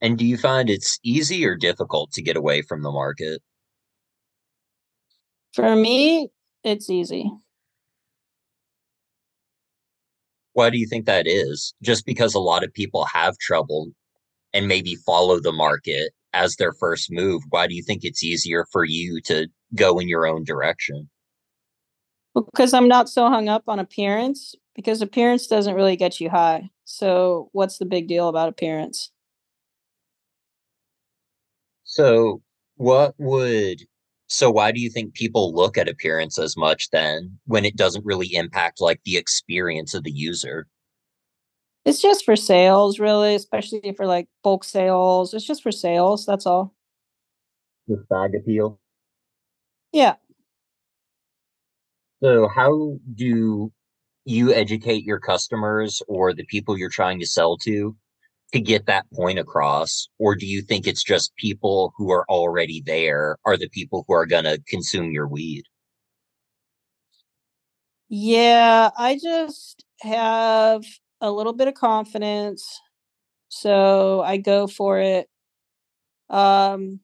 And 0.00 0.18
do 0.18 0.26
you 0.26 0.36
find 0.36 0.68
it's 0.68 0.98
easy 1.02 1.46
or 1.46 1.56
difficult 1.56 2.12
to 2.12 2.22
get 2.22 2.36
away 2.36 2.62
from 2.62 2.82
the 2.82 2.90
market? 2.90 3.42
For 5.54 5.74
me 5.76 6.30
it's 6.64 6.90
easy. 6.90 7.30
Why 10.54 10.70
do 10.70 10.78
you 10.78 10.86
think 10.86 11.04
that 11.04 11.26
is? 11.26 11.74
Just 11.82 12.06
because 12.06 12.34
a 12.34 12.38
lot 12.40 12.64
of 12.64 12.72
people 12.72 13.04
have 13.04 13.36
trouble 13.38 13.90
and 14.52 14.68
maybe 14.68 14.96
follow 15.06 15.40
the 15.40 15.52
market 15.52 16.12
as 16.32 16.56
their 16.56 16.72
first 16.72 17.10
move. 17.10 17.42
Why 17.50 17.66
do 17.66 17.74
you 17.74 17.82
think 17.82 18.04
it's 18.04 18.22
easier 18.22 18.66
for 18.72 18.84
you 18.84 19.20
to 19.22 19.48
go 19.74 19.98
in 19.98 20.08
your 20.08 20.26
own 20.26 20.44
direction? 20.44 21.08
Because 22.34 22.74
I'm 22.74 22.88
not 22.88 23.08
so 23.08 23.28
hung 23.28 23.48
up 23.48 23.64
on 23.66 23.78
appearance, 23.78 24.54
because 24.74 25.00
appearance 25.00 25.46
doesn't 25.46 25.74
really 25.74 25.96
get 25.96 26.20
you 26.20 26.28
high. 26.28 26.70
So, 26.84 27.48
what's 27.52 27.78
the 27.78 27.86
big 27.86 28.08
deal 28.08 28.28
about 28.28 28.50
appearance? 28.50 29.10
So, 31.84 32.42
what 32.76 33.14
would 33.18 33.80
so 34.28 34.50
why 34.50 34.72
do 34.72 34.80
you 34.80 34.90
think 34.90 35.14
people 35.14 35.54
look 35.54 35.78
at 35.78 35.88
appearance 35.88 36.38
as 36.38 36.56
much 36.56 36.90
then 36.90 37.38
when 37.46 37.64
it 37.64 37.76
doesn't 37.76 38.04
really 38.04 38.34
impact 38.34 38.80
like 38.80 39.00
the 39.04 39.16
experience 39.16 39.94
of 39.94 40.02
the 40.02 40.10
user? 40.10 40.66
It's 41.86 42.02
just 42.02 42.24
for 42.24 42.34
sales, 42.34 42.98
really, 42.98 43.36
especially 43.36 43.94
for 43.96 44.06
like 44.06 44.26
bulk 44.42 44.64
sales. 44.64 45.32
It's 45.32 45.46
just 45.46 45.62
for 45.62 45.70
sales. 45.70 46.26
That's 46.26 46.44
all. 46.44 46.74
With 47.86 48.08
bag 48.08 48.34
appeal. 48.34 48.80
Yeah. 49.92 50.16
So, 52.20 52.48
how 52.48 52.98
do 53.14 53.72
you 54.24 54.52
educate 54.52 55.04
your 55.04 55.20
customers 55.20 56.02
or 56.08 56.34
the 56.34 56.44
people 56.46 56.76
you're 56.76 56.90
trying 56.90 57.20
to 57.20 57.26
sell 57.26 57.56
to 57.58 57.96
to 58.52 58.60
get 58.60 58.86
that 58.86 59.06
point 59.14 59.38
across? 59.38 60.08
Or 60.18 60.34
do 60.34 60.44
you 60.44 60.62
think 60.62 60.88
it's 60.88 61.04
just 61.04 61.36
people 61.36 61.92
who 61.96 62.10
are 62.10 62.24
already 62.28 62.82
there 62.84 63.36
are 63.44 63.56
the 63.56 63.68
people 63.68 64.04
who 64.08 64.14
are 64.14 64.26
going 64.26 64.44
to 64.44 64.60
consume 64.66 65.12
your 65.12 65.28
weed? 65.28 65.62
Yeah, 68.08 68.90
I 68.98 69.20
just 69.22 69.84
have 70.00 70.84
a 71.20 71.30
little 71.30 71.52
bit 71.52 71.68
of 71.68 71.74
confidence. 71.74 72.80
So 73.48 74.22
I 74.22 74.36
go 74.36 74.66
for 74.66 74.98
it. 74.98 75.28
Um, 76.28 77.00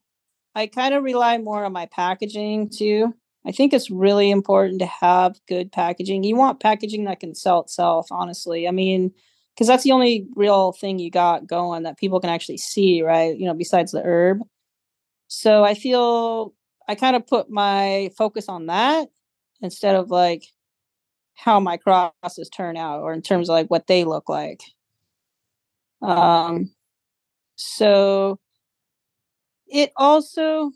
I 0.55 0.67
kind 0.67 0.95
of 0.95 1.05
rely 1.05 1.39
more 1.39 1.65
on 1.65 1.73
my 1.73 1.87
packaging 1.87 2.71
too. 2.71 3.15
I 3.47 3.53
think 3.53 3.73
it's 3.73 3.91
really 3.91 4.31
important 4.31 4.81
to 4.81 4.87
have 4.87 5.41
good 5.49 5.73
packaging. 5.73 6.25
You 6.25 6.37
want 6.37 6.61
packaging 6.61 7.05
that 7.05 7.21
can 7.21 7.35
sell 7.35 7.61
itself, 7.61 8.07
honestly. 8.11 8.69
I 8.69 8.71
mean, 8.71 9.13
because 9.55 9.67
that's 9.67 9.83
the 9.83 9.93
only 9.93 10.27
real 10.37 10.73
thing 10.73 10.99
you 10.99 11.11
got 11.11 11.47
going 11.47 11.83
that 11.83 11.99
people 11.99 12.21
can 12.21 12.31
actually 12.31 12.59
see, 12.59 13.03
right? 13.03 13.37
You 13.37 13.47
know, 13.47 13.55
besides 13.55 13.93
the 13.93 14.03
herb. 14.03 14.41
So 15.29 15.65
I 15.65 15.75
feel 15.75 16.55
I 16.89 16.95
kind 16.95 17.17
of 17.17 17.27
put 17.27 17.51
my 17.51 18.11
focus 18.17 18.49
on 18.49 18.67
that 18.67 19.09
instead 19.61 19.97
of 19.97 20.11
like 20.11 20.45
how 21.43 21.61
my 21.61 21.77
crosses 21.77 22.49
turn 22.51 22.77
out 22.77 23.01
or 23.03 23.13
in 23.13 23.23
terms 23.23 23.49
of 23.49 23.55
like 23.55 23.69
what 23.69 23.87
they 23.89 24.05
look 24.05 24.29
like. 24.29 24.63
Um 26.01 26.71
so 27.57 28.39
it 29.69 29.93
also 29.97 30.71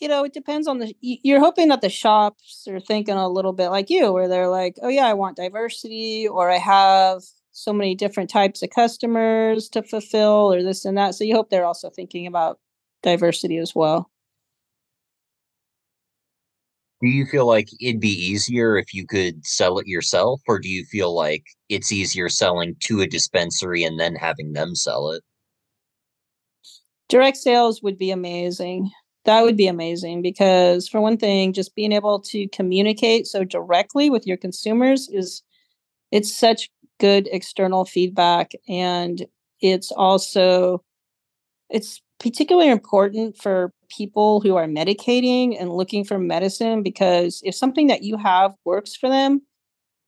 you 0.00 0.08
know, 0.08 0.24
it 0.24 0.34
depends 0.34 0.68
on 0.68 0.78
the. 0.80 0.94
You're 1.02 1.40
hoping 1.40 1.68
that 1.68 1.80
the 1.82 1.88
shops 1.90 2.66
are 2.68 2.80
thinking 2.80 3.14
a 3.14 3.28
little 3.28 3.52
bit 3.52 3.68
like 3.68 3.90
you, 3.90 4.12
where 4.12 4.28
they're 4.28 4.48
like, 4.48 4.76
"Oh 4.82 4.88
yeah, 4.88 5.06
I 5.06 5.14
want 5.14 5.36
diversity, 5.36 6.28
or 6.28 6.50
I 6.50 6.58
have 6.58 7.22
so 7.52 7.72
many 7.72 7.94
different 7.94 8.30
types 8.30 8.62
of 8.62 8.70
customers 8.70 9.68
to 9.70 9.82
fulfill 9.82 10.52
or 10.54 10.62
this 10.62 10.84
and 10.86 10.98
that 10.98 11.14
so 11.14 11.24
you 11.24 11.34
hope 11.34 11.50
they're 11.50 11.64
also 11.66 11.90
thinking 11.90 12.26
about 12.26 12.58
diversity 13.02 13.58
as 13.58 13.74
well 13.74 14.10
do 17.02 17.08
you 17.08 17.26
feel 17.26 17.46
like 17.46 17.68
it'd 17.80 18.00
be 18.00 18.08
easier 18.08 18.76
if 18.76 18.94
you 18.94 19.06
could 19.06 19.46
sell 19.46 19.78
it 19.78 19.86
yourself 19.86 20.40
or 20.48 20.58
do 20.58 20.68
you 20.68 20.84
feel 20.86 21.14
like 21.14 21.44
it's 21.68 21.92
easier 21.92 22.28
selling 22.28 22.74
to 22.80 23.00
a 23.00 23.06
dispensary 23.06 23.84
and 23.84 24.00
then 24.00 24.14
having 24.14 24.54
them 24.54 24.74
sell 24.74 25.10
it? 25.10 25.22
Direct 27.08 27.36
sales 27.36 27.82
would 27.82 27.98
be 27.98 28.10
amazing. 28.10 28.90
That 29.26 29.42
would 29.42 29.56
be 29.56 29.66
amazing 29.66 30.22
because 30.22 30.88
for 30.88 31.00
one 31.00 31.18
thing 31.18 31.52
just 31.52 31.74
being 31.74 31.92
able 31.92 32.20
to 32.20 32.48
communicate 32.48 33.26
so 33.26 33.44
directly 33.44 34.08
with 34.08 34.26
your 34.26 34.36
consumers 34.36 35.08
is 35.08 35.42
it's 36.12 36.34
such 36.34 36.70
good 36.98 37.28
external 37.30 37.84
feedback 37.84 38.52
and 38.68 39.26
it's 39.60 39.92
also 39.92 40.82
it's 41.68 42.00
particularly 42.18 42.70
important 42.70 43.36
for 43.36 43.72
people 43.88 44.40
who 44.40 44.56
are 44.56 44.66
medicating 44.66 45.56
and 45.58 45.72
looking 45.72 46.04
for 46.04 46.18
medicine 46.18 46.82
because 46.82 47.40
if 47.44 47.54
something 47.54 47.86
that 47.88 48.02
you 48.02 48.16
have 48.16 48.54
works 48.64 48.94
for 48.94 49.08
them 49.08 49.42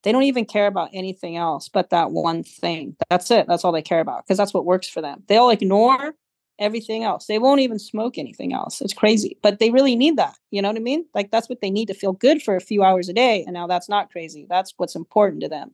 they 0.03 0.12
don't 0.12 0.23
even 0.25 0.45
care 0.45 0.67
about 0.67 0.91
anything 0.93 1.37
else 1.37 1.69
but 1.69 1.91
that 1.91 2.11
one 2.11 2.43
thing. 2.43 2.97
That's 3.11 3.31
it. 3.31 3.47
That's 3.49 3.64
all 3.64 3.73
they 3.73 3.83
care 3.83 4.01
about 4.01 4.25
because 4.25 4.38
that's 4.38 4.55
what 4.55 4.64
works 4.64 4.88
for 4.88 5.01
them. 5.01 5.23
They'll 5.27 5.51
ignore 5.51 6.14
everything 6.59 7.05
else. 7.05 7.27
They 7.27 7.38
won't 7.38 7.61
even 7.61 7.79
smoke 7.79 8.19
anything 8.19 8.53
else. 8.53 8.81
It's 8.81 8.93
crazy. 8.93 9.38
But 9.43 9.59
they 9.59 9.71
really 9.71 9.97
need 9.97 10.17
that. 10.17 10.37
You 10.51 10.62
know 10.62 10.69
what 10.69 10.77
i 10.77 10.81
mean? 10.81 11.05
Like 11.14 11.31
that's 11.31 11.49
what 11.49 11.61
they 11.61 11.71
need 11.71 11.87
to 11.87 11.95
feel 11.95 12.12
good 12.12 12.43
for 12.43 12.57
a 12.57 12.61
few 12.61 12.83
hours 12.83 13.09
a 13.09 13.12
day 13.12 13.45
and 13.45 13.55
now 13.55 13.67
that's 13.67 13.88
not 13.88 14.11
crazy. 14.11 14.47
That's 14.49 14.73
what's 14.77 14.97
important 14.97 15.43
to 15.43 15.49
them. 15.49 15.73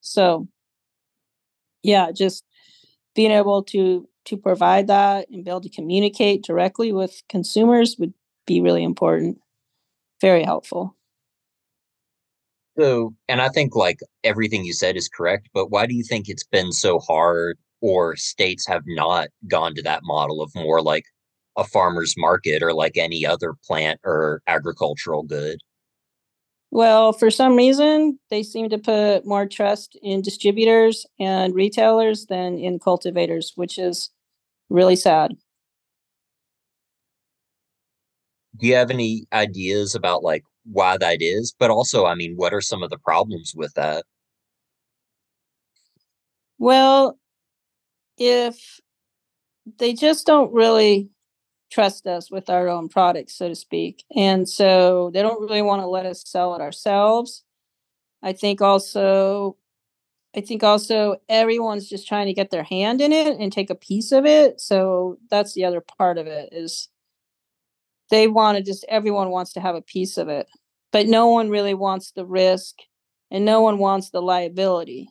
So 0.00 0.48
yeah, 1.82 2.12
just 2.12 2.44
being 3.14 3.30
able 3.30 3.62
to 3.64 4.08
to 4.26 4.36
provide 4.36 4.86
that 4.86 5.28
and 5.30 5.44
be 5.44 5.50
able 5.50 5.60
to 5.60 5.68
communicate 5.68 6.44
directly 6.44 6.92
with 6.92 7.22
consumers 7.28 7.96
would 7.98 8.14
be 8.46 8.60
really 8.60 8.82
important. 8.82 9.38
Very 10.20 10.42
helpful. 10.42 10.96
So, 12.78 13.14
and 13.28 13.40
I 13.40 13.48
think 13.50 13.76
like 13.76 14.00
everything 14.24 14.64
you 14.64 14.72
said 14.72 14.96
is 14.96 15.08
correct, 15.08 15.48
but 15.54 15.70
why 15.70 15.86
do 15.86 15.94
you 15.94 16.02
think 16.02 16.28
it's 16.28 16.44
been 16.44 16.72
so 16.72 16.98
hard 16.98 17.56
or 17.80 18.16
states 18.16 18.66
have 18.66 18.82
not 18.86 19.28
gone 19.48 19.74
to 19.74 19.82
that 19.82 20.00
model 20.02 20.42
of 20.42 20.50
more 20.54 20.82
like 20.82 21.04
a 21.56 21.64
farmer's 21.64 22.14
market 22.16 22.62
or 22.62 22.72
like 22.72 22.96
any 22.96 23.24
other 23.24 23.54
plant 23.64 24.00
or 24.04 24.42
agricultural 24.46 25.22
good? 25.22 25.58
Well, 26.70 27.12
for 27.12 27.30
some 27.30 27.54
reason, 27.54 28.18
they 28.30 28.42
seem 28.42 28.68
to 28.70 28.78
put 28.78 29.24
more 29.24 29.46
trust 29.46 29.96
in 30.02 30.22
distributors 30.22 31.06
and 31.20 31.54
retailers 31.54 32.26
than 32.26 32.58
in 32.58 32.80
cultivators, 32.80 33.52
which 33.54 33.78
is 33.78 34.10
really 34.70 34.96
sad. 34.96 35.32
Do 38.56 38.66
you 38.66 38.74
have 38.76 38.90
any 38.90 39.26
ideas 39.32 39.94
about 39.94 40.22
like 40.22 40.44
why 40.64 40.96
that 40.98 41.18
is? 41.20 41.54
But 41.58 41.70
also, 41.70 42.06
I 42.06 42.14
mean, 42.14 42.34
what 42.36 42.54
are 42.54 42.60
some 42.60 42.82
of 42.82 42.90
the 42.90 42.98
problems 42.98 43.52
with 43.56 43.74
that? 43.74 44.04
Well, 46.58 47.18
if 48.16 48.80
they 49.78 49.92
just 49.92 50.26
don't 50.26 50.52
really 50.52 51.10
trust 51.70 52.06
us 52.06 52.30
with 52.30 52.48
our 52.48 52.68
own 52.68 52.88
products, 52.88 53.36
so 53.36 53.48
to 53.48 53.54
speak. 53.54 54.04
And 54.14 54.48
so 54.48 55.10
they 55.12 55.22
don't 55.22 55.40
really 55.40 55.62
want 55.62 55.82
to 55.82 55.88
let 55.88 56.06
us 56.06 56.22
sell 56.24 56.54
it 56.54 56.60
ourselves. 56.60 57.42
I 58.22 58.32
think 58.32 58.62
also 58.62 59.56
I 60.36 60.40
think 60.40 60.64
also 60.64 61.16
everyone's 61.28 61.88
just 61.88 62.08
trying 62.08 62.26
to 62.26 62.34
get 62.34 62.50
their 62.50 62.64
hand 62.64 63.00
in 63.00 63.12
it 63.12 63.38
and 63.38 63.52
take 63.52 63.70
a 63.70 63.74
piece 63.74 64.10
of 64.10 64.26
it. 64.26 64.60
So 64.60 65.18
that's 65.30 65.54
the 65.54 65.64
other 65.64 65.80
part 65.80 66.18
of 66.18 66.26
it 66.26 66.48
is 66.52 66.88
they 68.10 68.26
want 68.26 68.58
to 68.58 68.64
just 68.64 68.84
everyone 68.88 69.30
wants 69.30 69.52
to 69.52 69.60
have 69.60 69.74
a 69.76 69.82
piece 69.82 70.18
of 70.18 70.28
it. 70.28 70.48
But 70.92 71.06
no 71.06 71.28
one 71.28 71.50
really 71.50 71.74
wants 71.74 72.12
the 72.12 72.26
risk 72.26 72.76
and 73.30 73.44
no 73.44 73.60
one 73.60 73.78
wants 73.78 74.10
the 74.10 74.22
liability. 74.22 75.08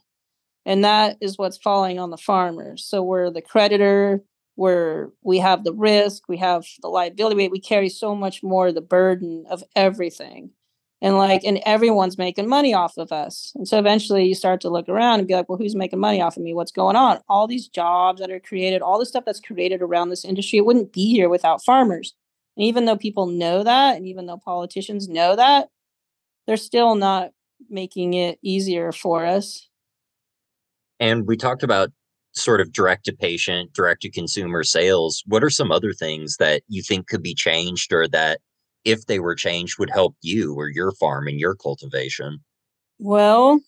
And 0.66 0.84
that 0.84 1.18
is 1.22 1.38
what's 1.38 1.58
falling 1.58 2.00
on 2.00 2.10
the 2.10 2.18
farmers. 2.18 2.86
So 2.86 3.02
we're 3.02 3.32
the 3.32 3.42
creditor, 3.42 4.24
where 4.56 5.12
we 5.24 5.40
have 5.40 5.64
the 5.64 5.74
risk, 5.74 6.24
we 6.30 6.38
have 6.38 6.66
the 6.82 6.88
liability, 6.88 7.48
we 7.48 7.60
carry 7.60 7.90
so 7.90 8.16
much 8.16 8.44
more 8.44 8.72
the 8.72 8.82
burden 8.82 9.46
of 9.50 9.64
everything. 9.76 10.52
And 11.04 11.18
like, 11.18 11.44
and 11.44 11.60
everyone's 11.66 12.18
making 12.18 12.48
money 12.48 12.74
off 12.74 12.98
of 12.98 13.12
us. 13.12 13.52
And 13.56 13.68
so 13.68 13.78
eventually 13.78 14.26
you 14.26 14.34
start 14.34 14.62
to 14.62 14.70
look 14.70 14.88
around 14.88 15.20
and 15.20 15.28
be 15.28 15.36
like, 15.36 15.50
well, 15.50 15.58
who's 15.58 15.76
making 15.76 16.00
money 16.00 16.22
off 16.22 16.38
of 16.38 16.44
me? 16.44 16.54
What's 16.54 16.72
going 16.72 16.96
on? 16.96 17.20
All 17.28 17.46
these 17.46 17.68
jobs 17.68 18.22
that 18.22 18.32
are 18.32 18.40
created, 18.40 18.82
all 18.82 18.98
the 18.98 19.06
stuff 19.06 19.26
that's 19.26 19.42
created 19.42 19.82
around 19.82 20.10
this 20.10 20.24
industry, 20.24 20.58
it 20.58 20.66
wouldn't 20.66 20.94
be 20.94 21.12
here 21.12 21.28
without 21.28 21.62
farmers. 21.62 22.14
And 22.56 22.66
even 22.66 22.86
though 22.86 22.96
people 22.96 23.26
know 23.26 23.64
that, 23.64 23.98
and 23.98 24.08
even 24.08 24.28
though 24.28 24.38
politicians 24.38 25.10
know 25.10 25.36
that, 25.36 25.68
they're 26.48 26.56
still 26.56 26.96
not 26.96 27.32
making 27.70 28.14
it 28.14 28.40
easier 28.42 28.94
for 28.94 29.26
us. 29.26 29.68
And 31.02 31.28
we 31.28 31.36
talked 31.36 31.64
about 31.64 31.92
sort 32.32 32.62
of 32.62 32.72
direct 32.72 33.04
to 33.06 33.14
patient, 33.14 33.74
direct 33.74 34.04
to 34.04 34.10
consumer 34.10 34.64
sales, 34.64 35.22
what 35.28 35.44
are 35.44 35.50
some 35.50 35.70
other 35.70 35.92
things 35.92 36.38
that 36.38 36.64
you 36.70 36.82
think 36.82 37.08
could 37.08 37.22
be 37.22 37.36
changed 37.36 37.92
or 37.92 38.08
that 38.08 38.40
if 38.86 39.06
they 39.06 39.20
were 39.20 39.36
changed 39.36 39.80
would 39.80 39.90
help 39.90 40.16
you 40.22 40.54
or 40.56 40.70
your 40.70 40.92
farm 40.92 41.28
and 41.28 41.40
your 41.40 41.56
cultivation? 41.56 42.40
Well, 43.00 43.62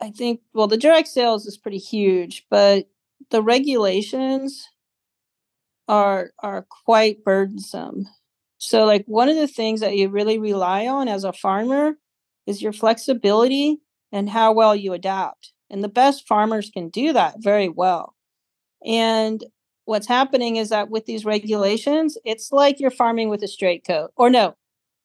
I 0.00 0.10
think 0.10 0.40
well 0.52 0.66
the 0.66 0.76
direct 0.76 1.08
sales 1.08 1.46
is 1.46 1.56
pretty 1.56 1.78
huge, 1.78 2.46
but 2.50 2.88
the 3.30 3.42
regulations 3.42 4.68
are 5.88 6.30
are 6.40 6.66
quite 6.84 7.24
burdensome. 7.24 8.08
So 8.58 8.84
like 8.84 9.04
one 9.06 9.28
of 9.28 9.36
the 9.36 9.48
things 9.48 9.80
that 9.80 9.96
you 9.96 10.08
really 10.08 10.38
rely 10.38 10.86
on 10.86 11.08
as 11.08 11.24
a 11.24 11.32
farmer 11.32 11.94
is 12.46 12.62
your 12.62 12.72
flexibility 12.72 13.80
and 14.12 14.30
how 14.30 14.52
well 14.52 14.76
you 14.76 14.92
adapt. 14.92 15.52
And 15.70 15.82
the 15.82 15.88
best 15.88 16.28
farmers 16.28 16.70
can 16.70 16.88
do 16.90 17.12
that 17.12 17.36
very 17.38 17.68
well. 17.68 18.14
And 18.84 19.42
what's 19.84 20.06
happening 20.06 20.56
is 20.56 20.68
that 20.70 20.90
with 20.90 21.06
these 21.06 21.24
regulations, 21.24 22.16
it's 22.24 22.52
like 22.52 22.80
you're 22.80 22.90
farming 22.90 23.28
with 23.28 23.42
a 23.42 23.48
straight 23.48 23.84
coat, 23.86 24.12
or 24.16 24.30
no, 24.30 24.56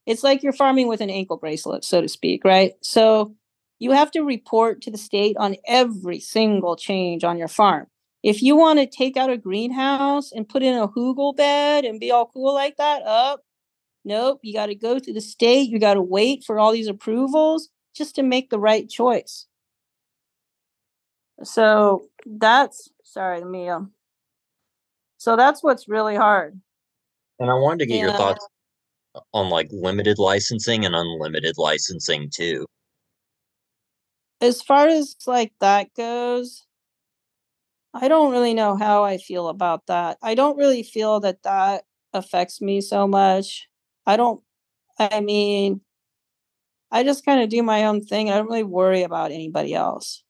it's 0.05 0.23
like 0.23 0.43
you're 0.43 0.53
farming 0.53 0.87
with 0.87 1.01
an 1.01 1.09
ankle 1.09 1.37
bracelet, 1.37 1.83
so 1.83 2.01
to 2.01 2.07
speak, 2.07 2.45
right? 2.45 2.73
So 2.81 3.35
you 3.79 3.91
have 3.91 4.11
to 4.11 4.21
report 4.21 4.81
to 4.83 4.91
the 4.91 4.97
state 4.97 5.35
on 5.37 5.55
every 5.67 6.19
single 6.19 6.75
change 6.75 7.23
on 7.23 7.37
your 7.37 7.47
farm. 7.47 7.87
If 8.23 8.41
you 8.41 8.55
want 8.55 8.79
to 8.79 8.87
take 8.87 9.15
out 9.15 9.29
a 9.29 9.37
greenhouse 9.37 10.31
and 10.31 10.49
put 10.49 10.63
in 10.63 10.75
a 10.75 10.87
hugel 10.87 11.35
bed 11.35 11.85
and 11.85 11.99
be 11.99 12.11
all 12.11 12.25
cool 12.33 12.53
like 12.53 12.77
that, 12.77 13.03
up, 13.03 13.43
nope, 14.03 14.39
you 14.43 14.53
got 14.53 14.67
to 14.67 14.75
go 14.75 14.99
through 14.99 15.13
the 15.13 15.21
state. 15.21 15.69
You 15.69 15.79
got 15.79 15.93
to 15.93 16.01
wait 16.01 16.43
for 16.43 16.59
all 16.59 16.71
these 16.71 16.87
approvals 16.87 17.69
just 17.95 18.15
to 18.15 18.23
make 18.23 18.49
the 18.49 18.59
right 18.59 18.89
choice. 18.89 19.45
So 21.43 22.07
that's 22.25 22.89
sorry, 23.03 23.39
let 23.39 23.49
me 23.49 23.69
um. 23.69 23.91
So 25.27 25.35
that's 25.35 25.61
what's 25.61 25.89
really 25.89 26.15
hard. 26.15 26.57
And 27.39 27.49
I 27.49 27.53
wanted 27.55 27.79
to 27.79 27.85
get 27.87 27.99
your 27.99 28.13
thoughts 28.13 28.47
on 29.33 29.49
like 29.49 29.67
limited 29.73 30.17
licensing 30.19 30.85
and 30.85 30.95
unlimited 30.95 31.55
licensing 31.57 32.29
too. 32.33 32.65
As 34.39 34.61
far 34.61 34.87
as 34.87 35.17
like 35.25 35.51
that 35.59 35.93
goes, 35.95 36.65
I 37.93 38.07
don't 38.07 38.31
really 38.31 38.53
know 38.53 38.77
how 38.77 39.03
I 39.03 39.17
feel 39.17 39.49
about 39.49 39.87
that. 39.87 40.17
I 40.21 40.33
don't 40.33 40.57
really 40.57 40.81
feel 40.81 41.19
that 41.19 41.43
that 41.43 41.83
affects 42.13 42.61
me 42.61 42.79
so 42.79 43.05
much. 43.05 43.67
I 44.05 44.15
don't, 44.15 44.41
I 44.97 45.19
mean, 45.19 45.81
I 46.89 47.03
just 47.03 47.25
kind 47.25 47.41
of 47.41 47.49
do 47.49 47.61
my 47.63 47.83
own 47.83 48.01
thing. 48.01 48.31
I 48.31 48.37
don't 48.37 48.47
really 48.47 48.63
worry 48.63 49.03
about 49.03 49.33
anybody 49.33 49.73
else. 49.73 50.23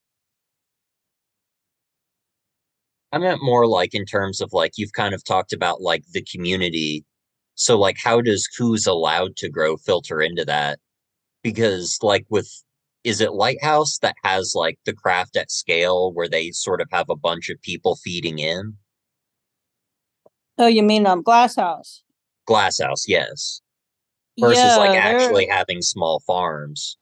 I 3.18 3.20
meant 3.30 3.44
more 3.44 3.68
like 3.68 3.96
in 3.96 4.06
terms 4.06 4.42
of 4.42 4.54
like 4.54 4.74
you've 4.78 4.94
kind 4.94 5.14
of 5.14 5.24
talked 5.24 5.54
about 5.54 5.82
like 5.82 6.04
the 6.14 6.22
community. 6.22 7.04
So 7.56 7.78
like 7.78 7.98
how 8.04 8.22
does 8.22 8.48
who's 8.58 8.86
allowed 8.86 9.36
to 9.38 9.50
grow 9.50 9.78
filter 9.78 10.22
into 10.22 10.46
that? 10.46 10.80
Because 11.44 11.98
like 12.02 12.26
with 12.30 12.50
is 13.04 13.22
it 13.22 13.34
Lighthouse 13.34 13.98
that 14.00 14.16
has 14.24 14.54
like 14.56 14.78
the 14.86 14.94
craft 14.94 15.36
at 15.36 15.50
scale 15.50 16.12
where 16.14 16.30
they 16.30 16.52
sort 16.52 16.82
of 16.82 16.90
have 16.92 17.10
a 17.10 17.16
bunch 17.16 17.50
of 17.50 17.62
people 17.62 17.96
feeding 17.96 18.40
in? 18.40 18.76
Oh, 20.58 20.68
you 20.68 20.84
mean 20.84 21.08
um 21.08 21.24
Glasshouse? 21.24 22.04
Glasshouse, 22.46 23.08
yes. 23.08 23.62
Versus 24.40 24.64
yeah, 24.64 24.78
like 24.78 25.00
actually 25.00 25.48
having 25.48 25.82
small 25.82 26.20
farms. 26.20 26.98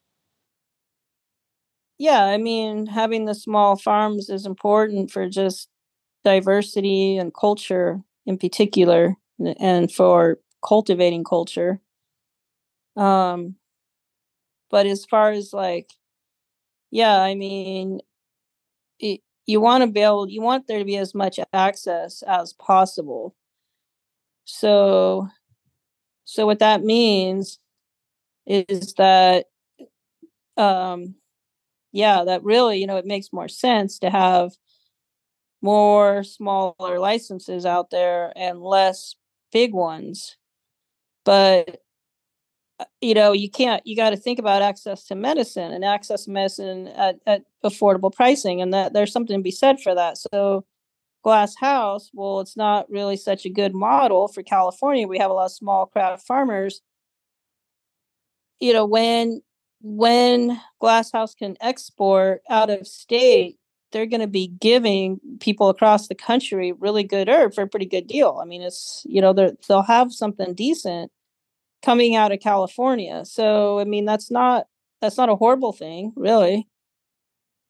Yeah, 1.97 2.23
I 2.23 2.37
mean 2.37 2.87
having 2.87 3.25
the 3.25 3.35
small 3.35 3.75
farms 3.75 4.29
is 4.29 4.45
important 4.45 5.11
for 5.11 5.27
just 5.27 5.69
diversity 6.25 7.17
and 7.17 7.33
culture 7.33 8.01
in 8.27 8.37
particular 8.37 9.15
and 9.59 9.91
for 9.93 10.39
cultivating 10.67 11.23
culture. 11.23 11.81
Um 12.97 13.55
but 14.71 14.85
as 14.85 15.05
far 15.05 15.31
as 15.31 15.53
like 15.53 15.91
yeah 16.91 17.19
i 17.21 17.35
mean 17.35 18.01
it, 18.99 19.21
you 19.45 19.61
want 19.61 19.83
to 19.83 19.87
build 19.87 20.31
you 20.31 20.41
want 20.41 20.67
there 20.67 20.79
to 20.79 20.85
be 20.85 20.97
as 20.97 21.15
much 21.15 21.39
access 21.53 22.23
as 22.23 22.53
possible. 22.53 23.35
So 24.45 25.27
so 26.25 26.45
what 26.45 26.59
that 26.59 26.83
means 26.83 27.59
is 28.47 28.93
that 28.95 29.47
um 30.57 31.15
yeah 31.93 32.23
that 32.25 32.43
really 32.43 32.79
you 32.79 32.87
know 32.87 32.97
it 32.97 33.05
makes 33.05 33.33
more 33.33 33.47
sense 33.49 33.99
to 33.99 34.09
have 34.09 34.53
more 35.61 36.23
smaller 36.23 36.99
licenses 36.99 37.65
out 37.65 37.89
there 37.89 38.31
and 38.35 38.61
less 38.61 39.15
big 39.51 39.73
ones. 39.73 40.37
But 41.23 41.81
you 43.01 43.13
know, 43.13 43.31
you 43.31 43.49
can't 43.49 43.81
you 43.85 43.95
got 43.95 44.09
to 44.09 44.17
think 44.17 44.37
about 44.39 44.61
access 44.61 45.05
to 45.05 45.15
medicine 45.15 45.71
and 45.71 45.85
access 45.85 46.25
to 46.25 46.31
medicine 46.31 46.87
at, 46.89 47.15
at 47.25 47.43
affordable 47.63 48.13
pricing 48.13 48.61
and 48.61 48.73
that 48.73 48.93
there's 48.93 49.11
something 49.11 49.37
to 49.37 49.43
be 49.43 49.51
said 49.51 49.79
for 49.79 49.95
that. 49.95 50.17
So 50.17 50.65
glass 51.23 51.55
house, 51.55 52.11
well, 52.13 52.39
it's 52.41 52.57
not 52.57 52.89
really 52.89 53.17
such 53.17 53.45
a 53.45 53.49
good 53.49 53.73
model 53.73 54.27
for 54.27 54.43
California. 54.43 55.07
We 55.07 55.17
have 55.19 55.31
a 55.31 55.33
lot 55.33 55.45
of 55.45 55.51
small 55.51 55.85
craft 55.85 56.27
farmers. 56.27 56.81
You 58.59 58.73
know, 58.73 58.85
when 58.85 59.41
when 59.81 60.59
glass 60.79 61.11
house 61.11 61.33
can 61.33 61.55
export 61.61 62.41
out 62.49 62.69
of 62.69 62.87
state 62.87 63.57
they're 63.95 64.05
going 64.05 64.19
to 64.19 64.27
be 64.27 64.49
giving 64.59 65.21
people 65.39 65.69
across 65.69 66.09
the 66.09 66.15
country 66.15 66.73
really 66.73 67.01
good 67.01 67.29
herb 67.29 67.53
for 67.53 67.61
a 67.61 67.67
pretty 67.67 67.85
good 67.85 68.07
deal. 68.07 68.39
I 68.41 68.45
mean, 68.45 68.61
it's 68.61 69.05
you 69.07 69.21
know 69.21 69.31
they'll 69.31 69.83
have 69.83 70.11
something 70.11 70.53
decent 70.53 71.13
coming 71.81 72.13
out 72.13 72.33
of 72.33 72.41
California. 72.41 73.23
So 73.23 73.79
I 73.79 73.85
mean, 73.85 74.03
that's 74.03 74.29
not 74.29 74.67
that's 75.01 75.15
not 75.15 75.29
a 75.29 75.35
horrible 75.37 75.71
thing, 75.71 76.11
really. 76.17 76.67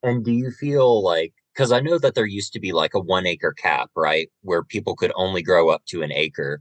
And 0.02 0.24
do 0.24 0.32
you 0.32 0.50
feel 0.50 1.00
like 1.00 1.32
because 1.54 1.70
I 1.70 1.78
know 1.78 1.96
that 1.96 2.16
there 2.16 2.26
used 2.26 2.52
to 2.54 2.60
be 2.60 2.72
like 2.72 2.94
a 2.94 3.00
one 3.00 3.24
acre 3.24 3.52
cap, 3.52 3.90
right, 3.94 4.28
where 4.42 4.64
people 4.64 4.96
could 4.96 5.12
only 5.14 5.42
grow 5.42 5.70
up 5.70 5.84
to 5.86 6.02
an 6.02 6.10
acre. 6.10 6.60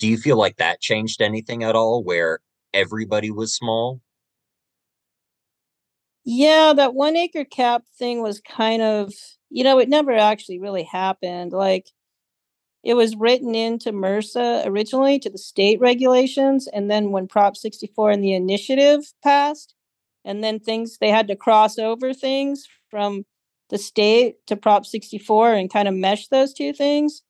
Do 0.00 0.08
you 0.08 0.18
feel 0.18 0.36
like 0.36 0.56
that 0.56 0.80
changed 0.80 1.22
anything 1.22 1.62
at 1.62 1.76
all, 1.76 2.02
where 2.02 2.40
everybody 2.72 3.30
was 3.30 3.54
small? 3.54 4.00
Yeah, 6.24 6.72
that 6.74 6.94
one 6.94 7.16
acre 7.16 7.44
cap 7.44 7.82
thing 7.98 8.22
was 8.22 8.40
kind 8.40 8.82
of, 8.82 9.12
you 9.50 9.62
know, 9.62 9.78
it 9.78 9.88
never 9.88 10.12
actually 10.12 10.58
really 10.58 10.84
happened. 10.84 11.52
Like 11.52 11.90
it 12.82 12.94
was 12.94 13.16
written 13.16 13.54
into 13.54 13.92
MRSA 13.92 14.66
originally 14.66 15.18
to 15.20 15.30
the 15.30 15.38
state 15.38 15.80
regulations. 15.80 16.68
And 16.68 16.90
then 16.90 17.10
when 17.10 17.28
Prop 17.28 17.56
64 17.56 18.10
and 18.10 18.24
the 18.24 18.34
initiative 18.34 19.04
passed, 19.22 19.74
and 20.24 20.42
then 20.42 20.60
things, 20.60 20.98
they 20.98 21.10
had 21.10 21.28
to 21.28 21.36
cross 21.36 21.78
over 21.78 22.14
things 22.14 22.66
from 22.90 23.24
the 23.70 23.78
state 23.78 24.36
to 24.46 24.56
Prop 24.56 24.86
64 24.86 25.54
and 25.54 25.72
kind 25.72 25.88
of 25.88 25.94
mesh 25.94 26.28
those 26.28 26.54
two 26.54 26.72
things. 26.72 27.22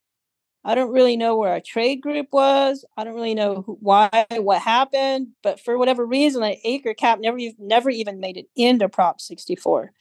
I 0.64 0.74
don't 0.74 0.92
really 0.92 1.16
know 1.16 1.36
where 1.36 1.50
our 1.50 1.60
trade 1.60 1.96
group 2.00 2.28
was. 2.32 2.86
I 2.96 3.04
don't 3.04 3.14
really 3.14 3.34
know 3.34 3.62
who, 3.66 3.76
why, 3.80 4.26
what 4.30 4.62
happened, 4.62 5.28
but 5.42 5.60
for 5.60 5.76
whatever 5.76 6.06
reason, 6.06 6.40
the 6.40 6.56
acre 6.64 6.94
cap 6.94 7.18
never, 7.20 7.38
never 7.58 7.90
even 7.90 8.18
made 8.18 8.38
it 8.38 8.46
into 8.56 8.88
Prop 8.88 9.20
64. 9.20 9.92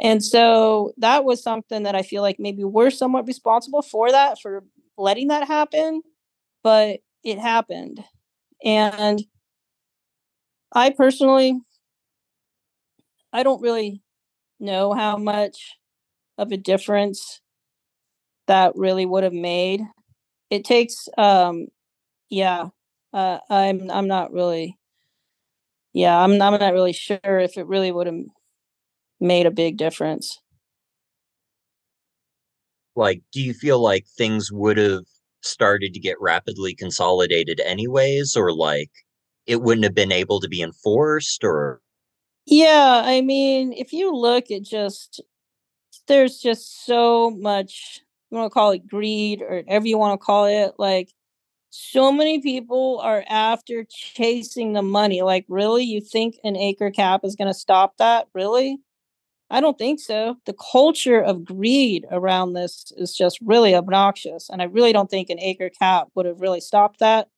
And 0.00 0.24
so 0.24 0.92
that 0.96 1.24
was 1.24 1.42
something 1.42 1.82
that 1.82 1.94
I 1.94 2.02
feel 2.02 2.22
like 2.22 2.38
maybe 2.38 2.64
we're 2.64 2.90
somewhat 2.90 3.26
responsible 3.26 3.82
for 3.82 4.10
that, 4.10 4.40
for 4.40 4.64
letting 4.96 5.28
that 5.28 5.46
happen, 5.46 6.02
but 6.62 7.00
it 7.22 7.38
happened. 7.38 8.02
And 8.64 9.22
I 10.72 10.88
personally, 10.90 11.60
I 13.30 13.42
don't 13.42 13.60
really 13.60 14.02
know 14.58 14.94
how 14.94 15.18
much 15.18 15.76
of 16.38 16.50
a 16.50 16.56
difference 16.56 17.41
that 18.46 18.72
really 18.76 19.06
would 19.06 19.24
have 19.24 19.32
made. 19.32 19.82
It 20.50 20.64
takes 20.64 21.08
um 21.18 21.68
yeah, 22.28 22.68
uh, 23.12 23.38
I'm 23.50 23.90
I'm 23.90 24.08
not 24.08 24.32
really 24.32 24.78
yeah, 25.92 26.18
I'm 26.18 26.32
I'm 26.40 26.58
not 26.58 26.72
really 26.72 26.92
sure 26.92 27.18
if 27.22 27.56
it 27.58 27.66
really 27.66 27.92
would 27.92 28.06
have 28.06 28.20
made 29.20 29.46
a 29.46 29.50
big 29.50 29.76
difference. 29.76 30.38
Like 32.96 33.22
do 33.32 33.40
you 33.40 33.54
feel 33.54 33.80
like 33.80 34.06
things 34.06 34.50
would 34.52 34.76
have 34.76 35.04
started 35.42 35.92
to 35.94 36.00
get 36.00 36.20
rapidly 36.20 36.74
consolidated 36.74 37.60
anyways 37.60 38.36
or 38.36 38.52
like 38.52 38.90
it 39.46 39.60
wouldn't 39.60 39.84
have 39.84 39.94
been 39.94 40.12
able 40.12 40.40
to 40.40 40.48
be 40.48 40.62
enforced 40.62 41.42
or 41.42 41.80
yeah 42.46 43.02
i 43.04 43.20
mean 43.20 43.72
if 43.72 43.92
you 43.92 44.14
look 44.14 44.50
at 44.50 44.62
just 44.62 45.20
there's 46.06 46.38
just 46.38 46.84
so 46.84 47.30
much 47.30 48.00
you 48.32 48.38
want 48.38 48.50
to 48.50 48.54
call 48.54 48.70
it 48.70 48.88
greed 48.88 49.42
or 49.42 49.56
whatever 49.56 49.86
you 49.86 49.98
want 49.98 50.18
to 50.18 50.24
call 50.24 50.46
it 50.46 50.72
like 50.78 51.12
so 51.68 52.10
many 52.10 52.40
people 52.40 52.98
are 53.02 53.24
after 53.28 53.86
chasing 53.88 54.72
the 54.72 54.82
money 54.82 55.22
like 55.22 55.44
really 55.48 55.84
you 55.84 56.00
think 56.00 56.36
an 56.42 56.56
acre 56.56 56.90
cap 56.90 57.20
is 57.24 57.36
going 57.36 57.48
to 57.48 57.54
stop 57.54 57.96
that? 57.98 58.28
Really? 58.34 58.78
I 59.50 59.60
don't 59.60 59.76
think 59.76 60.00
so. 60.00 60.36
The 60.46 60.54
culture 60.72 61.20
of 61.20 61.44
greed 61.44 62.06
around 62.10 62.54
this 62.54 62.90
is 62.96 63.14
just 63.14 63.38
really 63.42 63.74
obnoxious 63.74 64.48
and 64.48 64.62
i 64.62 64.64
really 64.64 64.92
don't 64.92 65.10
think 65.10 65.28
an 65.28 65.40
acre 65.40 65.70
cap 65.70 66.08
would 66.14 66.26
have 66.26 66.40
really 66.40 66.60
stopped 66.60 67.00
that. 67.00 67.28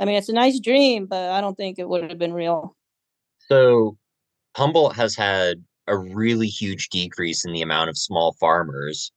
I 0.00 0.04
mean 0.04 0.16
it's 0.16 0.28
a 0.28 0.32
nice 0.32 0.58
dream 0.58 1.06
but 1.06 1.30
i 1.30 1.40
don't 1.40 1.56
think 1.56 1.78
it 1.78 1.88
would 1.88 2.10
have 2.10 2.18
been 2.18 2.32
real. 2.32 2.76
So 3.48 3.96
humboldt 4.56 4.96
has 4.96 5.14
had 5.14 5.62
a 5.86 5.96
really 5.96 6.48
huge 6.48 6.88
decrease 6.88 7.44
in 7.44 7.52
the 7.52 7.62
amount 7.62 7.88
of 7.88 7.96
small 7.96 8.32
farmers 8.34 9.10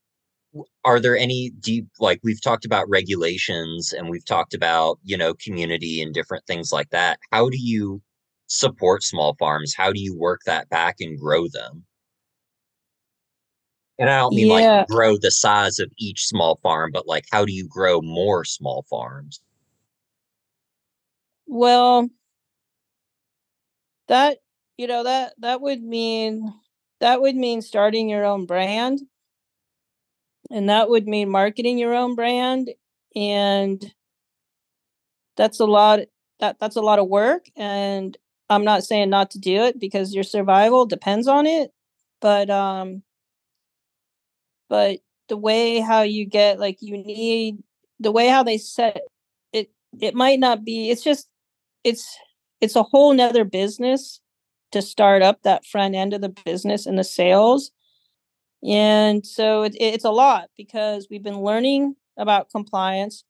are 0.83 0.99
there 0.99 1.17
any 1.17 1.51
deep 1.59 1.87
like 1.99 2.19
we've 2.23 2.41
talked 2.41 2.65
about 2.65 2.89
regulations 2.89 3.93
and 3.93 4.09
we've 4.09 4.25
talked 4.25 4.53
about 4.53 4.99
you 5.03 5.17
know 5.17 5.33
community 5.35 6.01
and 6.01 6.13
different 6.13 6.45
things 6.45 6.71
like 6.71 6.89
that. 6.89 7.19
How 7.31 7.49
do 7.49 7.57
you 7.57 8.01
support 8.47 9.03
small 9.03 9.35
farms? 9.39 9.73
How 9.75 9.91
do 9.91 10.01
you 10.01 10.17
work 10.17 10.41
that 10.45 10.69
back 10.69 10.97
and 10.99 11.17
grow 11.19 11.47
them? 11.47 11.85
And 13.99 14.09
i 14.09 14.17
don't 14.17 14.33
mean 14.33 14.47
yeah. 14.47 14.79
like 14.79 14.87
grow 14.87 15.17
the 15.17 15.31
size 15.31 15.79
of 15.79 15.91
each 15.99 16.25
small 16.25 16.59
farm 16.63 16.91
but 16.91 17.07
like 17.07 17.25
how 17.31 17.45
do 17.45 17.53
you 17.53 17.67
grow 17.67 18.01
more 18.01 18.43
small 18.43 18.85
farms? 18.89 19.41
Well 21.47 22.09
that 24.07 24.39
you 24.77 24.87
know 24.87 25.03
that 25.03 25.33
that 25.39 25.61
would 25.61 25.81
mean 25.81 26.53
that 26.99 27.21
would 27.21 27.35
mean 27.35 27.61
starting 27.61 28.09
your 28.09 28.25
own 28.25 28.45
brand 28.45 29.01
and 30.51 30.69
that 30.69 30.89
would 30.89 31.07
mean 31.07 31.29
marketing 31.29 31.77
your 31.77 31.93
own 31.93 32.15
brand 32.15 32.69
and 33.15 33.93
that's 35.37 35.59
a 35.59 35.65
lot 35.65 35.99
that 36.39 36.57
that's 36.59 36.75
a 36.75 36.81
lot 36.81 36.99
of 36.99 37.07
work 37.07 37.45
and 37.55 38.17
i'm 38.49 38.63
not 38.63 38.83
saying 38.83 39.09
not 39.09 39.31
to 39.31 39.39
do 39.39 39.63
it 39.63 39.79
because 39.79 40.13
your 40.13 40.23
survival 40.23 40.85
depends 40.85 41.27
on 41.27 41.45
it 41.45 41.71
but 42.19 42.49
um 42.49 43.01
but 44.69 44.99
the 45.29 45.37
way 45.37 45.79
how 45.79 46.01
you 46.01 46.25
get 46.25 46.59
like 46.59 46.77
you 46.81 46.97
need 46.97 47.57
the 47.99 48.11
way 48.11 48.27
how 48.27 48.43
they 48.43 48.57
set 48.57 49.01
it 49.53 49.69
it 49.99 50.13
might 50.13 50.39
not 50.39 50.63
be 50.63 50.89
it's 50.89 51.03
just 51.03 51.27
it's 51.83 52.17
it's 52.59 52.75
a 52.75 52.83
whole 52.83 53.13
nother 53.13 53.43
business 53.43 54.19
to 54.71 54.81
start 54.81 55.21
up 55.21 55.41
that 55.43 55.65
front 55.65 55.95
end 55.95 56.13
of 56.13 56.21
the 56.21 56.33
business 56.45 56.85
and 56.85 56.97
the 56.97 57.03
sales 57.03 57.71
and 58.63 59.25
so 59.25 59.63
it, 59.63 59.75
it's 59.79 60.05
a 60.05 60.11
lot 60.11 60.49
because 60.57 61.07
we've 61.09 61.23
been 61.23 61.41
learning 61.41 61.95
about 62.17 62.49
compliance. 62.51 63.23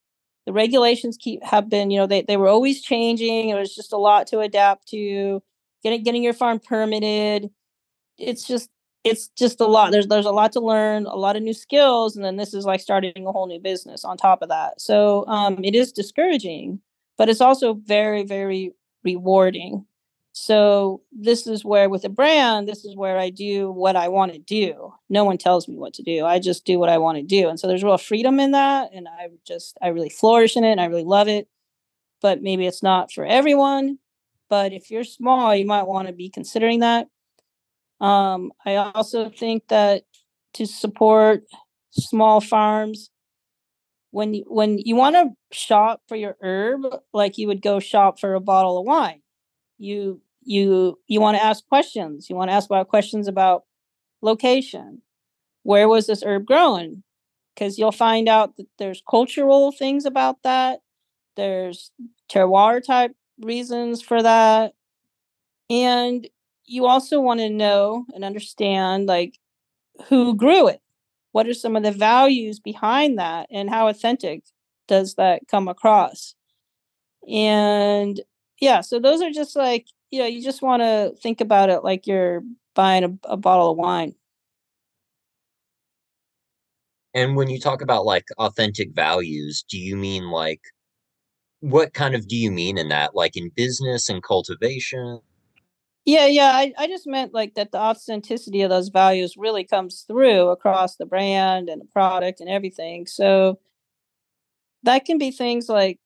The 0.45 0.53
regulations 0.53 1.17
keep 1.19 1.43
have 1.43 1.69
been 1.69 1.91
you 1.91 1.99
know 1.99 2.07
they, 2.07 2.23
they 2.23 2.38
were 2.38 2.47
always 2.47 2.82
changing. 2.82 3.49
It 3.49 3.55
was 3.55 3.75
just 3.75 3.93
a 3.93 3.97
lot 3.97 4.27
to 4.27 4.39
adapt 4.39 4.88
to. 4.89 5.41
Getting 5.84 6.03
getting 6.03 6.23
your 6.23 6.34
farm 6.34 6.59
permitted 6.59 7.49
it's 8.17 8.45
just 8.47 8.69
it's 9.03 9.29
just 9.29 9.59
a 9.61 9.65
lot. 9.65 9.91
There's 9.91 10.07
there's 10.07 10.25
a 10.25 10.32
lot 10.32 10.51
to 10.53 10.59
learn 10.59 11.05
a 11.07 11.15
lot 11.15 11.36
of 11.36 11.43
new 11.43 11.53
skills 11.53 12.15
and 12.15 12.23
then 12.23 12.38
this 12.38 12.53
is 12.53 12.65
like 12.65 12.82
starting 12.82 13.25
a 13.25 13.32
whole 13.32 13.47
new 13.47 13.59
business 13.59 14.05
on 14.05 14.17
top 14.17 14.41
of 14.41 14.49
that. 14.49 14.79
So 14.82 15.25
um 15.27 15.63
it 15.63 15.75
is 15.75 15.91
discouraging 15.91 16.82
but 17.17 17.29
it's 17.29 17.41
also 17.41 17.73
very 17.73 18.23
very 18.23 18.73
rewarding 19.03 19.86
so 20.34 21.01
this 21.11 21.45
is 21.45 21.65
where 21.65 21.89
with 21.89 22.05
a 22.05 22.09
brand, 22.09 22.67
this 22.67 22.86
is 22.86 22.95
where 22.95 23.17
I 23.17 23.29
do 23.29 23.69
what 23.69 23.97
I 23.97 24.07
want 24.07 24.32
to 24.32 24.39
do. 24.39 24.93
No 25.09 25.25
one 25.25 25.38
tells 25.38 25.67
me 25.67 25.75
what 25.75 25.93
to 25.95 26.03
do. 26.03 26.25
I 26.25 26.39
just 26.39 26.63
do 26.65 26.79
what 26.79 26.89
I 26.89 26.99
want 26.99 27.17
to 27.17 27.23
do. 27.23 27.49
And 27.49 27.59
so 27.59 27.67
there's 27.67 27.84
real 27.84 27.97
freedom 27.97 28.39
in 28.39 28.51
that. 28.51 28.91
And 28.93 29.07
I 29.07 29.27
just 29.45 29.77
I 29.82 29.89
really 29.89 30.09
flourish 30.09 30.55
in 30.55 30.63
it 30.63 30.71
and 30.71 30.79
I 30.79 30.86
really 30.86 31.03
love 31.03 31.27
it. 31.27 31.49
But 32.21 32.41
maybe 32.41 32.65
it's 32.65 32.84
not 32.84 33.11
for 33.11 33.25
everyone. 33.25 33.97
But 34.49 34.71
if 34.73 34.89
you're 34.89 35.03
small, 35.03 35.53
you 35.55 35.65
might 35.65 35.88
want 35.88 36.07
to 36.07 36.13
be 36.13 36.29
considering 36.29 36.79
that. 36.79 37.07
Um, 37.99 38.51
I 38.65 38.75
also 38.75 39.29
think 39.29 39.67
that 39.67 40.03
to 40.53 40.65
support 40.65 41.43
small 41.91 42.41
farms, 42.41 43.09
when 44.11 44.34
you, 44.34 44.45
when 44.47 44.77
you 44.77 44.95
want 44.95 45.15
to 45.15 45.29
shop 45.55 46.01
for 46.07 46.15
your 46.15 46.36
herb, 46.41 46.82
like 47.13 47.38
you 47.38 47.47
would 47.47 47.61
go 47.61 47.79
shop 47.79 48.19
for 48.19 48.34
a 48.34 48.41
bottle 48.41 48.77
of 48.77 48.86
wine 48.86 49.21
you 49.82 50.21
you 50.43 50.99
you 51.07 51.19
want 51.21 51.38
to 51.38 51.43
ask 51.43 51.67
questions. 51.67 52.29
You 52.29 52.36
want 52.36 52.49
to 52.49 52.53
ask 52.53 52.67
about 52.67 52.88
questions 52.88 53.27
about 53.27 53.63
location. 54.21 55.01
Where 55.63 55.88
was 55.88 56.07
this 56.07 56.23
herb 56.23 56.45
grown? 56.45 57.03
Because 57.53 57.77
you'll 57.77 57.91
find 57.91 58.29
out 58.29 58.57
that 58.57 58.67
there's 58.79 59.03
cultural 59.09 59.71
things 59.71 60.05
about 60.05 60.43
that. 60.43 60.79
There's 61.36 61.91
terroir 62.29 62.84
type 62.86 63.15
reasons 63.39 64.01
for 64.01 64.21
that. 64.21 64.73
And 65.69 66.27
you 66.65 66.86
also 66.86 67.19
want 67.19 67.39
to 67.39 67.49
know 67.49 68.05
and 68.13 68.23
understand 68.23 69.07
like 69.07 69.39
who 70.07 70.36
grew 70.36 70.67
it. 70.67 70.82
What 71.32 71.47
are 71.47 71.53
some 71.53 71.75
of 71.75 71.84
the 71.84 71.91
values 71.91 72.59
behind 72.59 73.17
that 73.19 73.47
and 73.51 73.69
how 73.69 73.88
authentic 73.88 74.43
does 74.88 75.15
that 75.15 75.47
come 75.49 75.67
across? 75.67 76.36
And 77.29 78.19
yeah 78.62 78.80
so 78.80 78.99
those 78.99 79.22
are 79.22 79.32
just 79.32 79.55
like 79.57 79.88
you 80.12 80.20
know 80.20 80.26
you 80.26 80.41
just 80.41 80.62
want 80.62 80.82
to 80.82 81.14
think 81.22 81.41
about 81.41 81.70
it 81.70 81.84
like 81.84 82.07
you're 82.07 82.41
buying 82.74 83.03
a, 83.03 83.12
a 83.26 83.38
bottle 83.38 83.72
of 83.72 83.78
wine. 83.78 84.16
And 87.14 87.36
when 87.36 87.49
you 87.49 87.59
talk 87.59 87.82
about 87.82 88.05
like 88.05 88.26
authentic 88.38 88.93
values 88.93 89.66
do 89.68 89.78
you 89.78 89.97
mean 89.97 90.30
like 90.30 90.62
what 91.59 91.93
kind 91.93 92.16
of 92.16 92.28
do 92.28 92.36
you 92.36 92.51
mean 92.51 92.80
in 92.80 92.89
that? 92.89 93.14
Like 93.16 93.38
in 93.38 93.51
business 93.55 94.09
and 94.09 94.24
cultivation? 94.24 95.20
Yeah 96.05 96.28
yeah 96.28 96.51
I, 96.53 96.74
I 96.78 96.88
just 96.88 97.05
meant 97.05 97.34
like 97.34 97.55
that 97.55 97.72
the 97.72 97.80
authenticity 97.80 98.62
of 98.62 98.70
those 98.70 98.89
values 98.89 99.36
really 99.38 99.64
comes 99.64 100.03
through 100.07 100.49
across 100.49 100.95
the 100.95 101.05
brand 101.05 101.70
and 101.70 101.82
the 101.82 101.86
product 101.86 102.39
and 102.39 102.49
everything 102.49 103.05
so 103.05 103.59
that 104.84 105.05
can 105.05 105.18
be 105.18 105.32
things 105.32 105.70
like 105.70 105.99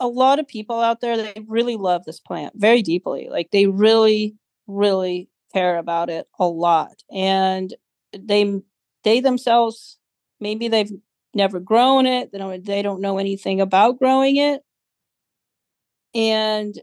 a 0.00 0.08
lot 0.08 0.38
of 0.38 0.48
people 0.48 0.80
out 0.80 1.00
there 1.00 1.16
they 1.16 1.44
really 1.46 1.76
love 1.76 2.04
this 2.04 2.18
plant 2.18 2.52
very 2.56 2.82
deeply 2.82 3.28
like 3.30 3.50
they 3.50 3.66
really 3.66 4.34
really 4.66 5.28
care 5.52 5.78
about 5.78 6.08
it 6.08 6.26
a 6.38 6.46
lot 6.46 7.02
and 7.12 7.74
they 8.16 8.60
they 9.04 9.20
themselves 9.20 9.98
maybe 10.40 10.68
they've 10.68 10.92
never 11.34 11.60
grown 11.60 12.06
it 12.06 12.32
they 12.32 12.38
don't 12.38 12.64
they 12.64 12.82
don't 12.82 13.00
know 13.00 13.18
anything 13.18 13.60
about 13.60 13.98
growing 13.98 14.36
it 14.36 14.62
and 16.14 16.80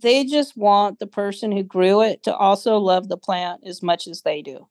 they 0.00 0.24
just 0.24 0.56
want 0.56 0.98
the 0.98 1.06
person 1.06 1.52
who 1.52 1.62
grew 1.62 2.02
it 2.02 2.22
to 2.24 2.34
also 2.34 2.78
love 2.78 3.08
the 3.08 3.16
plant 3.16 3.60
as 3.64 3.82
much 3.82 4.08
as 4.08 4.22
they 4.22 4.42
do. 4.42 4.66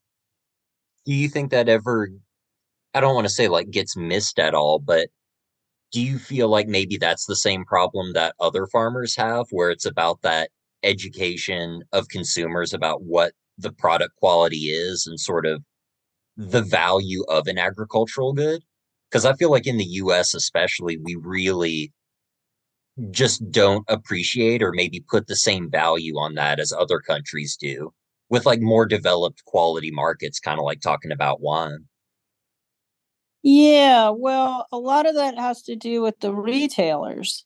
Do 1.05 1.13
you 1.13 1.29
think 1.29 1.51
that 1.51 1.69
ever 1.69 2.09
i 2.93 2.99
don't 2.99 3.15
want 3.15 3.25
to 3.25 3.33
say 3.33 3.47
like 3.47 3.71
gets 3.71 3.97
missed 3.97 4.39
at 4.39 4.53
all 4.53 4.79
but 4.79 5.09
do 5.93 6.01
you 6.01 6.19
feel 6.19 6.49
like 6.49 6.67
maybe 6.67 6.97
that's 6.97 7.25
the 7.27 7.35
same 7.35 7.63
problem 7.63 8.13
that 8.13 8.35
other 8.39 8.67
farmers 8.67 9.15
have 9.15 9.45
where 9.51 9.69
it's 9.71 9.85
about 9.85 10.21
that 10.23 10.49
education 10.83 11.83
of 11.93 12.09
consumers 12.09 12.73
about 12.73 13.03
what 13.03 13.33
the 13.57 13.71
product 13.71 14.15
quality 14.17 14.65
is 14.71 15.05
and 15.07 15.19
sort 15.19 15.45
of 15.45 15.63
the 16.35 16.63
value 16.63 17.23
of 17.29 17.47
an 17.47 17.59
agricultural 17.59 18.33
good? 18.33 18.61
Because 19.09 19.25
i 19.25 19.33
feel 19.33 19.51
like 19.51 19.67
in 19.67 19.77
the 19.77 19.85
us 19.85 20.33
especially 20.33 20.97
we 20.97 21.15
really 21.15 21.93
just 23.11 23.49
don't 23.51 23.85
appreciate 23.87 24.61
or 24.61 24.71
maybe 24.71 25.03
put 25.09 25.27
the 25.27 25.35
same 25.35 25.69
value 25.69 26.15
on 26.17 26.35
that 26.35 26.59
as 26.59 26.71
other 26.71 26.99
countries 26.99 27.55
do 27.55 27.91
with 28.29 28.45
like 28.45 28.61
more 28.61 28.85
developed 28.85 29.43
quality 29.45 29.91
markets 29.91 30.39
kind 30.39 30.59
of 30.59 30.65
like 30.65 30.81
talking 30.81 31.11
about 31.11 31.41
wine 31.41 31.85
yeah, 33.43 34.09
well, 34.09 34.67
a 34.71 34.77
lot 34.77 35.05
of 35.05 35.15
that 35.15 35.37
has 35.37 35.61
to 35.63 35.75
do 35.75 36.01
with 36.01 36.19
the 36.21 36.33
retailers 36.33 37.45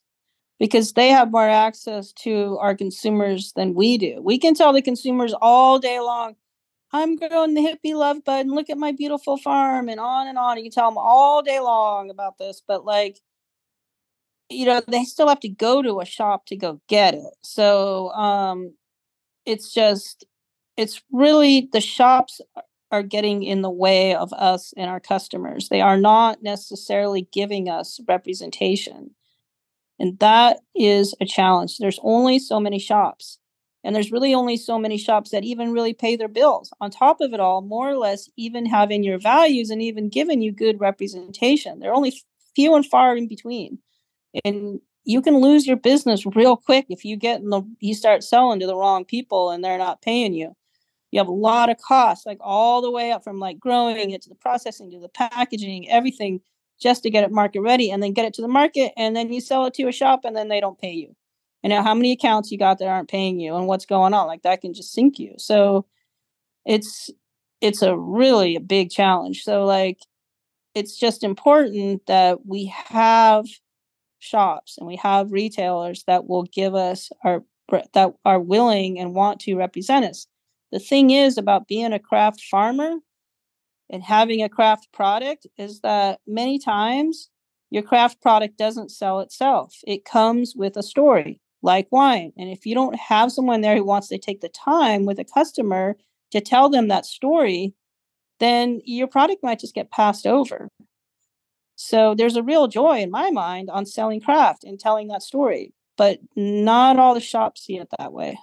because 0.59 0.93
they 0.93 1.09
have 1.09 1.31
more 1.31 1.49
access 1.49 2.13
to 2.13 2.57
our 2.59 2.75
consumers 2.75 3.53
than 3.55 3.75
we 3.75 3.97
do. 3.97 4.21
We 4.23 4.39
can 4.39 4.55
tell 4.55 4.73
the 4.73 4.81
consumers 4.81 5.33
all 5.41 5.79
day 5.79 5.99
long, 5.99 6.35
I'm 6.93 7.17
growing 7.17 7.55
the 7.55 7.61
hippie 7.61 7.95
love 7.95 8.23
bud 8.25 8.41
and 8.47 8.51
look 8.55 8.69
at 8.69 8.77
my 8.77 8.93
beautiful 8.93 9.37
farm 9.37 9.89
and 9.89 9.99
on 9.99 10.27
and 10.27 10.37
on. 10.37 10.57
You 10.57 10.63
can 10.65 10.71
tell 10.71 10.89
them 10.89 10.97
all 10.99 11.41
day 11.43 11.59
long 11.59 12.09
about 12.11 12.37
this, 12.39 12.61
but 12.67 12.85
like, 12.85 13.19
you 14.49 14.65
know, 14.65 14.81
they 14.87 15.03
still 15.03 15.27
have 15.27 15.39
to 15.41 15.49
go 15.49 15.81
to 15.81 15.99
a 15.99 16.05
shop 16.05 16.45
to 16.47 16.55
go 16.55 16.79
get 16.87 17.13
it. 17.13 17.33
So 17.43 18.09
um 18.11 18.73
it's 19.45 19.73
just 19.73 20.25
it's 20.77 21.01
really 21.11 21.69
the 21.73 21.81
shops 21.81 22.41
are 22.91 23.03
getting 23.03 23.43
in 23.43 23.61
the 23.61 23.69
way 23.69 24.15
of 24.15 24.31
us 24.33 24.73
and 24.77 24.89
our 24.89 24.99
customers. 24.99 25.69
They 25.69 25.81
are 25.81 25.97
not 25.97 26.41
necessarily 26.41 27.27
giving 27.31 27.69
us 27.69 27.99
representation. 28.07 29.11
And 29.99 30.17
that 30.19 30.59
is 30.75 31.15
a 31.19 31.25
challenge. 31.25 31.77
There's 31.77 31.99
only 32.03 32.39
so 32.39 32.59
many 32.59 32.79
shops. 32.79 33.39
And 33.83 33.95
there's 33.95 34.11
really 34.11 34.33
only 34.33 34.57
so 34.57 34.77
many 34.77 34.97
shops 34.97 35.31
that 35.31 35.43
even 35.43 35.71
really 35.71 35.93
pay 35.93 36.15
their 36.15 36.27
bills. 36.27 36.71
On 36.81 36.91
top 36.91 37.21
of 37.21 37.33
it 37.33 37.39
all, 37.39 37.61
more 37.61 37.89
or 37.89 37.97
less, 37.97 38.29
even 38.37 38.65
having 38.65 39.03
your 39.03 39.19
values 39.19 39.69
and 39.69 39.81
even 39.81 40.09
giving 40.09 40.41
you 40.41 40.51
good 40.51 40.79
representation. 40.79 41.79
They're 41.79 41.93
only 41.93 42.13
few 42.55 42.75
and 42.75 42.85
far 42.85 43.15
in 43.15 43.27
between. 43.27 43.79
And 44.43 44.81
you 45.05 45.21
can 45.21 45.37
lose 45.37 45.65
your 45.65 45.77
business 45.77 46.25
real 46.35 46.57
quick 46.57 46.87
if 46.89 47.05
you 47.05 47.15
get 47.15 47.39
in 47.39 47.49
the 47.49 47.61
you 47.79 47.93
start 47.93 48.23
selling 48.23 48.59
to 48.59 48.67
the 48.67 48.75
wrong 48.75 49.05
people 49.05 49.51
and 49.51 49.63
they're 49.63 49.77
not 49.77 50.01
paying 50.01 50.33
you 50.33 50.53
you 51.11 51.19
have 51.19 51.27
a 51.27 51.31
lot 51.31 51.69
of 51.69 51.77
costs 51.77 52.25
like 52.25 52.37
all 52.41 52.81
the 52.81 52.91
way 52.91 53.11
up 53.11 53.23
from 53.23 53.39
like 53.39 53.59
growing 53.59 54.11
it 54.11 54.21
to 54.21 54.29
the 54.29 54.35
processing 54.35 54.91
to 54.91 54.99
the 54.99 55.09
packaging 55.09 55.89
everything 55.89 56.41
just 56.79 57.03
to 57.03 57.09
get 57.09 57.23
it 57.23 57.31
market 57.31 57.61
ready 57.61 57.89
and 57.89 58.03
then 58.03 58.13
get 58.13 58.25
it 58.25 58.33
to 58.35 58.41
the 58.41 58.47
market 58.47 58.91
and 58.97 59.15
then 59.15 59.31
you 59.31 59.41
sell 59.41 59.65
it 59.65 59.73
to 59.73 59.87
a 59.87 59.91
shop 59.91 60.21
and 60.23 60.35
then 60.35 60.47
they 60.47 60.59
don't 60.59 60.79
pay 60.79 60.91
you. 60.91 61.15
And 61.63 61.71
now 61.71 61.81
how 61.81 61.95
many 61.95 62.11
accounts 62.11 62.51
you 62.51 62.57
got 62.57 62.77
that 62.79 62.87
aren't 62.87 63.09
paying 63.09 63.39
you 63.39 63.55
and 63.55 63.67
what's 63.67 63.85
going 63.85 64.13
on 64.13 64.27
like 64.27 64.43
that 64.43 64.61
can 64.61 64.73
just 64.73 64.93
sink 64.93 65.17
you. 65.17 65.33
So 65.37 65.85
it's 66.65 67.09
it's 67.61 67.81
a 67.81 67.97
really 67.97 68.55
a 68.55 68.61
big 68.61 68.91
challenge. 68.91 69.43
So 69.43 69.65
like 69.65 69.99
it's 70.75 70.97
just 70.97 71.23
important 71.23 72.05
that 72.05 72.45
we 72.45 72.67
have 72.67 73.45
shops 74.19 74.77
and 74.77 74.87
we 74.87 74.97
have 74.97 75.31
retailers 75.31 76.03
that 76.05 76.27
will 76.27 76.43
give 76.43 76.75
us 76.75 77.09
our 77.23 77.43
that 77.93 78.13
are 78.23 78.39
willing 78.39 78.99
and 78.99 79.15
want 79.15 79.39
to 79.41 79.55
represent 79.55 80.05
us 80.05 80.27
the 80.77 80.83
thing 80.83 81.09
is 81.09 81.39
about 81.39 81.67
being 81.67 81.91
a 81.91 81.97
craft 81.97 82.39
farmer 82.39 82.97
and 83.89 84.03
having 84.03 84.43
a 84.43 84.49
craft 84.49 84.87
product 84.93 85.47
is 85.57 85.79
that 85.79 86.19
many 86.27 86.59
times 86.59 87.31
your 87.71 87.81
craft 87.81 88.21
product 88.21 88.59
doesn't 88.59 88.91
sell 88.91 89.19
itself. 89.21 89.73
It 89.87 90.05
comes 90.05 90.53
with 90.55 90.77
a 90.77 90.83
story, 90.83 91.41
like 91.63 91.87
wine. 91.89 92.31
And 92.37 92.47
if 92.51 92.67
you 92.67 92.75
don't 92.75 92.95
have 92.95 93.31
someone 93.31 93.61
there 93.61 93.75
who 93.75 93.83
wants 93.83 94.07
to 94.09 94.19
take 94.19 94.41
the 94.41 94.49
time 94.49 95.05
with 95.05 95.17
a 95.17 95.25
customer 95.25 95.97
to 96.29 96.41
tell 96.41 96.69
them 96.69 96.89
that 96.89 97.07
story, 97.07 97.73
then 98.39 98.79
your 98.85 99.07
product 99.07 99.41
might 99.41 99.59
just 99.59 99.73
get 99.73 99.89
passed 99.89 100.27
over. 100.27 100.69
So 101.75 102.13
there's 102.13 102.35
a 102.35 102.43
real 102.43 102.67
joy 102.67 102.99
in 102.99 103.09
my 103.09 103.31
mind 103.31 103.71
on 103.71 103.87
selling 103.87 104.21
craft 104.21 104.63
and 104.63 104.79
telling 104.79 105.07
that 105.07 105.23
story, 105.23 105.73
but 105.97 106.19
not 106.35 106.99
all 106.99 107.15
the 107.15 107.19
shops 107.19 107.65
see 107.65 107.79
it 107.79 107.87
that 107.97 108.13
way. 108.13 108.37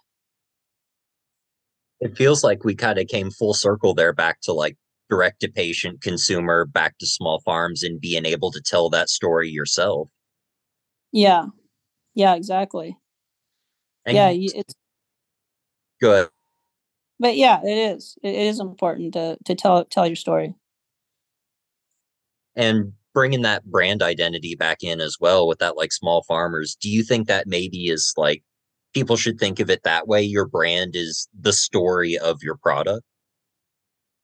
It 2.01 2.17
feels 2.17 2.45
like 2.45 2.65
we 2.65 2.75
kind 2.75 2.99
of 2.99 3.09
came 3.09 3.31
full 3.31 3.55
circle 3.55 3.95
there 3.95 4.13
back 4.13 4.41
to 4.43 4.53
like 4.53 4.77
direct 5.09 5.41
to 5.41 5.49
patient 5.49 6.03
consumer, 6.03 6.65
back 6.65 6.99
to 6.99 7.07
small 7.07 7.41
farms 7.45 7.83
and 7.83 8.01
being 8.01 8.27
able 8.27 8.51
to 8.51 8.61
tell 8.61 8.91
that 8.91 9.09
story 9.09 9.49
yourself. 9.51 10.09
Yeah. 11.13 11.47
Yeah, 12.15 12.35
exactly. 12.35 12.97
And 14.07 14.17
yeah, 14.17 14.31
it's 14.33 14.75
good. 16.01 16.29
But 17.19 17.37
yeah, 17.37 17.61
it 17.65 17.97
is. 17.97 18.17
It 18.23 18.35
is 18.35 18.61
important 18.61 19.15
to 19.15 19.39
to 19.45 19.55
tell 19.55 19.85
tell 19.85 20.07
your 20.07 20.17
story. 20.17 20.55
And 22.57 22.93
bringing 23.13 23.43
that 23.43 23.65
brand 23.65 24.03
identity 24.03 24.55
back 24.57 24.83
in 24.83 25.01
as 25.01 25.17
well 25.21 25.47
with 25.47 25.59
that 25.61 25.77
like 25.77 25.93
small 25.93 26.23
farmers, 26.25 26.77
do 26.81 26.91
you 26.91 27.03
think 27.03 27.29
that 27.29 27.47
maybe 27.47 27.89
is 27.89 28.13
like 28.17 28.43
people 28.95 29.17
should 29.17 29.39
think 29.39 29.61
of 29.61 29.69
it 29.69 29.83
that 29.85 30.09
way? 30.09 30.23
Your 30.23 30.47
brand 30.47 30.97
is 30.97 31.29
the 31.39 31.53
story 31.53 32.17
of 32.17 32.43
your 32.43 32.57
product. 32.57 33.05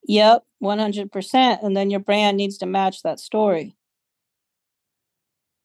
Yep, 0.04 0.44
100%. 0.62 1.62
And 1.62 1.76
then 1.76 1.90
your 1.90 2.00
brand 2.00 2.36
needs 2.36 2.56
to 2.58 2.66
match 2.66 3.02
that 3.02 3.20
story. 3.20 3.76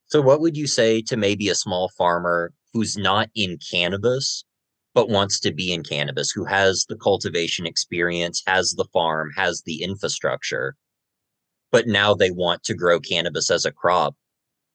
So, 0.08 0.22
what 0.22 0.42
would 0.42 0.56
you 0.56 0.68
say 0.68 1.02
to 1.04 1.18
maybe 1.18 1.50
a 1.50 1.56
small 1.56 1.90
farmer 1.98 2.52
who's 2.74 2.98
not 2.98 3.30
in 3.34 3.58
cannabis, 3.72 4.44
but 4.94 5.10
wants 5.10 5.40
to 5.42 5.54
be 5.54 5.74
in 5.74 5.84
cannabis, 5.84 6.30
who 6.32 6.46
has 6.46 6.86
the 6.88 6.96
cultivation 6.96 7.66
experience, 7.66 8.44
has 8.46 8.74
the 8.74 8.86
farm, 8.94 9.32
has 9.36 9.64
the 9.66 9.82
infrastructure, 9.82 10.76
but 11.72 11.88
now 11.88 12.14
they 12.14 12.32
want 12.32 12.64
to 12.64 12.76
grow 12.76 13.00
cannabis 13.00 13.50
as 13.50 13.66
a 13.66 13.72
crop? 13.72 14.16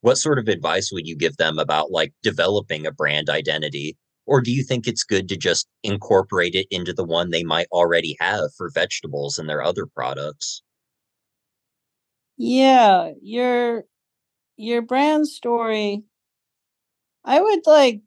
What 0.00 0.18
sort 0.18 0.38
of 0.38 0.48
advice 0.48 0.90
would 0.92 1.06
you 1.06 1.14
give 1.14 1.36
them 1.36 1.58
about 1.58 1.90
like 1.90 2.12
developing 2.22 2.86
a 2.86 2.92
brand 2.92 3.30
identity? 3.30 3.96
Or 4.30 4.40
do 4.40 4.52
you 4.52 4.64
think 4.64 4.86
it's 4.86 5.04
good 5.04 5.28
to 5.28 5.36
just 5.36 5.68
incorporate 5.82 6.54
it 6.54 6.68
into 6.70 6.94
the 6.94 7.04
one 7.04 7.30
they 7.30 7.42
might 7.42 7.66
already 7.72 8.16
have 8.20 8.54
for 8.56 8.70
vegetables 8.70 9.38
and 9.38 9.48
their 9.48 9.60
other 9.62 9.86
products? 9.86 10.62
Yeah, 12.36 13.12
your 13.22 13.84
your 14.56 14.82
brand 14.82 15.28
story 15.28 16.04
I 17.24 17.40
would 17.40 17.66
like 17.66 18.02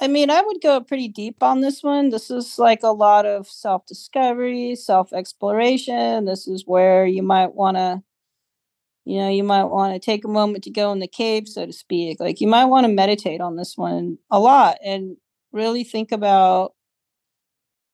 I 0.00 0.08
mean, 0.08 0.30
I 0.30 0.42
would 0.42 0.60
go 0.60 0.80
pretty 0.80 1.08
deep 1.08 1.42
on 1.42 1.60
this 1.62 1.82
one. 1.82 2.10
This 2.10 2.30
is 2.30 2.58
like 2.58 2.82
a 2.82 2.88
lot 2.92 3.24
of 3.26 3.48
self 3.48 3.86
discovery, 3.86 4.76
self 4.76 5.12
exploration. 5.12 6.26
This 6.26 6.46
is 6.48 6.66
where 6.66 7.06
you 7.06 7.22
might 7.22 7.54
want 7.54 7.76
to, 7.78 8.02
you 9.06 9.18
know, 9.18 9.28
you 9.28 9.44
might 9.44 9.64
want 9.64 9.94
to 9.94 10.00
take 10.04 10.24
a 10.24 10.28
moment 10.28 10.64
to 10.64 10.70
go 10.70 10.90
in 10.92 10.98
the 10.98 11.06
cave, 11.06 11.46
so 11.46 11.64
to 11.64 11.72
speak. 11.72 12.18
Like 12.18 12.40
you 12.40 12.48
might 12.48 12.64
want 12.64 12.86
to 12.86 12.92
meditate 12.92 13.40
on 13.40 13.56
this 13.56 13.76
one 13.76 14.18
a 14.30 14.40
lot 14.40 14.78
and 14.84 15.16
really 15.52 15.84
think 15.84 16.10
about 16.10 16.74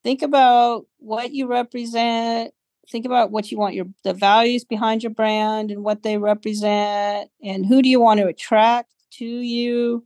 think 0.03 0.23
about 0.23 0.87
what 0.99 1.33
you 1.33 1.47
represent 1.47 2.53
think 2.91 3.07
about 3.07 3.31
what 3.31 3.53
you 3.53 3.59
want 3.59 3.75
your 3.75 3.87
the 4.03 4.13
values 4.13 4.65
behind 4.65 5.03
your 5.03 5.13
brand 5.13 5.71
and 5.71 5.85
what 5.85 6.03
they 6.03 6.19
represent 6.19 7.31
and 7.43 7.67
who 7.67 7.81
do 7.83 7.89
you 7.89 8.01
want 8.01 8.19
to 8.19 8.27
attract 8.27 8.91
to 9.13 9.25
you 9.25 10.05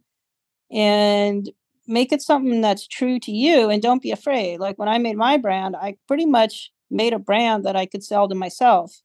and 0.70 1.50
make 1.86 2.12
it 2.12 2.20
something 2.20 2.60
that's 2.60 2.86
true 2.86 3.18
to 3.20 3.30
you 3.30 3.70
and 3.70 3.80
don't 3.80 4.02
be 4.02 4.10
afraid. 4.10 4.58
Like 4.58 4.76
when 4.76 4.88
I 4.88 4.98
made 4.98 5.16
my 5.16 5.36
brand, 5.38 5.76
I 5.76 5.96
pretty 6.08 6.26
much 6.26 6.72
made 6.90 7.12
a 7.12 7.18
brand 7.18 7.64
that 7.64 7.76
I 7.76 7.86
could 7.86 8.04
sell 8.04 8.28
to 8.28 8.34
myself. 8.34 9.02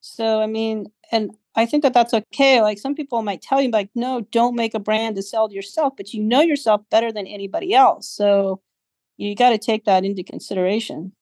So, 0.00 0.40
I 0.40 0.46
mean, 0.46 0.86
and 1.10 1.30
I 1.56 1.66
think 1.66 1.82
that 1.82 1.92
that's 1.92 2.14
okay. 2.14 2.62
Like 2.62 2.78
some 2.78 2.94
people 2.94 3.22
might 3.22 3.42
tell 3.42 3.60
you, 3.60 3.70
like, 3.70 3.90
no, 3.94 4.22
don't 4.32 4.54
make 4.54 4.74
a 4.74 4.78
brand 4.78 5.16
to 5.16 5.22
sell 5.22 5.48
to 5.48 5.54
yourself, 5.54 5.94
but 5.96 6.12
you 6.12 6.22
know 6.22 6.40
yourself 6.40 6.82
better 6.90 7.12
than 7.12 7.26
anybody 7.26 7.74
else. 7.74 8.08
So 8.08 8.60
you 9.16 9.34
got 9.34 9.50
to 9.50 9.58
take 9.58 9.84
that 9.84 10.04
into 10.04 10.22
consideration. 10.22 11.12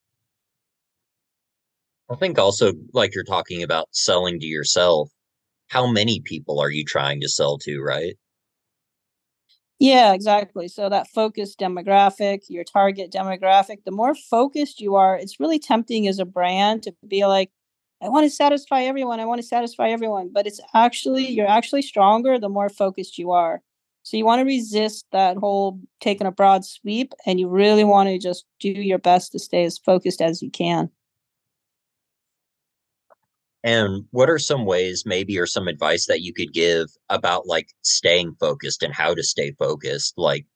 I 2.10 2.16
think 2.16 2.38
also, 2.38 2.72
like 2.92 3.14
you're 3.14 3.24
talking 3.24 3.62
about 3.62 3.88
selling 3.90 4.40
to 4.40 4.46
yourself, 4.46 5.10
how 5.68 5.86
many 5.86 6.20
people 6.20 6.60
are 6.60 6.70
you 6.70 6.84
trying 6.84 7.20
to 7.20 7.28
sell 7.28 7.58
to, 7.58 7.80
right? 7.80 8.14
Yeah, 9.78 10.12
exactly. 10.12 10.68
So 10.68 10.88
that 10.88 11.08
focused 11.08 11.58
demographic, 11.60 12.44
your 12.48 12.64
target 12.64 13.12
demographic, 13.12 13.84
the 13.84 13.92
more 13.92 14.14
focused 14.14 14.80
you 14.80 14.96
are, 14.96 15.16
it's 15.16 15.38
really 15.38 15.58
tempting 15.58 16.08
as 16.08 16.18
a 16.18 16.24
brand 16.24 16.82
to 16.84 16.94
be 17.06 17.26
like, 17.26 17.50
I 18.00 18.08
want 18.08 18.24
to 18.24 18.30
satisfy 18.30 18.82
everyone. 18.82 19.20
I 19.20 19.24
want 19.24 19.40
to 19.40 19.46
satisfy 19.46 19.90
everyone. 19.90 20.30
But 20.32 20.46
it's 20.46 20.60
actually, 20.74 21.26
you're 21.28 21.48
actually 21.48 21.82
stronger 21.82 22.38
the 22.38 22.48
more 22.48 22.68
focused 22.68 23.18
you 23.18 23.32
are. 23.32 23.60
So 24.04 24.16
you 24.16 24.24
want 24.24 24.40
to 24.40 24.46
resist 24.46 25.04
that 25.12 25.36
whole 25.36 25.80
taking 26.00 26.26
a 26.26 26.32
broad 26.32 26.64
sweep 26.64 27.12
and 27.26 27.38
you 27.38 27.48
really 27.48 27.84
want 27.84 28.08
to 28.08 28.18
just 28.18 28.46
do 28.60 28.70
your 28.70 28.98
best 28.98 29.32
to 29.32 29.38
stay 29.38 29.64
as 29.64 29.76
focused 29.76 30.22
as 30.22 30.40
you 30.40 30.50
can. 30.50 30.90
And 33.64 34.04
what 34.12 34.30
are 34.30 34.38
some 34.38 34.64
ways, 34.64 35.02
maybe, 35.04 35.38
or 35.38 35.46
some 35.46 35.68
advice 35.68 36.06
that 36.06 36.22
you 36.22 36.32
could 36.32 36.52
give 36.54 36.86
about 37.10 37.46
like 37.46 37.68
staying 37.82 38.36
focused 38.38 38.82
and 38.82 38.94
how 38.94 39.14
to 39.14 39.22
stay 39.22 39.52
focused? 39.58 40.14
Like, 40.16 40.46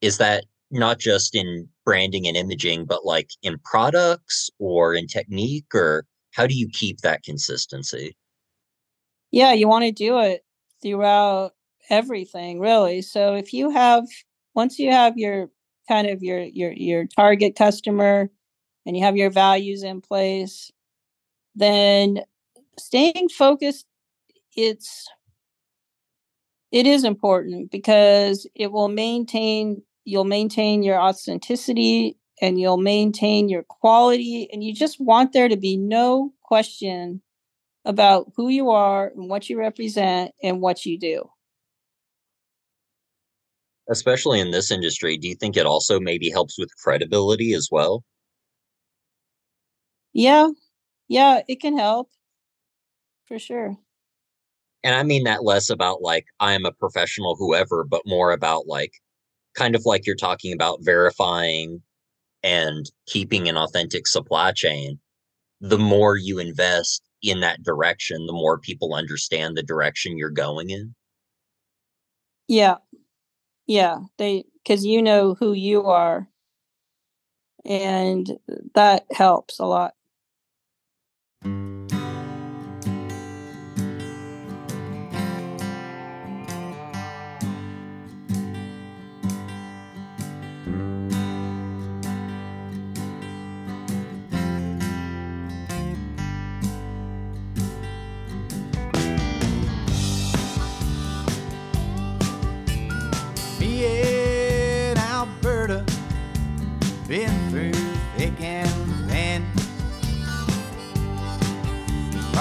is 0.00 0.18
that 0.18 0.44
not 0.70 0.98
just 0.98 1.34
in 1.34 1.68
branding 1.84 2.26
and 2.26 2.36
imaging, 2.36 2.84
but 2.84 3.06
like 3.06 3.30
in 3.42 3.58
products 3.64 4.50
or 4.58 4.94
in 4.94 5.06
technique, 5.06 5.72
or 5.72 6.04
how 6.38 6.46
do 6.46 6.54
you 6.54 6.68
keep 6.72 7.00
that 7.00 7.22
consistency? 7.22 8.16
Yeah, 9.30 9.52
you 9.52 9.68
want 9.68 9.84
to 9.84 9.92
do 9.92 10.18
it 10.20 10.42
throughout 10.80 11.52
everything, 11.90 12.60
really. 12.60 13.02
So 13.02 13.34
if 13.34 13.52
you 13.52 13.70
have, 13.70 14.04
once 14.54 14.78
you 14.78 14.90
have 14.90 15.18
your 15.18 15.50
kind 15.88 16.06
of 16.06 16.22
your 16.22 16.40
your 16.40 16.72
your 16.72 17.06
target 17.06 17.56
customer 17.56 18.30
and 18.84 18.96
you 18.96 19.02
have 19.02 19.16
your 19.16 19.30
values 19.30 19.82
in 19.82 20.00
place 20.00 20.70
then 21.54 22.20
staying 22.78 23.28
focused 23.30 23.86
it's 24.54 25.08
it 26.70 26.86
is 26.86 27.04
important 27.04 27.70
because 27.70 28.46
it 28.54 28.70
will 28.70 28.88
maintain 28.88 29.82
you'll 30.04 30.24
maintain 30.24 30.82
your 30.82 31.00
authenticity 31.00 32.17
and 32.40 32.60
you'll 32.60 32.78
maintain 32.78 33.48
your 33.48 33.62
quality 33.62 34.48
and 34.52 34.62
you 34.62 34.74
just 34.74 35.00
want 35.00 35.32
there 35.32 35.48
to 35.48 35.56
be 35.56 35.76
no 35.76 36.32
question 36.42 37.22
about 37.84 38.30
who 38.36 38.48
you 38.48 38.70
are 38.70 39.12
and 39.16 39.28
what 39.28 39.48
you 39.48 39.58
represent 39.58 40.32
and 40.42 40.60
what 40.60 40.84
you 40.84 40.98
do. 40.98 41.28
Especially 43.90 44.38
in 44.40 44.50
this 44.50 44.70
industry 44.70 45.16
do 45.16 45.28
you 45.28 45.34
think 45.34 45.56
it 45.56 45.66
also 45.66 45.98
maybe 45.98 46.30
helps 46.30 46.58
with 46.58 46.70
credibility 46.82 47.54
as 47.54 47.68
well? 47.70 48.04
Yeah. 50.12 50.48
Yeah, 51.08 51.40
it 51.48 51.60
can 51.60 51.76
help. 51.78 52.10
For 53.26 53.38
sure. 53.38 53.76
And 54.84 54.94
I 54.94 55.02
mean 55.02 55.24
that 55.24 55.44
less 55.44 55.70
about 55.70 56.02
like 56.02 56.26
I 56.40 56.52
am 56.52 56.64
a 56.64 56.72
professional, 56.72 57.36
whoever, 57.36 57.84
but 57.84 58.02
more 58.06 58.32
about 58.32 58.66
like 58.66 58.92
kind 59.54 59.74
of 59.74 59.82
like 59.84 60.06
you're 60.06 60.16
talking 60.16 60.52
about 60.52 60.78
verifying 60.82 61.82
and 62.42 62.90
keeping 63.06 63.48
an 63.48 63.56
authentic 63.56 64.06
supply 64.06 64.52
chain. 64.52 64.98
The 65.60 65.78
more 65.78 66.16
you 66.16 66.38
invest 66.38 67.02
in 67.22 67.40
that 67.40 67.62
direction, 67.62 68.26
the 68.26 68.32
more 68.32 68.58
people 68.58 68.94
understand 68.94 69.56
the 69.56 69.62
direction 69.62 70.16
you're 70.16 70.30
going 70.30 70.70
in. 70.70 70.94
Yeah. 72.46 72.76
Yeah. 73.66 73.98
They, 74.18 74.44
because 74.62 74.84
you 74.84 75.02
know 75.02 75.34
who 75.34 75.52
you 75.52 75.86
are. 75.86 76.28
And 77.64 78.38
that 78.74 79.06
helps 79.10 79.58
a 79.58 79.66
lot. 79.66 79.94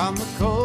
I'm 0.08 0.16
a 0.16 0.26
cold. 0.38 0.57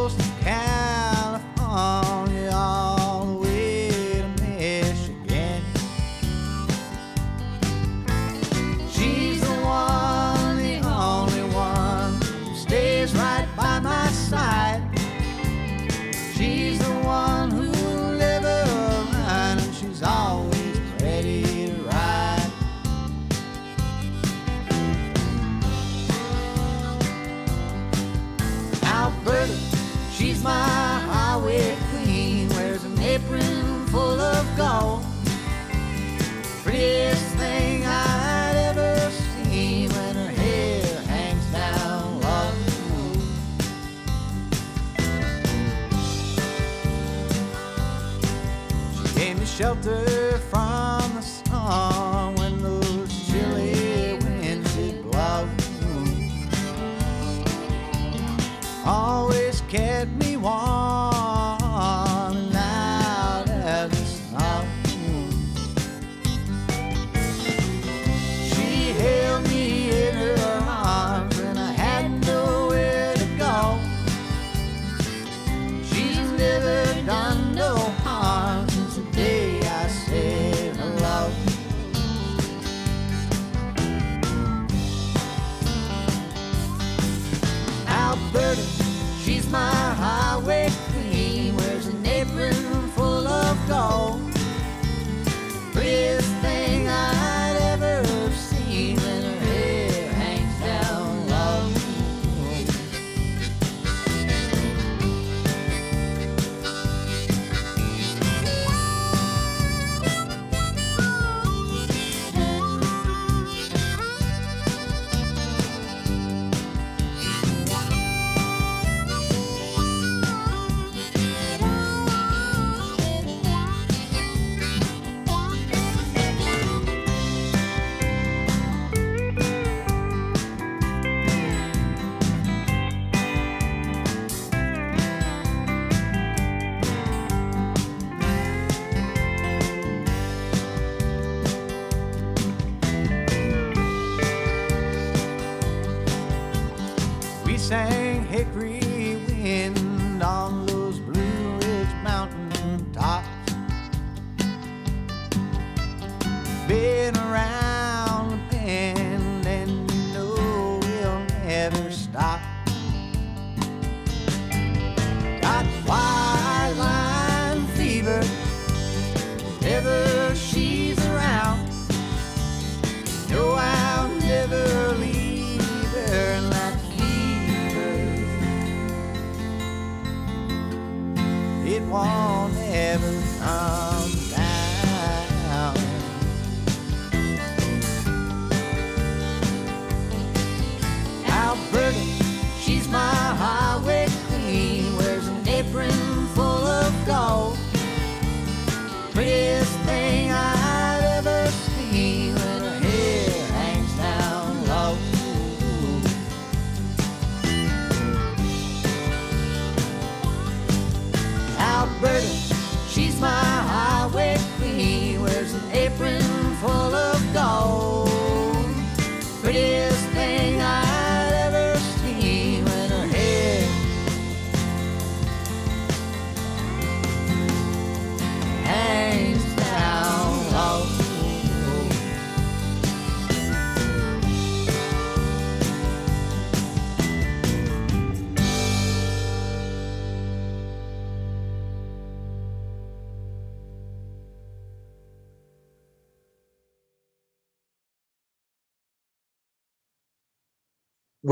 Shelter 49.62 50.38
from 50.50 51.14
the 51.14 51.20
sun 51.22 52.34
when 52.34 52.60
those 52.60 53.26
chilly 53.28 54.18
winds 54.24 54.74
did 54.74 55.00
blow. 55.08 55.48
Always 58.84 59.60
kept 59.68 60.10
me 60.10 60.36
warm 60.36 60.81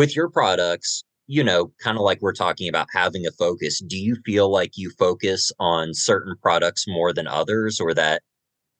With 0.01 0.17
your 0.17 0.31
products, 0.31 1.05
you 1.27 1.45
know, 1.45 1.73
kind 1.79 1.99
of 1.99 2.03
like 2.03 2.23
we're 2.23 2.33
talking 2.33 2.71
about 2.71 2.89
having 2.91 3.27
a 3.27 3.31
focus, 3.33 3.81
do 3.81 3.99
you 3.99 4.17
feel 4.25 4.51
like 4.51 4.79
you 4.79 4.91
focus 4.99 5.53
on 5.61 5.93
certain 5.93 6.37
products 6.41 6.87
more 6.89 7.13
than 7.13 7.27
others 7.27 7.79
or 7.79 7.93
that 7.93 8.23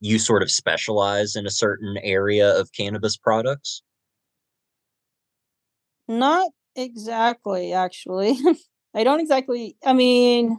you 0.01 0.19
sort 0.19 0.43
of 0.43 0.51
specialize 0.51 1.37
in 1.37 1.45
a 1.45 1.51
certain 1.51 1.99
area 1.99 2.59
of 2.59 2.73
cannabis 2.73 3.19
products? 3.19 3.83
Not 6.09 6.53
exactly, 6.75 7.75
actually. 7.75 8.39
I 8.95 9.05
don't 9.05 9.21
exactly, 9.21 9.77
I 9.85 9.93
mean, 9.93 10.59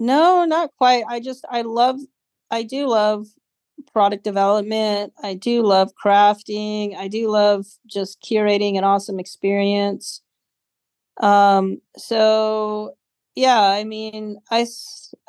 no, 0.00 0.44
not 0.46 0.70
quite. 0.78 1.04
I 1.08 1.20
just, 1.20 1.44
I 1.48 1.62
love, 1.62 2.00
I 2.50 2.64
do 2.64 2.88
love 2.88 3.28
product 3.92 4.24
development. 4.24 5.12
I 5.22 5.34
do 5.34 5.62
love 5.62 5.92
crafting. 6.02 6.96
I 6.96 7.08
do 7.08 7.30
love 7.30 7.66
just 7.86 8.20
curating 8.22 8.76
an 8.76 8.84
awesome 8.84 9.18
experience. 9.18 10.22
Um, 11.20 11.78
so 11.96 12.96
yeah, 13.34 13.60
I 13.60 13.84
mean, 13.84 14.38
I 14.50 14.66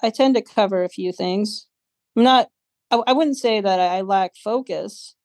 I 0.01 0.09
tend 0.09 0.35
to 0.35 0.41
cover 0.41 0.83
a 0.83 0.89
few 0.89 1.11
things. 1.11 1.67
I'm 2.15 2.23
not, 2.23 2.49
I, 2.89 3.01
I 3.07 3.13
wouldn't 3.13 3.37
say 3.37 3.61
that 3.61 3.79
I 3.79 4.01
lack 4.01 4.35
focus, 4.35 5.15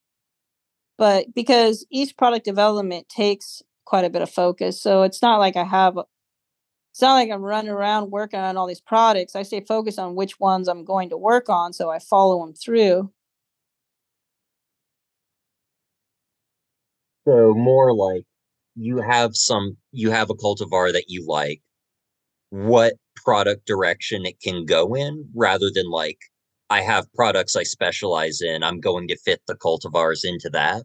but 0.99 1.33
because 1.35 1.87
each 1.91 2.17
product 2.17 2.45
development 2.45 3.09
takes 3.09 3.63
quite 3.85 4.05
a 4.05 4.11
bit 4.11 4.23
of 4.23 4.31
focus. 4.31 4.81
So 4.81 5.03
it's 5.03 5.23
not 5.23 5.39
like 5.39 5.57
I 5.57 5.65
have, 5.65 5.97
it's 6.93 7.01
not 7.01 7.15
like 7.15 7.31
I'm 7.31 7.43
running 7.43 7.71
around 7.71 8.11
working 8.11 8.41
on 8.41 8.57
all 8.57 8.67
these 8.67 8.81
products. 8.81 9.35
I 9.35 9.43
stay 9.43 9.61
focused 9.61 9.99
on 9.99 10.15
which 10.15 10.39
ones 10.41 10.69
I'm 10.69 10.85
going 10.85 11.09
to 11.11 11.17
work 11.17 11.49
on. 11.49 11.73
So 11.73 11.91
I 11.91 11.99
follow 11.99 12.45
them 12.45 12.55
through. 12.55 13.11
So 17.27 17.55
more 17.55 17.95
like 17.95 18.25
you 18.75 18.99
have 18.99 19.37
some 19.37 19.77
you 19.93 20.11
have 20.11 20.31
a 20.31 20.35
cultivar 20.35 20.93
that 20.93 21.05
you 21.09 21.25
like, 21.27 21.61
what 22.51 22.95
product 23.17 23.67
direction 23.67 24.27
it 24.27 24.41
can 24.41 24.65
go 24.65 24.95
in 24.95 25.29
rather 25.35 25.71
than 25.73 25.89
like 25.91 26.19
I 26.71 26.81
have 26.81 27.13
products 27.15 27.55
I 27.57 27.65
specialize 27.65 28.41
in, 28.41 28.63
I'm 28.63 28.81
going 28.81 29.09
to 29.09 29.17
fit 29.19 29.43
the 29.47 29.55
cultivars 29.55 30.25
into 30.25 30.51
that. 30.51 30.85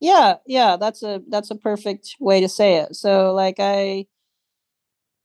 Yeah, 0.00 0.36
yeah, 0.46 0.76
that's 0.76 1.02
a 1.02 1.22
that's 1.28 1.50
a 1.50 1.56
perfect 1.56 2.16
way 2.20 2.40
to 2.40 2.48
say 2.48 2.76
it. 2.76 2.94
So 2.94 3.32
like 3.34 3.56
I 3.58 4.06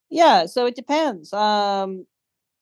yeah, 0.10 0.46
so 0.46 0.66
it 0.66 0.76
depends 0.76 1.34
um 1.34 2.06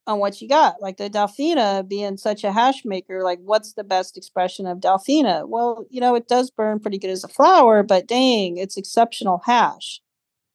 on 0.07 0.19
what 0.19 0.41
you 0.41 0.47
got. 0.47 0.81
Like 0.81 0.97
the 0.97 1.09
Delphina 1.09 1.87
being 1.87 2.17
such 2.17 2.43
a 2.43 2.51
hash 2.51 2.85
maker, 2.85 3.23
like 3.23 3.39
what's 3.43 3.73
the 3.73 3.83
best 3.83 4.17
expression 4.17 4.65
of 4.65 4.79
Delphina? 4.79 5.47
Well, 5.47 5.85
you 5.89 6.01
know, 6.01 6.15
it 6.15 6.27
does 6.27 6.49
burn 6.49 6.79
pretty 6.79 6.97
good 6.97 7.11
as 7.11 7.23
a 7.23 7.27
flower, 7.27 7.83
but 7.83 8.07
dang, 8.07 8.57
it's 8.57 8.77
exceptional 8.77 9.41
hash. 9.45 10.01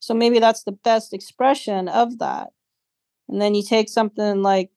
So 0.01 0.15
maybe 0.15 0.41
that's 0.41 0.65
the 0.65 0.73
best 0.73 1.13
expression 1.15 1.89
of 1.89 2.19
that. 2.19 2.49
And 3.29 3.41
then 3.41 3.55
you 3.55 3.63
take 3.63 3.89
something 3.89 4.43
like 4.43 4.71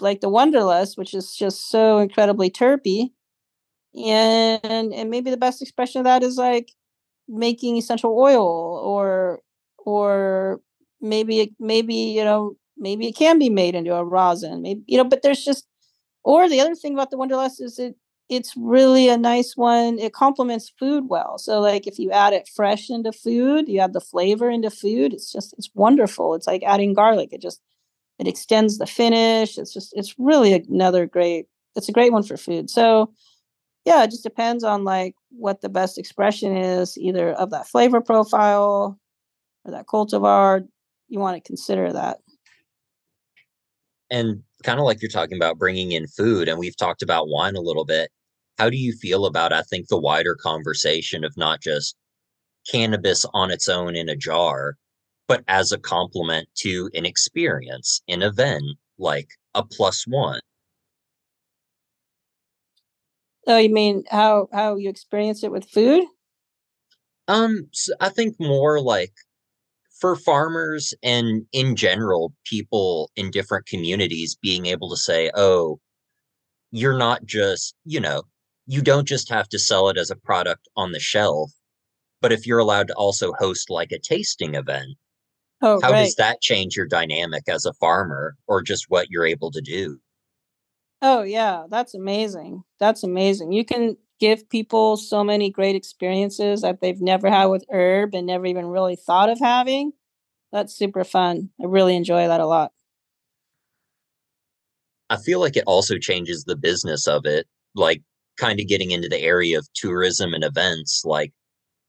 like 0.00 0.20
the 0.20 0.30
Wonderlust, 0.30 0.98
which 0.98 1.14
is 1.14 1.34
just 1.36 1.70
so 1.70 1.98
incredibly 1.98 2.50
terpy. 2.50 3.10
And 3.96 4.92
and 4.94 5.10
maybe 5.10 5.30
the 5.30 5.36
best 5.36 5.62
expression 5.62 6.00
of 6.00 6.04
that 6.04 6.22
is 6.22 6.36
like 6.36 6.72
making 7.28 7.76
essential 7.76 8.16
oil 8.18 8.46
or 8.84 9.40
or 9.78 10.60
maybe 11.00 11.54
maybe 11.60 11.94
you 11.94 12.24
know 12.24 12.56
maybe 12.78 13.06
it 13.06 13.16
can 13.16 13.38
be 13.38 13.50
made 13.50 13.74
into 13.74 13.94
a 13.94 14.04
rosin 14.04 14.62
maybe 14.62 14.82
you 14.86 14.98
know 14.98 15.04
but 15.04 15.22
there's 15.22 15.44
just 15.44 15.66
or 16.24 16.48
the 16.48 16.60
other 16.60 16.74
thing 16.74 16.92
about 16.92 17.10
the 17.10 17.16
wonderlust 17.16 17.60
is 17.60 17.78
it 17.78 17.94
it's 18.28 18.54
really 18.56 19.08
a 19.08 19.16
nice 19.16 19.56
one 19.56 19.98
it 20.00 20.12
complements 20.12 20.72
food 20.80 21.04
well. 21.08 21.38
So 21.38 21.60
like 21.60 21.86
if 21.86 21.98
you 21.98 22.10
add 22.10 22.32
it 22.32 22.50
fresh 22.54 22.90
into 22.90 23.12
food 23.12 23.68
you 23.68 23.80
add 23.80 23.92
the 23.92 24.00
flavor 24.00 24.50
into 24.50 24.70
food 24.70 25.14
it's 25.14 25.32
just 25.32 25.54
it's 25.56 25.70
wonderful. 25.74 26.34
It's 26.34 26.46
like 26.46 26.62
adding 26.64 26.92
garlic 26.94 27.32
it 27.32 27.40
just 27.40 27.60
it 28.18 28.26
extends 28.28 28.78
the 28.78 28.86
finish 28.86 29.58
it's 29.58 29.72
just 29.72 29.92
it's 29.96 30.14
really 30.18 30.52
another 30.54 31.06
great 31.06 31.46
it's 31.76 31.88
a 31.88 31.92
great 31.92 32.12
one 32.12 32.24
for 32.24 32.36
food. 32.36 32.68
So 32.68 33.12
yeah 33.84 34.02
it 34.04 34.10
just 34.10 34.24
depends 34.24 34.64
on 34.64 34.84
like 34.84 35.14
what 35.30 35.60
the 35.60 35.68
best 35.68 35.98
expression 35.98 36.56
is 36.56 36.98
either 36.98 37.32
of 37.32 37.50
that 37.50 37.68
flavor 37.68 38.00
profile 38.00 38.98
or 39.64 39.70
that 39.70 39.86
cultivar 39.86 40.66
you 41.08 41.20
want 41.20 41.36
to 41.36 41.46
consider 41.46 41.92
that 41.92 42.18
and 44.10 44.42
kind 44.62 44.78
of 44.78 44.84
like 44.84 45.02
you're 45.02 45.10
talking 45.10 45.36
about 45.36 45.58
bringing 45.58 45.92
in 45.92 46.06
food 46.06 46.48
and 46.48 46.58
we've 46.58 46.76
talked 46.76 47.02
about 47.02 47.28
wine 47.28 47.56
a 47.56 47.60
little 47.60 47.84
bit 47.84 48.10
how 48.58 48.70
do 48.70 48.76
you 48.76 48.92
feel 48.92 49.26
about 49.26 49.52
i 49.52 49.62
think 49.62 49.88
the 49.88 49.98
wider 49.98 50.34
conversation 50.34 51.24
of 51.24 51.36
not 51.36 51.60
just 51.60 51.96
cannabis 52.70 53.24
on 53.34 53.50
its 53.50 53.68
own 53.68 53.94
in 53.96 54.08
a 54.08 54.16
jar 54.16 54.76
but 55.28 55.42
as 55.48 55.72
a 55.72 55.78
complement 55.78 56.48
to 56.54 56.90
an 56.94 57.04
experience 57.04 58.02
an 58.08 58.22
event 58.22 58.62
like 58.98 59.28
a 59.54 59.64
plus 59.64 60.06
one? 60.06 60.40
Oh 63.46 63.58
you 63.58 63.72
mean 63.72 64.04
how 64.10 64.48
how 64.52 64.76
you 64.76 64.88
experience 64.88 65.44
it 65.44 65.52
with 65.52 65.68
food? 65.68 66.04
Um 67.28 67.68
so 67.72 67.92
i 68.00 68.08
think 68.08 68.36
more 68.38 68.80
like 68.80 69.12
for 70.00 70.16
farmers 70.16 70.94
and 71.02 71.46
in 71.52 71.76
general, 71.76 72.32
people 72.44 73.10
in 73.16 73.30
different 73.30 73.66
communities 73.66 74.36
being 74.40 74.66
able 74.66 74.90
to 74.90 74.96
say, 74.96 75.30
oh, 75.34 75.80
you're 76.70 76.98
not 76.98 77.24
just, 77.24 77.74
you 77.84 78.00
know, 78.00 78.22
you 78.66 78.82
don't 78.82 79.06
just 79.06 79.28
have 79.30 79.48
to 79.48 79.58
sell 79.58 79.88
it 79.88 79.96
as 79.96 80.10
a 80.10 80.16
product 80.16 80.68
on 80.76 80.92
the 80.92 81.00
shelf, 81.00 81.50
but 82.20 82.32
if 82.32 82.46
you're 82.46 82.58
allowed 82.58 82.88
to 82.88 82.94
also 82.94 83.32
host 83.38 83.70
like 83.70 83.92
a 83.92 83.98
tasting 83.98 84.54
event, 84.54 84.96
oh, 85.62 85.80
how 85.80 85.92
right. 85.92 86.04
does 86.04 86.16
that 86.16 86.40
change 86.40 86.76
your 86.76 86.86
dynamic 86.86 87.44
as 87.48 87.64
a 87.64 87.72
farmer 87.74 88.36
or 88.46 88.62
just 88.62 88.86
what 88.88 89.10
you're 89.10 89.26
able 89.26 89.50
to 89.52 89.60
do? 89.60 89.98
Oh, 91.02 91.22
yeah, 91.22 91.64
that's 91.68 91.94
amazing. 91.94 92.64
That's 92.80 93.02
amazing. 93.02 93.52
You 93.52 93.64
can 93.64 93.96
give 94.18 94.48
people 94.48 94.96
so 94.96 95.22
many 95.22 95.50
great 95.50 95.76
experiences 95.76 96.62
that 96.62 96.80
they've 96.80 97.00
never 97.00 97.30
had 97.30 97.46
with 97.46 97.64
herb 97.70 98.14
and 98.14 98.26
never 98.26 98.46
even 98.46 98.66
really 98.66 98.96
thought 98.96 99.28
of 99.28 99.38
having. 99.38 99.92
That's 100.52 100.74
super 100.74 101.04
fun. 101.04 101.50
I 101.60 101.66
really 101.66 101.96
enjoy 101.96 102.28
that 102.28 102.40
a 102.40 102.46
lot. 102.46 102.72
I 105.10 105.16
feel 105.16 105.40
like 105.40 105.56
it 105.56 105.64
also 105.66 105.98
changes 105.98 106.44
the 106.44 106.56
business 106.56 107.06
of 107.06 107.26
it, 107.26 107.46
like 107.74 108.02
kind 108.36 108.58
of 108.60 108.66
getting 108.66 108.90
into 108.90 109.08
the 109.08 109.20
area 109.20 109.58
of 109.58 109.68
tourism 109.74 110.34
and 110.34 110.44
events. 110.44 111.02
Like, 111.04 111.32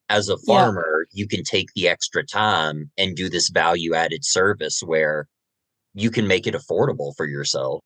as 0.10 0.30
a 0.30 0.38
farmer, 0.38 1.08
yeah. 1.12 1.22
you 1.22 1.28
can 1.28 1.44
take 1.44 1.68
the 1.76 1.88
extra 1.88 2.24
time 2.24 2.92
and 2.98 3.16
do 3.16 3.30
this 3.30 3.50
value 3.50 3.94
added 3.94 4.24
service 4.24 4.82
where 4.86 5.28
you 5.94 6.12
can 6.12 6.28
make 6.28 6.48
it 6.48 6.54
affordable 6.54 7.14
for 7.18 7.26
yourself. 7.26 7.82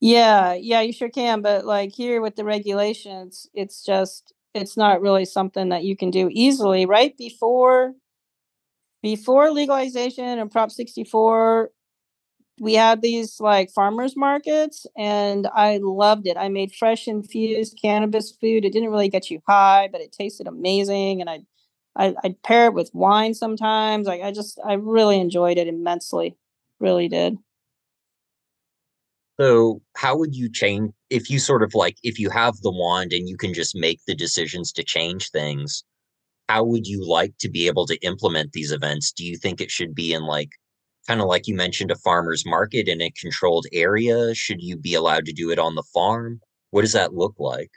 Yeah, 0.00 0.54
yeah, 0.54 0.80
you 0.80 0.92
sure 0.92 1.10
can. 1.10 1.42
But 1.42 1.66
like 1.66 1.92
here 1.94 2.20
with 2.22 2.36
the 2.36 2.44
regulations, 2.44 3.46
it's 3.52 3.84
just 3.84 4.32
it's 4.54 4.76
not 4.76 5.00
really 5.02 5.24
something 5.26 5.68
that 5.68 5.84
you 5.84 5.96
can 5.96 6.10
do 6.10 6.28
easily. 6.32 6.86
Right 6.86 7.16
before 7.16 7.94
before 9.02 9.50
legalization 9.50 10.24
and 10.38 10.50
Prop 10.50 10.70
64, 10.70 11.70
we 12.60 12.74
had 12.74 13.02
these 13.02 13.40
like 13.40 13.70
farmers 13.72 14.16
markets 14.16 14.86
and 14.98 15.48
I 15.54 15.78
loved 15.82 16.26
it. 16.28 16.36
I 16.38 16.48
made 16.50 16.74
fresh 16.74 17.08
infused 17.08 17.78
cannabis 17.82 18.32
food. 18.32 18.64
It 18.64 18.72
didn't 18.72 18.90
really 18.90 19.08
get 19.10 19.30
you 19.30 19.42
high, 19.48 19.88
but 19.92 20.00
it 20.02 20.12
tasted 20.12 20.46
amazing. 20.48 21.20
And 21.22 21.30
I 21.30 21.40
I 21.96 22.14
I'd 22.24 22.42
pair 22.44 22.66
it 22.66 22.74
with 22.74 22.90
wine 22.94 23.34
sometimes. 23.34 24.06
Like 24.08 24.22
I 24.22 24.32
just 24.32 24.60
I 24.66 24.74
really 24.74 25.20
enjoyed 25.20 25.58
it 25.58 25.68
immensely. 25.68 26.36
Really 26.80 27.08
did. 27.08 27.38
So, 29.40 29.80
how 29.96 30.18
would 30.18 30.36
you 30.36 30.50
change 30.50 30.92
if 31.08 31.30
you 31.30 31.38
sort 31.38 31.62
of 31.62 31.74
like 31.74 31.96
if 32.02 32.18
you 32.18 32.28
have 32.30 32.56
the 32.58 32.70
wand 32.70 33.12
and 33.14 33.28
you 33.28 33.36
can 33.38 33.54
just 33.54 33.74
make 33.74 34.00
the 34.06 34.14
decisions 34.14 34.70
to 34.72 34.84
change 34.84 35.30
things? 35.30 35.82
How 36.48 36.64
would 36.64 36.86
you 36.86 37.08
like 37.08 37.34
to 37.38 37.48
be 37.48 37.66
able 37.66 37.86
to 37.86 37.96
implement 38.04 38.52
these 38.52 38.72
events? 38.72 39.12
Do 39.12 39.24
you 39.24 39.36
think 39.38 39.60
it 39.60 39.70
should 39.70 39.94
be 39.94 40.12
in 40.12 40.24
like 40.24 40.50
kind 41.08 41.20
of 41.22 41.26
like 41.28 41.48
you 41.48 41.54
mentioned 41.54 41.90
a 41.90 41.96
farmer's 41.96 42.44
market 42.46 42.88
in 42.88 43.00
a 43.00 43.10
controlled 43.12 43.66
area? 43.72 44.34
Should 44.34 44.62
you 44.62 44.76
be 44.76 44.94
allowed 44.94 45.26
to 45.26 45.32
do 45.32 45.50
it 45.50 45.58
on 45.58 45.74
the 45.74 45.84
farm? 45.94 46.40
What 46.70 46.82
does 46.82 46.92
that 46.92 47.14
look 47.14 47.34
like? 47.38 47.70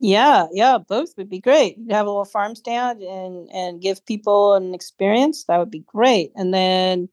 Yeah, 0.00 0.48
yeah, 0.52 0.78
both 0.78 1.14
would 1.16 1.28
be 1.28 1.40
great. 1.40 1.76
You 1.78 1.94
have 1.94 2.06
a 2.06 2.10
little 2.10 2.24
farm 2.24 2.54
stand 2.54 3.02
and 3.02 3.50
and 3.52 3.82
give 3.82 4.04
people 4.06 4.54
an 4.54 4.74
experience. 4.74 5.44
That 5.44 5.58
would 5.58 5.70
be 5.70 5.84
great. 5.86 6.32
And 6.36 6.54
then 6.54 7.08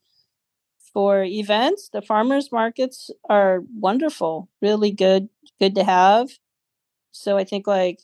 for 0.99 1.23
events, 1.23 1.87
the 1.93 2.01
farmers 2.01 2.51
markets 2.51 3.09
are 3.29 3.63
wonderful, 3.73 4.49
really 4.61 4.91
good, 4.91 5.29
good 5.57 5.73
to 5.75 5.83
have. 5.85 6.27
So 7.11 7.37
I 7.37 7.45
think 7.45 7.67
like 7.67 7.99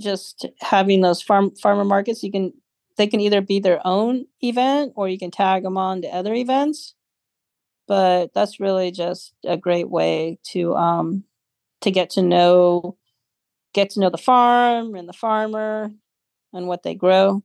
just 0.00 0.46
having 0.62 1.02
those 1.02 1.20
farm 1.20 1.54
farmer 1.54 1.84
markets, 1.84 2.22
you 2.22 2.32
can 2.32 2.54
they 2.96 3.08
can 3.08 3.20
either 3.20 3.42
be 3.42 3.60
their 3.60 3.86
own 3.86 4.24
event 4.40 4.94
or 4.96 5.06
you 5.06 5.18
can 5.18 5.30
tag 5.30 5.64
them 5.64 5.76
on 5.76 6.00
to 6.00 6.08
other 6.08 6.32
events. 6.32 6.94
But 7.86 8.32
that's 8.32 8.58
really 8.58 8.90
just 8.90 9.34
a 9.44 9.58
great 9.58 9.90
way 9.90 10.38
to 10.52 10.74
um 10.76 11.24
to 11.82 11.90
get 11.90 12.08
to 12.12 12.22
know 12.22 12.96
get 13.74 13.90
to 13.90 14.00
know 14.00 14.08
the 14.08 14.16
farm 14.16 14.94
and 14.94 15.06
the 15.06 15.12
farmer 15.12 15.90
and 16.54 16.68
what 16.68 16.84
they 16.84 16.94
grow. 16.94 17.42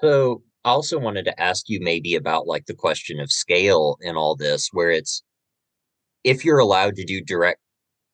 So 0.00 0.44
I 0.68 0.72
also 0.72 0.98
wanted 0.98 1.24
to 1.24 1.40
ask 1.40 1.70
you 1.70 1.80
maybe 1.80 2.14
about 2.14 2.46
like 2.46 2.66
the 2.66 2.74
question 2.74 3.20
of 3.20 3.32
scale 3.32 3.96
in 4.02 4.16
all 4.16 4.36
this, 4.36 4.68
where 4.70 4.90
it's 4.90 5.22
if 6.24 6.44
you're 6.44 6.58
allowed 6.58 6.94
to 6.96 7.06
do 7.06 7.22
direct 7.22 7.60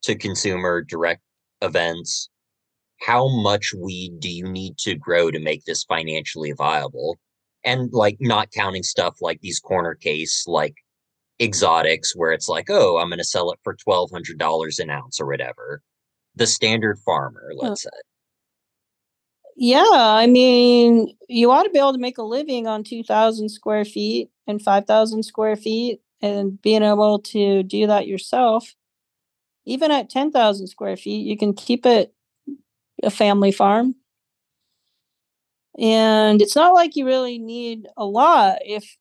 to 0.05 0.15
consumer 0.15 0.81
direct 0.81 1.21
events, 1.63 2.31
how 3.01 3.27
much 3.29 3.75
weed 3.75 4.21
do 4.21 4.31
you 4.31 4.45
need 4.45 4.79
to 4.79 4.95
grow 4.95 5.33
to 5.33 5.41
make 5.41 5.65
this 5.65 5.83
financially 5.83 6.53
viable? 6.53 7.19
And 7.65 7.93
like 7.93 8.19
not 8.21 8.53
counting 8.53 8.85
stuff 8.85 9.17
like 9.21 9.41
these 9.41 9.59
corner 9.59 9.97
case 9.97 10.45
like 10.47 10.77
exotics 11.41 12.15
where 12.15 12.31
it's 12.31 12.49
like, 12.49 12.67
oh, 12.71 12.99
I'm 12.99 13.09
going 13.09 13.19
to 13.19 13.25
sell 13.25 13.51
it 13.51 13.59
for 13.65 13.75
twelve 13.75 14.13
hundred 14.13 14.39
dollars 14.39 14.79
an 14.79 14.91
ounce 14.91 15.21
or 15.21 15.27
whatever. 15.27 15.83
The 16.37 16.47
standard 16.47 17.01
farmer, 17.01 17.51
let's 17.57 17.83
say. 17.83 17.91
Yeah, 19.57 19.85
I 19.89 20.27
mean, 20.27 21.17
you 21.29 21.51
ought 21.51 21.63
to 21.63 21.71
be 21.71 21.79
able 21.79 21.93
to 21.93 21.99
make 21.99 22.19
a 22.19 22.23
living 22.23 22.67
on 22.67 22.83
2,000 22.83 23.49
square 23.51 23.85
feet 23.85 24.31
and 24.47 24.61
5,000 24.61 25.23
square 25.23 25.55
feet 25.57 26.01
and 26.21 26.61
being 26.61 26.83
able 26.83 27.21
to 27.21 27.63
do 27.63 27.87
that 27.87 28.07
yourself. 28.09 28.75
Even 29.67 29.91
at 29.93 30.11
10,000 30.11 30.69
square 30.69 30.97
feet, 30.97 31.27
you 31.27 31.37
can 31.39 31.55
keep 31.55 31.87
it 31.87 32.15
a 33.03 33.11
family 33.11 33.53
farm. 33.53 33.97
And 35.79 36.41
it's 36.41 36.55
not 36.57 36.75
like 36.75 36.95
you 36.97 37.05
really 37.07 37.39
need 37.39 37.89
a 37.97 38.05
lot 38.05 38.59
if 38.65 38.97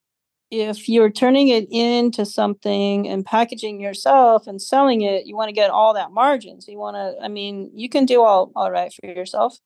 if 0.51 0.89
you're 0.89 1.11
turning 1.11 1.49
it 1.49 1.67
into 1.71 2.25
something 2.25 3.07
and 3.09 3.25
packaging 3.25 3.81
yourself 3.81 4.47
and 4.47 4.61
selling 4.61 5.01
it, 5.01 5.25
you 5.27 5.35
want 5.35 5.49
to 5.49 5.53
get 5.53 5.71
all 5.71 5.93
that 5.95 6.11
margin. 6.11 6.61
So 6.61 6.71
you 6.71 6.79
want 6.79 6.95
to 6.95 7.23
I 7.23 7.27
mean, 7.27 7.71
you 7.75 7.89
can 7.89 8.05
do 8.05 8.21
all 8.23 8.51
all 8.55 8.71
right 8.71 8.93
for 8.93 9.07
yourself 9.07 9.57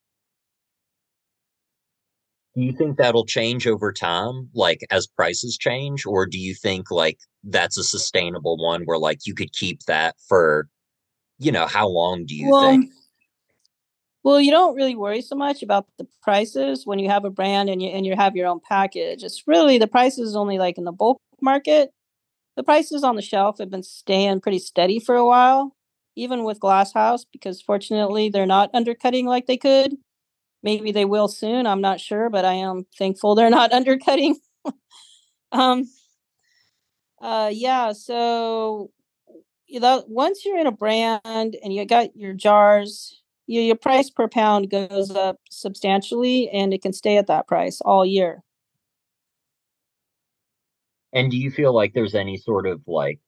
do 2.58 2.64
you 2.64 2.72
think 2.72 2.96
that'll 2.96 3.24
change 3.24 3.68
over 3.68 3.92
time 3.92 4.48
like 4.52 4.84
as 4.90 5.06
prices 5.06 5.56
change? 5.56 6.04
Or 6.04 6.26
do 6.26 6.38
you 6.38 6.54
think 6.54 6.90
like 6.90 7.20
that's 7.44 7.78
a 7.78 7.84
sustainable 7.84 8.56
one 8.56 8.82
where 8.82 8.98
like 8.98 9.20
you 9.26 9.34
could 9.34 9.52
keep 9.52 9.84
that 9.84 10.16
for 10.28 10.68
you 11.38 11.52
know 11.52 11.68
how 11.68 11.86
long 11.86 12.26
do 12.26 12.34
you 12.34 12.50
well, 12.50 12.68
think? 12.68 12.90
well 14.24 14.40
you 14.40 14.50
don't 14.50 14.74
really 14.74 14.96
worry 14.96 15.22
so 15.22 15.36
much 15.36 15.62
about 15.62 15.86
the 15.98 16.06
prices 16.20 16.84
when 16.84 16.98
you 16.98 17.08
have 17.08 17.24
a 17.24 17.30
brand 17.30 17.70
and 17.70 17.80
you 17.80 17.90
and 17.90 18.04
you 18.04 18.16
have 18.16 18.34
your 18.34 18.48
own 18.48 18.58
package. 18.68 19.22
It's 19.22 19.46
really 19.46 19.78
the 19.78 19.86
prices 19.86 20.34
only 20.34 20.58
like 20.58 20.78
in 20.78 20.84
the 20.84 20.92
bulk 20.92 21.20
market 21.40 21.92
the 22.56 22.64
prices 22.64 23.04
on 23.04 23.14
the 23.14 23.22
shelf 23.22 23.58
have 23.60 23.70
been 23.70 23.84
staying 23.84 24.40
pretty 24.40 24.58
steady 24.58 24.98
for 24.98 25.14
a 25.14 25.24
while 25.24 25.76
even 26.16 26.42
with 26.42 26.58
glass 26.58 26.92
house 26.92 27.24
because 27.32 27.62
fortunately 27.62 28.28
they're 28.28 28.46
not 28.46 28.68
undercutting 28.74 29.26
like 29.26 29.46
they 29.46 29.56
could 29.56 29.96
maybe 30.62 30.92
they 30.92 31.04
will 31.04 31.28
soon 31.28 31.66
i'm 31.66 31.80
not 31.80 32.00
sure 32.00 32.30
but 32.30 32.44
i 32.44 32.54
am 32.54 32.84
thankful 32.98 33.34
they're 33.34 33.50
not 33.50 33.72
undercutting 33.80 34.36
um 35.52 35.84
Uh, 37.20 37.50
yeah. 37.52 37.92
So 37.92 38.90
you 39.66 39.80
know, 39.80 40.02
once 40.08 40.44
you're 40.44 40.58
in 40.58 40.66
a 40.66 40.72
brand 40.72 41.20
and 41.24 41.72
you 41.74 41.84
got 41.84 42.16
your 42.16 42.32
jars, 42.32 43.22
your, 43.46 43.62
your 43.62 43.76
price 43.76 44.08
per 44.08 44.26
pound 44.26 44.70
goes 44.70 45.10
up 45.10 45.36
substantially, 45.50 46.48
and 46.48 46.72
it 46.72 46.80
can 46.80 46.94
stay 46.94 47.18
at 47.18 47.26
that 47.26 47.46
price 47.46 47.80
all 47.82 48.04
year. 48.06 48.42
And 51.12 51.30
do 51.30 51.36
you 51.36 51.50
feel 51.50 51.74
like 51.74 51.92
there's 51.92 52.14
any 52.14 52.38
sort 52.38 52.66
of 52.66 52.80
like, 52.86 53.20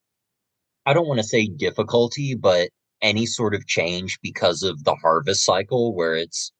I 0.86 0.94
don't 0.94 1.06
want 1.08 1.18
to 1.20 1.26
say 1.26 1.46
difficulty, 1.46 2.34
but 2.34 2.70
any 3.02 3.26
sort 3.26 3.54
of 3.54 3.66
change 3.66 4.18
because 4.22 4.62
of 4.62 4.84
the 4.84 4.94
harvest 4.94 5.44
cycle 5.44 5.94
where 5.94 6.14
it's, 6.14 6.52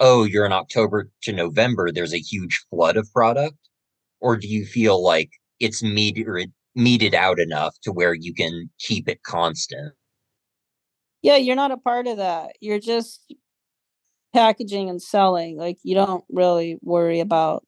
oh, 0.00 0.24
you're 0.24 0.46
in 0.46 0.52
October 0.52 1.10
to 1.22 1.32
November, 1.32 1.92
there's 1.92 2.14
a 2.14 2.18
huge 2.18 2.64
flood 2.70 2.96
of 2.96 3.12
product? 3.12 3.56
Or 4.20 4.36
do 4.36 4.48
you 4.48 4.66
feel 4.66 5.02
like 5.02 5.30
it's 5.60 5.82
metered, 5.82 6.50
meted 6.74 7.14
out 7.14 7.38
enough 7.38 7.76
to 7.82 7.92
where 7.92 8.14
you 8.14 8.34
can 8.34 8.70
keep 8.78 9.08
it 9.08 9.22
constant? 9.22 9.94
Yeah, 11.22 11.36
you're 11.36 11.56
not 11.56 11.70
a 11.70 11.76
part 11.76 12.06
of 12.06 12.16
that. 12.16 12.52
You're 12.60 12.80
just 12.80 13.34
packaging 14.32 14.88
and 14.88 15.00
selling. 15.00 15.56
Like 15.56 15.78
you 15.82 15.94
don't 15.94 16.24
really 16.30 16.78
worry 16.82 17.20
about 17.20 17.64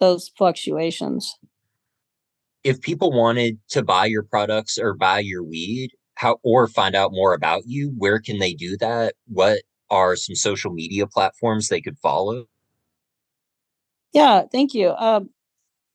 those 0.00 0.30
fluctuations 0.36 1.36
if 2.64 2.80
people 2.80 3.12
wanted 3.12 3.58
to 3.68 3.82
buy 3.82 4.06
your 4.06 4.22
products 4.22 4.78
or 4.78 4.94
buy 4.94 5.18
your 5.20 5.44
weed, 5.44 5.90
how 6.14 6.38
or 6.42 6.66
find 6.66 6.96
out 6.96 7.12
more 7.12 7.34
about 7.34 7.62
you, 7.66 7.92
where 7.98 8.18
can 8.18 8.38
they 8.38 8.54
do 8.54 8.76
that? 8.78 9.14
What 9.26 9.60
are 9.94 10.16
some 10.16 10.34
social 10.34 10.72
media 10.72 11.06
platforms 11.06 11.68
they 11.68 11.80
could 11.80 11.96
follow? 11.98 12.46
Yeah, 14.12 14.42
thank 14.50 14.74
you. 14.74 14.88
Uh, 14.88 15.20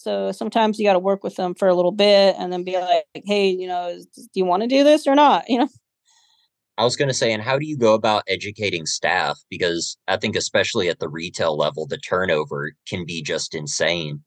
So 0.00 0.32
sometimes 0.32 0.78
you 0.78 0.86
got 0.86 0.94
to 0.94 0.98
work 0.98 1.22
with 1.22 1.36
them 1.36 1.54
for 1.54 1.68
a 1.68 1.74
little 1.74 1.92
bit 1.92 2.34
and 2.38 2.50
then 2.50 2.64
be 2.64 2.78
like, 2.78 3.04
hey, 3.26 3.50
you 3.50 3.68
know, 3.68 4.00
do 4.16 4.28
you 4.32 4.46
want 4.46 4.62
to 4.62 4.66
do 4.66 4.82
this 4.82 5.06
or 5.06 5.14
not? 5.14 5.44
You 5.50 5.58
know? 5.58 5.68
I 6.78 6.84
was 6.84 6.96
going 6.96 7.08
to 7.08 7.14
say, 7.14 7.32
and 7.32 7.42
how 7.42 7.58
do 7.58 7.66
you 7.66 7.76
go 7.76 7.92
about 7.92 8.22
educating 8.26 8.86
staff? 8.86 9.38
Because 9.50 9.98
I 10.08 10.16
think, 10.16 10.34
especially 10.34 10.88
at 10.88 10.98
the 10.98 11.10
retail 11.10 11.54
level, 11.54 11.86
the 11.86 11.98
turnover 11.98 12.72
can 12.88 13.04
be 13.04 13.20
just 13.20 13.54
insane. 13.54 14.22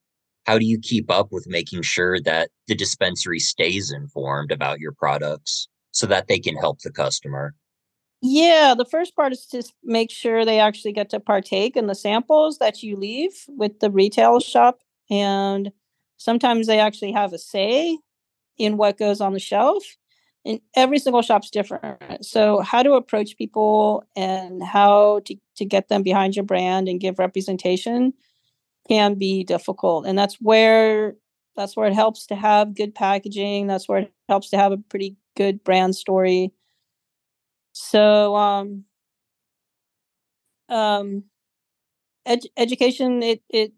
How 0.45 0.59
do 0.59 0.65
you 0.65 0.77
keep 0.77 1.09
up 1.09 1.29
with 1.31 1.47
making 1.47 1.81
sure 1.81 2.19
that 2.21 2.49
the 2.67 2.75
dispensary 2.75 3.39
stays 3.39 3.91
informed 3.91 4.51
about 4.51 4.79
your 4.79 4.91
products 4.91 5.67
so 5.91 6.05
that 6.07 6.27
they 6.27 6.37
can 6.37 6.55
help 6.55 6.81
the 6.81 6.91
customer? 6.91 7.55
Yeah, 8.21 8.75
the 8.77 8.85
first 8.85 9.15
part 9.15 9.31
is 9.31 9.47
to 9.47 9.63
make 9.83 10.11
sure 10.11 10.45
they 10.45 10.59
actually 10.59 10.93
get 10.93 11.09
to 11.09 11.19
partake 11.19 11.75
in 11.75 11.87
the 11.87 11.95
samples 11.95 12.59
that 12.59 12.83
you 12.83 12.95
leave 12.95 13.31
with 13.47 13.79
the 13.79 13.89
retail 13.89 14.39
shop 14.39 14.79
and 15.13 15.71
sometimes 16.17 16.67
they 16.67 16.79
actually 16.79 17.11
have 17.11 17.33
a 17.33 17.37
say 17.37 17.99
in 18.57 18.77
what 18.77 18.97
goes 18.97 19.21
on 19.21 19.33
the 19.33 19.39
shelf 19.39 19.83
and 20.45 20.59
every 20.75 20.99
single 20.99 21.21
shop's 21.21 21.49
different. 21.49 21.85
So 22.21 22.61
how 22.61 22.83
to 22.83 22.93
approach 22.93 23.37
people 23.37 24.03
and 24.15 24.61
how 24.63 25.21
to, 25.25 25.35
to 25.57 25.65
get 25.65 25.87
them 25.87 26.03
behind 26.03 26.35
your 26.35 26.45
brand 26.45 26.87
and 26.87 26.99
give 26.99 27.19
representation 27.19 28.13
can 28.89 29.15
be 29.15 29.43
difficult 29.45 30.05
and 30.05 30.17
that's 30.17 30.35
where 30.41 31.15
that's 31.55 31.77
where 31.77 31.87
it 31.87 31.93
helps 31.93 32.25
to 32.25 32.35
have 32.35 32.75
good 32.75 32.93
packaging 32.93 33.65
that's 33.65 33.87
where 33.87 33.99
it 33.99 34.13
helps 34.27 34.49
to 34.49 34.57
have 34.57 34.73
a 34.73 34.77
pretty 34.77 35.15
good 35.37 35.63
brand 35.63 35.95
story. 35.95 36.51
So 37.73 38.35
um 38.35 38.83
um 40.69 41.23
ed- 42.25 42.49
education 42.57 43.23
it 43.23 43.41
it 43.49 43.73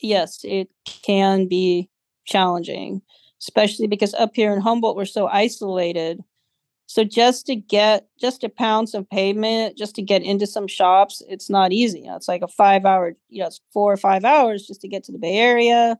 yes, 0.00 0.40
it 0.44 0.68
can 0.84 1.46
be 1.46 1.88
challenging, 2.24 3.02
especially 3.40 3.86
because 3.86 4.14
up 4.14 4.32
here 4.34 4.52
in 4.52 4.60
Humboldt, 4.60 4.96
we're 4.96 5.04
so 5.04 5.26
isolated. 5.28 6.22
So 6.86 7.04
just 7.04 7.44
to 7.46 7.54
get, 7.54 8.08
just 8.18 8.40
to 8.40 8.48
pound 8.48 8.88
some 8.88 9.04
pavement, 9.04 9.76
just 9.76 9.94
to 9.96 10.02
get 10.02 10.22
into 10.22 10.46
some 10.46 10.66
shops, 10.66 11.22
it's 11.28 11.50
not 11.50 11.72
easy. 11.72 12.04
It's 12.06 12.28
like 12.28 12.42
a 12.42 12.48
five 12.48 12.86
hour, 12.86 13.14
you 13.28 13.40
know, 13.40 13.46
it's 13.46 13.60
four 13.72 13.92
or 13.92 13.98
five 13.98 14.24
hours 14.24 14.66
just 14.66 14.80
to 14.80 14.88
get 14.88 15.04
to 15.04 15.12
the 15.12 15.18
Bay 15.18 15.36
Area. 15.36 15.98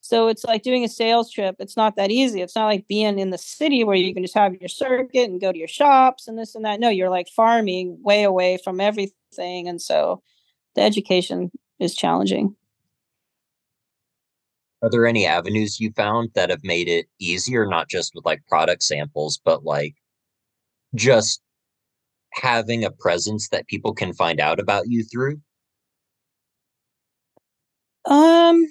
So 0.00 0.28
it's 0.28 0.44
like 0.44 0.62
doing 0.62 0.84
a 0.84 0.88
sales 0.88 1.32
trip. 1.32 1.56
It's 1.58 1.76
not 1.76 1.96
that 1.96 2.12
easy. 2.12 2.40
It's 2.40 2.54
not 2.54 2.66
like 2.66 2.86
being 2.86 3.18
in 3.18 3.30
the 3.30 3.38
city 3.38 3.82
where 3.82 3.96
you 3.96 4.14
can 4.14 4.22
just 4.22 4.36
have 4.36 4.54
your 4.54 4.68
circuit 4.68 5.28
and 5.28 5.40
go 5.40 5.50
to 5.50 5.58
your 5.58 5.66
shops 5.66 6.28
and 6.28 6.38
this 6.38 6.54
and 6.54 6.64
that. 6.64 6.78
No, 6.78 6.88
you're 6.88 7.10
like 7.10 7.28
farming 7.28 7.98
way 8.04 8.22
away 8.22 8.58
from 8.62 8.80
everything. 8.80 9.66
And 9.66 9.82
so 9.82 10.22
the 10.76 10.82
education 10.82 11.50
is 11.80 11.96
challenging. 11.96 12.54
Are 14.82 14.90
there 14.90 15.06
any 15.06 15.26
avenues 15.26 15.80
you 15.80 15.92
found 15.92 16.30
that 16.34 16.50
have 16.50 16.62
made 16.62 16.88
it 16.88 17.06
easier, 17.18 17.66
not 17.66 17.88
just 17.88 18.12
with 18.14 18.24
like 18.24 18.46
product 18.46 18.82
samples, 18.82 19.40
but 19.42 19.64
like 19.64 19.94
just 20.94 21.40
having 22.34 22.84
a 22.84 22.90
presence 22.90 23.48
that 23.48 23.66
people 23.66 23.94
can 23.94 24.12
find 24.12 24.40
out 24.40 24.60
about 24.60 24.84
you 24.88 25.02
through? 25.02 25.40
Um, 28.04 28.66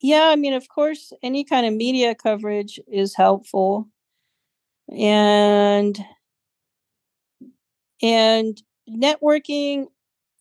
yeah, 0.00 0.28
I 0.28 0.36
mean, 0.36 0.52
of 0.52 0.68
course, 0.68 1.12
any 1.22 1.44
kind 1.44 1.66
of 1.66 1.74
media 1.74 2.14
coverage 2.14 2.78
is 2.86 3.14
helpful, 3.16 3.88
and 4.88 5.98
and 8.02 8.62
networking 8.88 9.86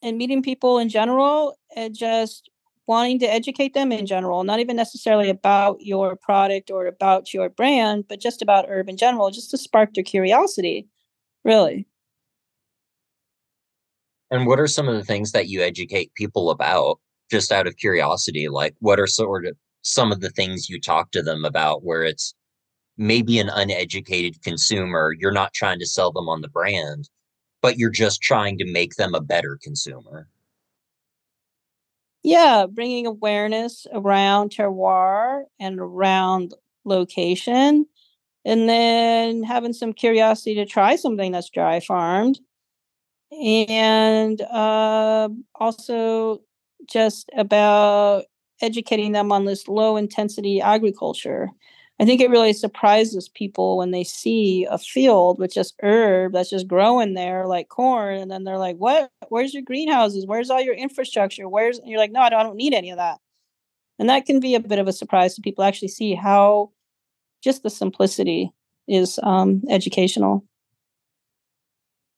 and 0.03 0.17
meeting 0.17 0.43
people 0.43 0.77
in 0.79 0.89
general, 0.89 1.55
and 1.75 1.95
just 1.95 2.50
wanting 2.91 3.19
to 3.19 3.33
educate 3.33 3.73
them 3.73 3.89
in 3.93 4.05
general, 4.05 4.43
not 4.43 4.59
even 4.59 4.75
necessarily 4.75 5.29
about 5.29 5.77
your 5.79 6.17
product 6.17 6.69
or 6.69 6.87
about 6.87 7.33
your 7.33 7.49
brand, 7.49 8.03
but 8.09 8.19
just 8.19 8.41
about 8.41 8.67
herb 8.67 8.89
in 8.89 8.97
general, 8.97 9.31
just 9.31 9.49
to 9.49 9.57
spark 9.57 9.93
their 9.93 10.03
curiosity, 10.03 10.89
really. 11.45 11.87
And 14.29 14.45
what 14.45 14.59
are 14.59 14.67
some 14.67 14.89
of 14.89 14.95
the 14.95 15.05
things 15.05 15.31
that 15.31 15.47
you 15.47 15.61
educate 15.61 16.13
people 16.15 16.49
about 16.49 16.99
just 17.29 17.53
out 17.53 17.65
of 17.65 17.77
curiosity? 17.77 18.49
Like, 18.49 18.75
what 18.79 18.99
are 18.99 19.07
sort 19.07 19.45
of 19.45 19.55
some 19.83 20.11
of 20.11 20.19
the 20.19 20.29
things 20.29 20.69
you 20.69 20.77
talk 20.77 21.11
to 21.11 21.21
them 21.21 21.45
about 21.45 21.85
where 21.85 22.03
it's 22.03 22.33
maybe 22.97 23.39
an 23.39 23.49
uneducated 23.55 24.43
consumer? 24.43 25.15
You're 25.17 25.31
not 25.31 25.53
trying 25.53 25.79
to 25.79 25.87
sell 25.87 26.11
them 26.11 26.27
on 26.27 26.41
the 26.41 26.49
brand, 26.49 27.09
but 27.61 27.77
you're 27.77 27.89
just 27.89 28.21
trying 28.21 28.57
to 28.57 28.69
make 28.69 28.95
them 28.95 29.15
a 29.15 29.21
better 29.21 29.57
consumer. 29.63 30.27
Yeah, 32.23 32.67
bringing 32.69 33.07
awareness 33.07 33.87
around 33.91 34.51
terroir 34.51 35.43
and 35.59 35.79
around 35.79 36.53
location, 36.85 37.87
and 38.45 38.69
then 38.69 39.43
having 39.43 39.73
some 39.73 39.93
curiosity 39.93 40.55
to 40.55 40.65
try 40.65 40.95
something 40.97 41.31
that's 41.33 41.49
dry 41.49 41.79
farmed, 41.81 42.39
and 43.31 44.41
uh, 44.41 45.29
also 45.55 46.41
just 46.89 47.29
about 47.37 48.25
educating 48.61 49.13
them 49.13 49.31
on 49.31 49.45
this 49.45 49.67
low 49.67 49.97
intensity 49.97 50.61
agriculture. 50.61 51.49
I 52.01 52.05
think 52.05 52.19
it 52.19 52.31
really 52.31 52.53
surprises 52.53 53.29
people 53.29 53.77
when 53.77 53.91
they 53.91 54.03
see 54.03 54.65
a 54.71 54.79
field 54.79 55.37
with 55.37 55.53
just 55.53 55.75
herb 55.83 56.33
that's 56.33 56.49
just 56.49 56.67
growing 56.67 57.13
there 57.13 57.45
like 57.45 57.69
corn. 57.69 58.17
And 58.17 58.31
then 58.31 58.43
they're 58.43 58.57
like, 58.57 58.77
what? 58.77 59.11
Where's 59.29 59.53
your 59.53 59.61
greenhouses? 59.61 60.25
Where's 60.25 60.49
all 60.49 60.59
your 60.59 60.73
infrastructure? 60.73 61.47
Where's, 61.47 61.77
and 61.77 61.87
you're 61.87 61.99
like, 61.99 62.11
no, 62.11 62.21
I 62.21 62.29
don't, 62.29 62.39
I 62.39 62.43
don't 62.43 62.55
need 62.55 62.73
any 62.73 62.89
of 62.89 62.97
that. 62.97 63.19
And 63.99 64.09
that 64.09 64.25
can 64.25 64.39
be 64.39 64.55
a 64.55 64.59
bit 64.59 64.79
of 64.79 64.87
a 64.87 64.93
surprise 64.93 65.35
to 65.35 65.43
people 65.43 65.63
actually 65.63 65.89
see 65.89 66.15
how 66.15 66.71
just 67.43 67.61
the 67.61 67.69
simplicity 67.69 68.51
is 68.87 69.19
um, 69.21 69.61
educational. 69.69 70.43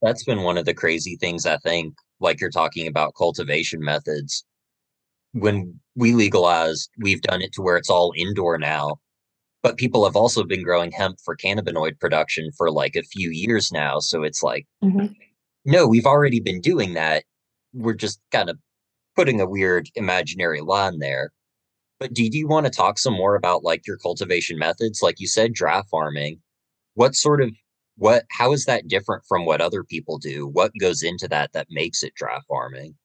That's 0.02 0.24
been 0.24 0.44
one 0.44 0.58
of 0.58 0.64
the 0.64 0.74
crazy 0.74 1.18
things, 1.18 1.46
I 1.46 1.58
think, 1.58 1.94
like 2.22 2.40
you're 2.40 2.52
talking 2.52 2.88
about 2.88 3.16
cultivation 3.18 3.82
methods. 3.82 4.46
When 5.34 5.78
we 5.96 6.14
legalized, 6.14 6.90
we've 7.00 7.22
done 7.22 7.42
it 7.42 7.52
to 7.54 7.62
where 7.62 7.76
it's 7.76 7.90
all 7.90 8.14
indoor 8.16 8.58
now 8.58 9.00
but 9.64 9.78
people 9.78 10.04
have 10.04 10.18
also 10.18 10.44
been 10.44 10.62
growing 10.62 10.92
hemp 10.92 11.18
for 11.24 11.36
cannabinoid 11.36 12.00
production 12.00 12.52
for 12.58 12.70
like 12.70 12.96
a 12.96 13.04
few 13.04 13.32
years 13.32 13.72
now. 13.72 14.00
So 14.00 14.22
it's 14.22 14.44
like, 14.44 14.68
mm-hmm. 14.84 15.08
no, 15.66 15.88
we've 15.88 16.06
already 16.06 16.42
been 16.42 16.60
doing 16.62 16.94
that. 16.94 17.24
We're 17.74 17.94
just 17.94 18.20
kind 18.32 18.50
of 18.50 18.60
putting 19.16 19.40
a 19.40 19.50
weird 19.50 19.90
imaginary 19.96 20.62
line 20.62 21.00
there. 21.00 21.32
But 22.00 22.14
do 22.14 22.28
you 22.30 22.48
want 22.48 22.66
to 22.66 22.70
talk 22.70 23.00
some 23.00 23.14
more 23.14 23.36
about 23.36 23.64
like 23.64 23.88
your 23.88 23.98
cultivation 23.98 24.60
methods? 24.60 25.02
Like 25.02 25.22
you 25.22 25.28
said, 25.28 25.54
dry 25.54 25.82
farming. 25.90 26.42
What 26.96 27.16
sort 27.16 27.42
of 27.42 27.50
what 27.96 28.26
how 28.32 28.52
is 28.52 28.66
that 28.66 28.88
different 28.88 29.24
from 29.28 29.46
what 29.46 29.62
other 29.62 29.84
people 29.84 30.18
do? 30.18 30.48
What 30.48 30.72
goes 30.80 31.02
into 31.02 31.28
that 31.30 31.54
that 31.54 31.68
makes 31.70 32.04
it 32.04 32.14
dry 32.16 32.40
farming? 32.50 32.96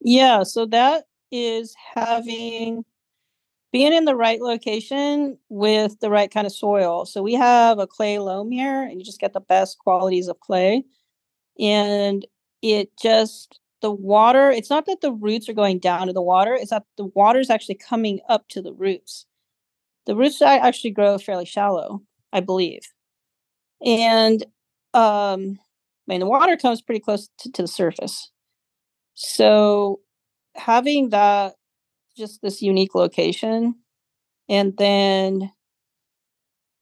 Yeah, 0.00 0.42
so 0.42 0.66
that 0.66 1.04
is 1.30 1.74
having 1.94 2.84
being 3.72 3.92
in 3.92 4.04
the 4.04 4.16
right 4.16 4.40
location 4.40 5.38
with 5.48 5.98
the 6.00 6.10
right 6.10 6.30
kind 6.30 6.46
of 6.46 6.52
soil. 6.52 7.04
So 7.04 7.22
we 7.22 7.34
have 7.34 7.78
a 7.78 7.86
clay 7.86 8.18
loam 8.18 8.50
here, 8.50 8.82
and 8.82 8.98
you 8.98 9.04
just 9.04 9.20
get 9.20 9.32
the 9.32 9.40
best 9.40 9.78
qualities 9.78 10.28
of 10.28 10.40
clay. 10.40 10.84
And 11.58 12.26
it 12.62 12.90
just 13.00 13.60
the 13.80 13.90
water, 13.92 14.50
it's 14.50 14.70
not 14.70 14.86
that 14.86 15.00
the 15.00 15.12
roots 15.12 15.48
are 15.48 15.54
going 15.54 15.78
down 15.78 16.08
to 16.08 16.12
the 16.12 16.22
water, 16.22 16.54
it's 16.54 16.70
that 16.70 16.84
the 16.96 17.06
water 17.06 17.38
is 17.38 17.50
actually 17.50 17.76
coming 17.76 18.20
up 18.28 18.48
to 18.48 18.62
the 18.62 18.72
roots. 18.72 19.26
The 20.06 20.16
roots 20.16 20.42
actually 20.42 20.90
grow 20.90 21.18
fairly 21.18 21.44
shallow, 21.44 22.02
I 22.32 22.40
believe. 22.40 22.82
And 23.84 24.42
um, 24.94 25.58
I 26.08 26.12
mean, 26.12 26.20
the 26.20 26.26
water 26.26 26.56
comes 26.56 26.80
pretty 26.80 27.00
close 27.00 27.28
to, 27.40 27.52
to 27.52 27.62
the 27.62 27.68
surface. 27.68 28.30
So 29.14 30.00
having 30.56 31.10
that 31.10 31.54
just 32.18 32.42
this 32.42 32.60
unique 32.60 32.94
location. 32.94 33.76
And 34.48 34.76
then 34.76 35.52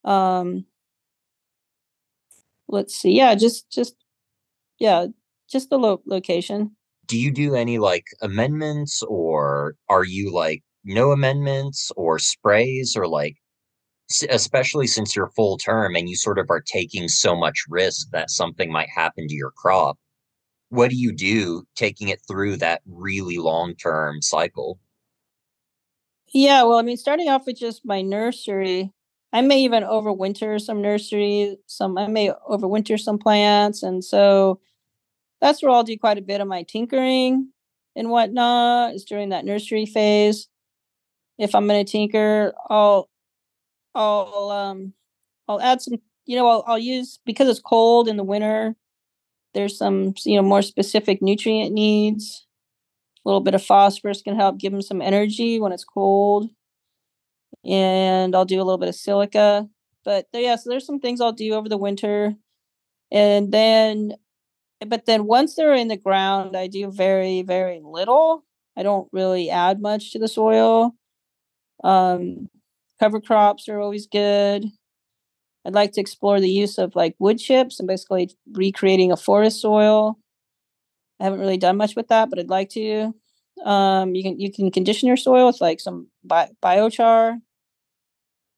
um 0.05 0.65
let's 2.69 2.95
see. 2.95 3.13
Yeah, 3.13 3.35
just 3.35 3.71
just 3.71 3.95
yeah, 4.79 5.07
just 5.51 5.71
the 5.71 5.79
lo- 5.79 6.03
location. 6.07 6.77
Do 7.07 7.19
you 7.19 7.31
do 7.31 7.55
any 7.55 7.79
like 7.79 8.07
amendments 8.21 9.03
or 9.09 9.77
are 9.89 10.05
you 10.05 10.33
like 10.33 10.63
no 10.85 11.13
amendments 11.13 11.93
or 11.97 12.19
sprays 12.19 12.97
or 12.97 13.07
like 13.07 13.37
especially 14.31 14.87
since 14.87 15.17
you're 15.17 15.31
full 15.31 15.59
term 15.59 15.97
and 15.97 16.09
you 16.09 16.17
sort 16.17 16.39
of 16.39 16.47
are 16.51 16.61
taking 16.61 17.09
so 17.09 17.37
much 17.37 17.65
risk 17.69 18.09
that 18.13 18.31
something 18.31 18.71
might 18.71 18.89
happen 18.89 19.27
to 19.27 19.35
your 19.35 19.51
crop 19.57 19.99
what 20.69 20.91
do 20.91 20.97
you 20.97 21.13
do 21.13 21.65
taking 21.75 22.09
it 22.09 22.21
through 22.29 22.57
that 22.57 22.83
really 22.87 23.39
long 23.39 23.75
term 23.75 24.21
cycle 24.23 24.79
yeah, 26.33 26.63
well, 26.65 26.79
I 26.79 26.83
mean, 26.83 26.97
starting 26.97 27.29
off 27.29 27.47
with 27.47 27.57
just 27.57 27.85
my 27.85 28.03
nursery, 28.03 28.93
I 29.33 29.43
may 29.43 29.61
even 29.61 29.83
overwinter 29.85 30.61
some 30.61 30.83
nursery, 30.83 31.57
some 31.67 31.97
I 31.99 32.07
may 32.09 32.31
overwinter 32.51 32.99
some 32.99 33.19
plants, 33.19 33.83
and 33.83 34.05
so 34.05 34.61
that's 35.41 35.63
where 35.63 35.73
I'll 35.73 35.85
do 35.85 35.99
quite 35.99 36.19
a 36.19 36.23
bit 36.23 36.41
of 36.41 36.49
my 36.49 36.63
tinkering 36.65 37.51
and 37.97 38.11
whatnot. 38.11 38.95
Is 38.95 39.05
during 39.05 39.31
that 39.31 39.45
nursery 39.45 39.87
phase. 39.87 40.49
If 41.39 41.55
I'm 41.55 41.67
going 41.69 41.85
to 41.85 41.91
tinker, 41.91 42.55
I'll 42.71 43.09
I'll 43.95 44.51
um 44.51 44.95
I'll 45.49 45.61
add 45.61 45.83
some. 45.83 45.97
You 46.27 46.37
know, 46.37 46.49
I'll, 46.49 46.65
I'll 46.67 46.79
use 46.79 47.21
because 47.27 47.49
it's 47.49 47.61
cold 47.61 48.09
in 48.09 48.17
the 48.17 48.25
winter. 48.25 48.77
There's 49.55 49.79
some 49.79 50.15
you 50.25 50.37
know 50.37 50.43
more 50.43 50.63
specific 50.63 51.23
nutrient 51.23 51.73
needs 51.73 52.46
little 53.27 53.41
bit 53.41 53.55
of 53.55 53.65
phosphorus 53.65 54.23
can 54.23 54.37
help 54.37 54.59
give 54.59 54.73
them 54.73 54.83
some 54.83 55.03
energy 55.03 55.61
when 55.61 55.73
it's 55.73 55.85
cold. 55.85 56.51
And 57.65 58.35
I'll 58.35 58.45
do 58.45 58.59
a 58.59 58.65
little 58.65 58.79
bit 58.79 58.89
of 58.89 58.95
silica. 58.95 59.69
But 60.05 60.27
yeah, 60.33 60.57
so 60.57 60.71
there's 60.71 60.87
some 60.87 61.01
things 61.01 61.21
I'll 61.21 61.33
do 61.33 61.53
over 61.55 61.69
the 61.69 61.77
winter. 61.77 62.35
And 63.11 63.53
then, 63.53 64.15
but 64.87 65.07
then 65.07 65.27
once 65.27 65.57
they're 65.57 65.75
in 65.75 65.89
the 65.89 65.97
ground, 65.97 66.57
I 66.57 66.69
do 66.69 66.91
very, 66.91 67.43
very 67.43 67.81
little. 67.83 68.45
I 68.77 68.85
don't 68.85 69.09
really 69.13 69.51
add 69.51 69.81
much 69.81 70.13
to 70.13 70.19
the 70.19 70.29
soil. 70.29 70.95
Um, 71.83 72.49
cover 73.01 73.21
crops 73.21 73.69
are 73.69 73.81
always 73.81 74.07
good. 74.07 74.67
I'd 75.65 75.75
like 75.75 75.93
to 75.93 76.01
explore 76.01 76.41
the 76.41 76.49
use 76.49 76.79
of 76.79 76.95
like 76.95 77.17
wood 77.19 77.39
chips 77.39 77.81
and 77.81 77.89
basically 77.89 78.31
recreating 78.53 79.11
a 79.11 79.17
forest 79.17 79.61
soil. 79.61 80.19
I 81.21 81.25
haven't 81.25 81.41
really 81.41 81.57
done 81.57 81.77
much 81.77 81.97
with 81.97 82.09
that, 82.09 82.31
but 82.31 82.39
I'd 82.39 82.51
like 82.51 82.71
to. 82.71 83.15
Um, 83.65 84.15
you 84.15 84.23
can 84.23 84.39
you 84.39 84.53
can 84.53 84.71
condition 84.71 85.09
your 85.09 85.17
soil 85.17 85.47
with 85.47 85.61
like 85.61 85.81
some 85.81 86.09
bi- 86.25 86.51
biochar. 86.63 87.39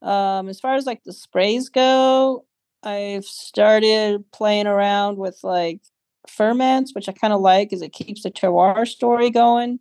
Um, 0.03 0.49
as 0.49 0.61
far 0.61 0.75
as 0.75 0.87
like 0.87 1.03
the 1.05 1.13
sprays 1.13 1.69
go, 1.69 2.45
I've 2.83 3.25
started 3.25 4.25
playing 4.33 4.67
around 4.67 5.19
with 5.19 5.41
like 5.43 5.81
ferments, 6.29 6.95
which 6.95 7.09
I 7.09 7.13
kind 7.13 7.33
of 7.33 7.41
like 7.41 7.69
because 7.69 7.83
it 7.83 7.93
keeps 7.93 8.23
the 8.23 8.31
terroir 8.31 8.87
story 8.87 9.31
going. 9.31 9.81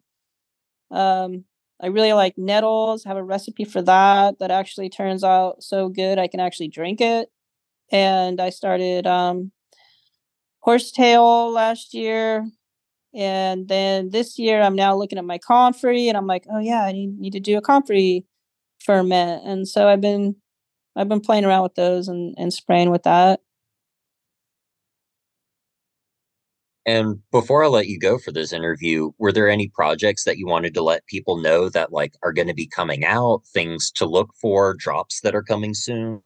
Um, 0.92 1.46
I 1.82 1.88
really 1.88 2.14
like 2.14 2.38
nettles. 2.38 3.06
I 3.06 3.10
have 3.10 3.18
a 3.18 3.24
recipe 3.24 3.64
for 3.66 3.82
that 3.84 4.40
that 4.40 4.52
actually 4.52 4.90
turns 4.90 5.24
out 5.24 5.64
so 5.64 5.90
good 5.90 6.18
I 6.20 6.28
can 6.28 6.40
actually 6.40 6.70
drink 6.70 7.02
it. 7.02 7.30
And 7.92 8.42
I 8.42 8.50
started 8.50 9.08
um, 9.08 9.52
horsetail 10.60 11.52
last 11.52 11.94
year. 11.94 12.46
And 13.18 13.68
then 13.68 14.12
this 14.12 14.38
year, 14.38 14.62
I'm 14.62 14.76
now 14.76 14.96
looking 14.96 15.18
at 15.18 15.26
my 15.26 15.40
comfrey, 15.40 16.08
and 16.08 16.16
I'm 16.16 16.28
like, 16.28 16.46
oh 16.52 16.60
yeah, 16.60 16.84
I 16.84 16.92
need, 16.92 17.18
need 17.20 17.34
to 17.34 17.40
do 17.40 17.58
a 17.58 17.62
comfrey 17.62 18.26
ferment. 18.80 19.44
And 19.44 19.68
so 19.68 19.88
I've 19.88 20.02
been 20.02 20.36
I've 20.96 21.10
been 21.10 21.22
playing 21.22 21.46
around 21.46 21.64
with 21.64 21.76
those 21.76 22.08
and, 22.08 22.36
and 22.38 22.54
spraying 22.54 22.92
with 22.92 23.04
that. 23.04 23.42
And 26.86 27.20
before 27.32 27.64
I 27.64 27.68
let 27.68 27.88
you 27.88 28.00
go 28.00 28.18
for 28.18 28.32
this 28.32 28.54
interview, 28.54 29.12
were 29.18 29.34
there 29.34 29.50
any 29.50 29.68
projects 29.68 30.24
that 30.24 30.38
you 30.38 30.48
wanted 30.48 30.74
to 30.76 30.82
let 30.84 31.06
people 31.08 31.38
know 31.38 31.70
that 31.70 31.92
like 31.92 32.14
are 32.24 32.32
going 32.32 32.48
to 32.48 32.54
be 32.54 32.68
coming 32.68 33.04
out, 33.04 33.42
things 33.48 33.92
to 33.92 34.06
look 34.06 34.30
for, 34.40 34.74
drops 34.74 35.22
that 35.22 35.36
are 35.36 35.44
coming 35.44 35.74
soon? 35.74 36.22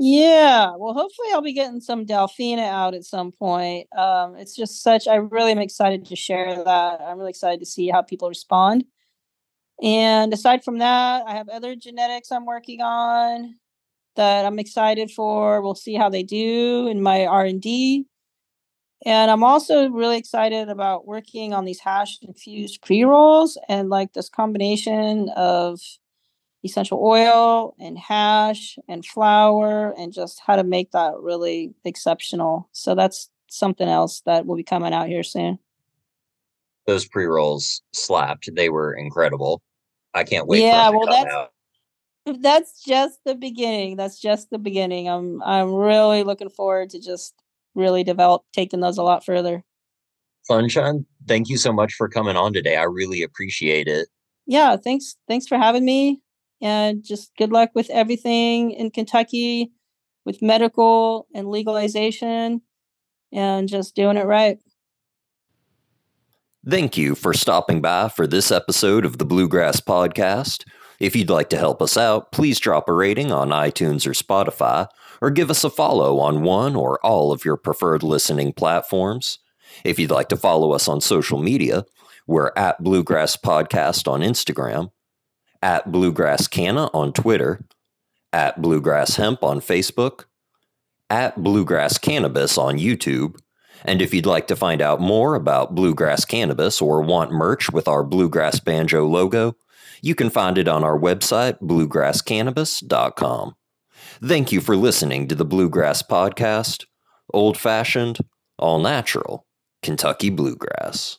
Yeah, 0.00 0.74
well, 0.78 0.94
hopefully 0.94 1.28
I'll 1.32 1.42
be 1.42 1.52
getting 1.52 1.80
some 1.80 2.06
Delphina 2.06 2.62
out 2.68 2.94
at 2.94 3.04
some 3.04 3.32
point. 3.32 3.88
Um, 3.96 4.36
it's 4.36 4.54
just 4.54 4.82
such, 4.82 5.08
I 5.08 5.16
really 5.16 5.50
am 5.50 5.58
excited 5.58 6.04
to 6.06 6.16
share 6.16 6.62
that. 6.62 7.00
I'm 7.00 7.18
really 7.18 7.30
excited 7.30 7.58
to 7.60 7.66
see 7.66 7.88
how 7.88 8.02
people 8.02 8.28
respond. 8.28 8.84
And 9.82 10.32
aside 10.32 10.64
from 10.64 10.78
that, 10.78 11.24
I 11.26 11.34
have 11.36 11.48
other 11.48 11.76
genetics 11.76 12.32
I'm 12.32 12.46
working 12.46 12.82
on 12.82 13.56
that 14.16 14.46
I'm 14.46 14.58
excited 14.58 15.10
for. 15.10 15.62
We'll 15.62 15.74
see 15.76 15.94
how 15.94 16.10
they 16.10 16.22
do 16.24 16.88
in 16.88 17.02
my 17.02 17.26
R&D. 17.26 18.06
And 19.06 19.30
I'm 19.30 19.44
also 19.44 19.88
really 19.90 20.18
excited 20.18 20.68
about 20.68 21.06
working 21.06 21.54
on 21.54 21.64
these 21.64 21.80
hash 21.80 22.18
infused 22.22 22.82
pre-rolls 22.82 23.58
and 23.68 23.90
like 23.90 24.12
this 24.14 24.28
combination 24.28 25.30
of 25.36 25.80
essential 26.64 27.00
oil 27.02 27.74
and 27.78 27.98
hash 27.98 28.78
and 28.88 29.04
flower 29.04 29.94
and 29.96 30.12
just 30.12 30.40
how 30.44 30.56
to 30.56 30.64
make 30.64 30.90
that 30.92 31.14
really 31.20 31.72
exceptional. 31.84 32.68
So 32.72 32.94
that's 32.94 33.30
something 33.48 33.88
else 33.88 34.22
that 34.26 34.46
will 34.46 34.56
be 34.56 34.64
coming 34.64 34.92
out 34.92 35.08
here 35.08 35.22
soon. 35.22 35.58
Those 36.86 37.06
pre 37.06 37.26
rolls 37.26 37.82
slapped. 37.92 38.48
They 38.54 38.70
were 38.70 38.94
incredible. 38.94 39.62
I 40.14 40.24
can't 40.24 40.46
wait. 40.46 40.62
Yeah, 40.62 40.88
well, 40.90 41.06
that's 41.06 41.32
out. 41.32 41.52
that's 42.40 42.82
just 42.82 43.20
the 43.24 43.34
beginning. 43.34 43.96
That's 43.96 44.18
just 44.18 44.50
the 44.50 44.58
beginning. 44.58 45.08
I'm 45.08 45.42
I'm 45.42 45.72
really 45.72 46.22
looking 46.22 46.50
forward 46.50 46.90
to 46.90 47.00
just 47.00 47.34
really 47.74 48.04
develop 48.04 48.42
taking 48.52 48.80
those 48.80 48.98
a 48.98 49.02
lot 49.02 49.24
further. 49.24 49.64
Sunshine, 50.42 51.04
thank 51.26 51.50
you 51.50 51.58
so 51.58 51.72
much 51.72 51.92
for 51.92 52.08
coming 52.08 52.36
on 52.36 52.54
today. 52.54 52.76
I 52.76 52.84
really 52.84 53.22
appreciate 53.22 53.86
it. 53.86 54.08
Yeah, 54.46 54.76
thanks. 54.76 55.16
Thanks 55.28 55.46
for 55.46 55.58
having 55.58 55.84
me 55.84 56.22
and 56.60 57.04
just 57.04 57.32
good 57.36 57.52
luck 57.52 57.70
with 57.74 57.90
everything 57.90 58.70
in 58.70 58.90
Kentucky 58.90 59.72
with 60.24 60.42
medical 60.42 61.26
and 61.34 61.48
legalization 61.48 62.62
and 63.32 63.68
just 63.68 63.94
doing 63.94 64.16
it 64.16 64.26
right. 64.26 64.58
Thank 66.68 66.98
you 66.98 67.14
for 67.14 67.32
stopping 67.32 67.80
by 67.80 68.08
for 68.08 68.26
this 68.26 68.50
episode 68.50 69.04
of 69.04 69.18
the 69.18 69.24
Bluegrass 69.24 69.80
Podcast. 69.80 70.64
If 71.00 71.14
you'd 71.14 71.30
like 71.30 71.48
to 71.50 71.56
help 71.56 71.80
us 71.80 71.96
out, 71.96 72.32
please 72.32 72.58
drop 72.58 72.88
a 72.88 72.92
rating 72.92 73.30
on 73.30 73.50
iTunes 73.50 74.06
or 74.06 74.10
Spotify, 74.10 74.88
or 75.22 75.30
give 75.30 75.50
us 75.50 75.64
a 75.64 75.70
follow 75.70 76.18
on 76.18 76.42
one 76.42 76.74
or 76.74 76.98
all 77.06 77.32
of 77.32 77.44
your 77.44 77.56
preferred 77.56 78.02
listening 78.02 78.52
platforms. 78.52 79.38
If 79.84 79.98
you'd 79.98 80.10
like 80.10 80.28
to 80.28 80.36
follow 80.36 80.72
us 80.72 80.88
on 80.88 81.00
social 81.00 81.38
media, 81.38 81.84
we're 82.26 82.52
at 82.56 82.82
Bluegrass 82.82 83.36
Podcast 83.36 84.10
on 84.10 84.20
Instagram, 84.20 84.90
at 85.62 85.90
Bluegrass 85.90 86.46
Canna 86.46 86.90
on 86.94 87.12
Twitter, 87.12 87.64
at 88.32 88.60
Bluegrass 88.60 89.16
Hemp 89.16 89.42
on 89.42 89.60
Facebook, 89.60 90.24
at 91.10 91.42
Bluegrass 91.42 91.98
Cannabis 91.98 92.58
on 92.58 92.78
YouTube. 92.78 93.40
And 93.84 94.02
if 94.02 94.12
you'd 94.12 94.26
like 94.26 94.46
to 94.48 94.56
find 94.56 94.82
out 94.82 95.00
more 95.00 95.34
about 95.34 95.74
Bluegrass 95.74 96.24
Cannabis 96.24 96.82
or 96.82 97.00
want 97.00 97.30
merch 97.30 97.70
with 97.70 97.88
our 97.88 98.02
Bluegrass 98.02 98.60
Banjo 98.60 99.06
logo, 99.06 99.56
you 100.02 100.14
can 100.14 100.30
find 100.30 100.58
it 100.58 100.68
on 100.68 100.84
our 100.84 100.98
website, 100.98 101.60
bluegrasscannabis.com. 101.60 103.54
Thank 104.22 104.52
you 104.52 104.60
for 104.60 104.76
listening 104.76 105.28
to 105.28 105.34
the 105.34 105.44
Bluegrass 105.44 106.02
Podcast, 106.02 106.84
old 107.32 107.56
fashioned, 107.56 108.18
all 108.58 108.78
natural, 108.80 109.46
Kentucky 109.82 110.30
Bluegrass. 110.30 111.18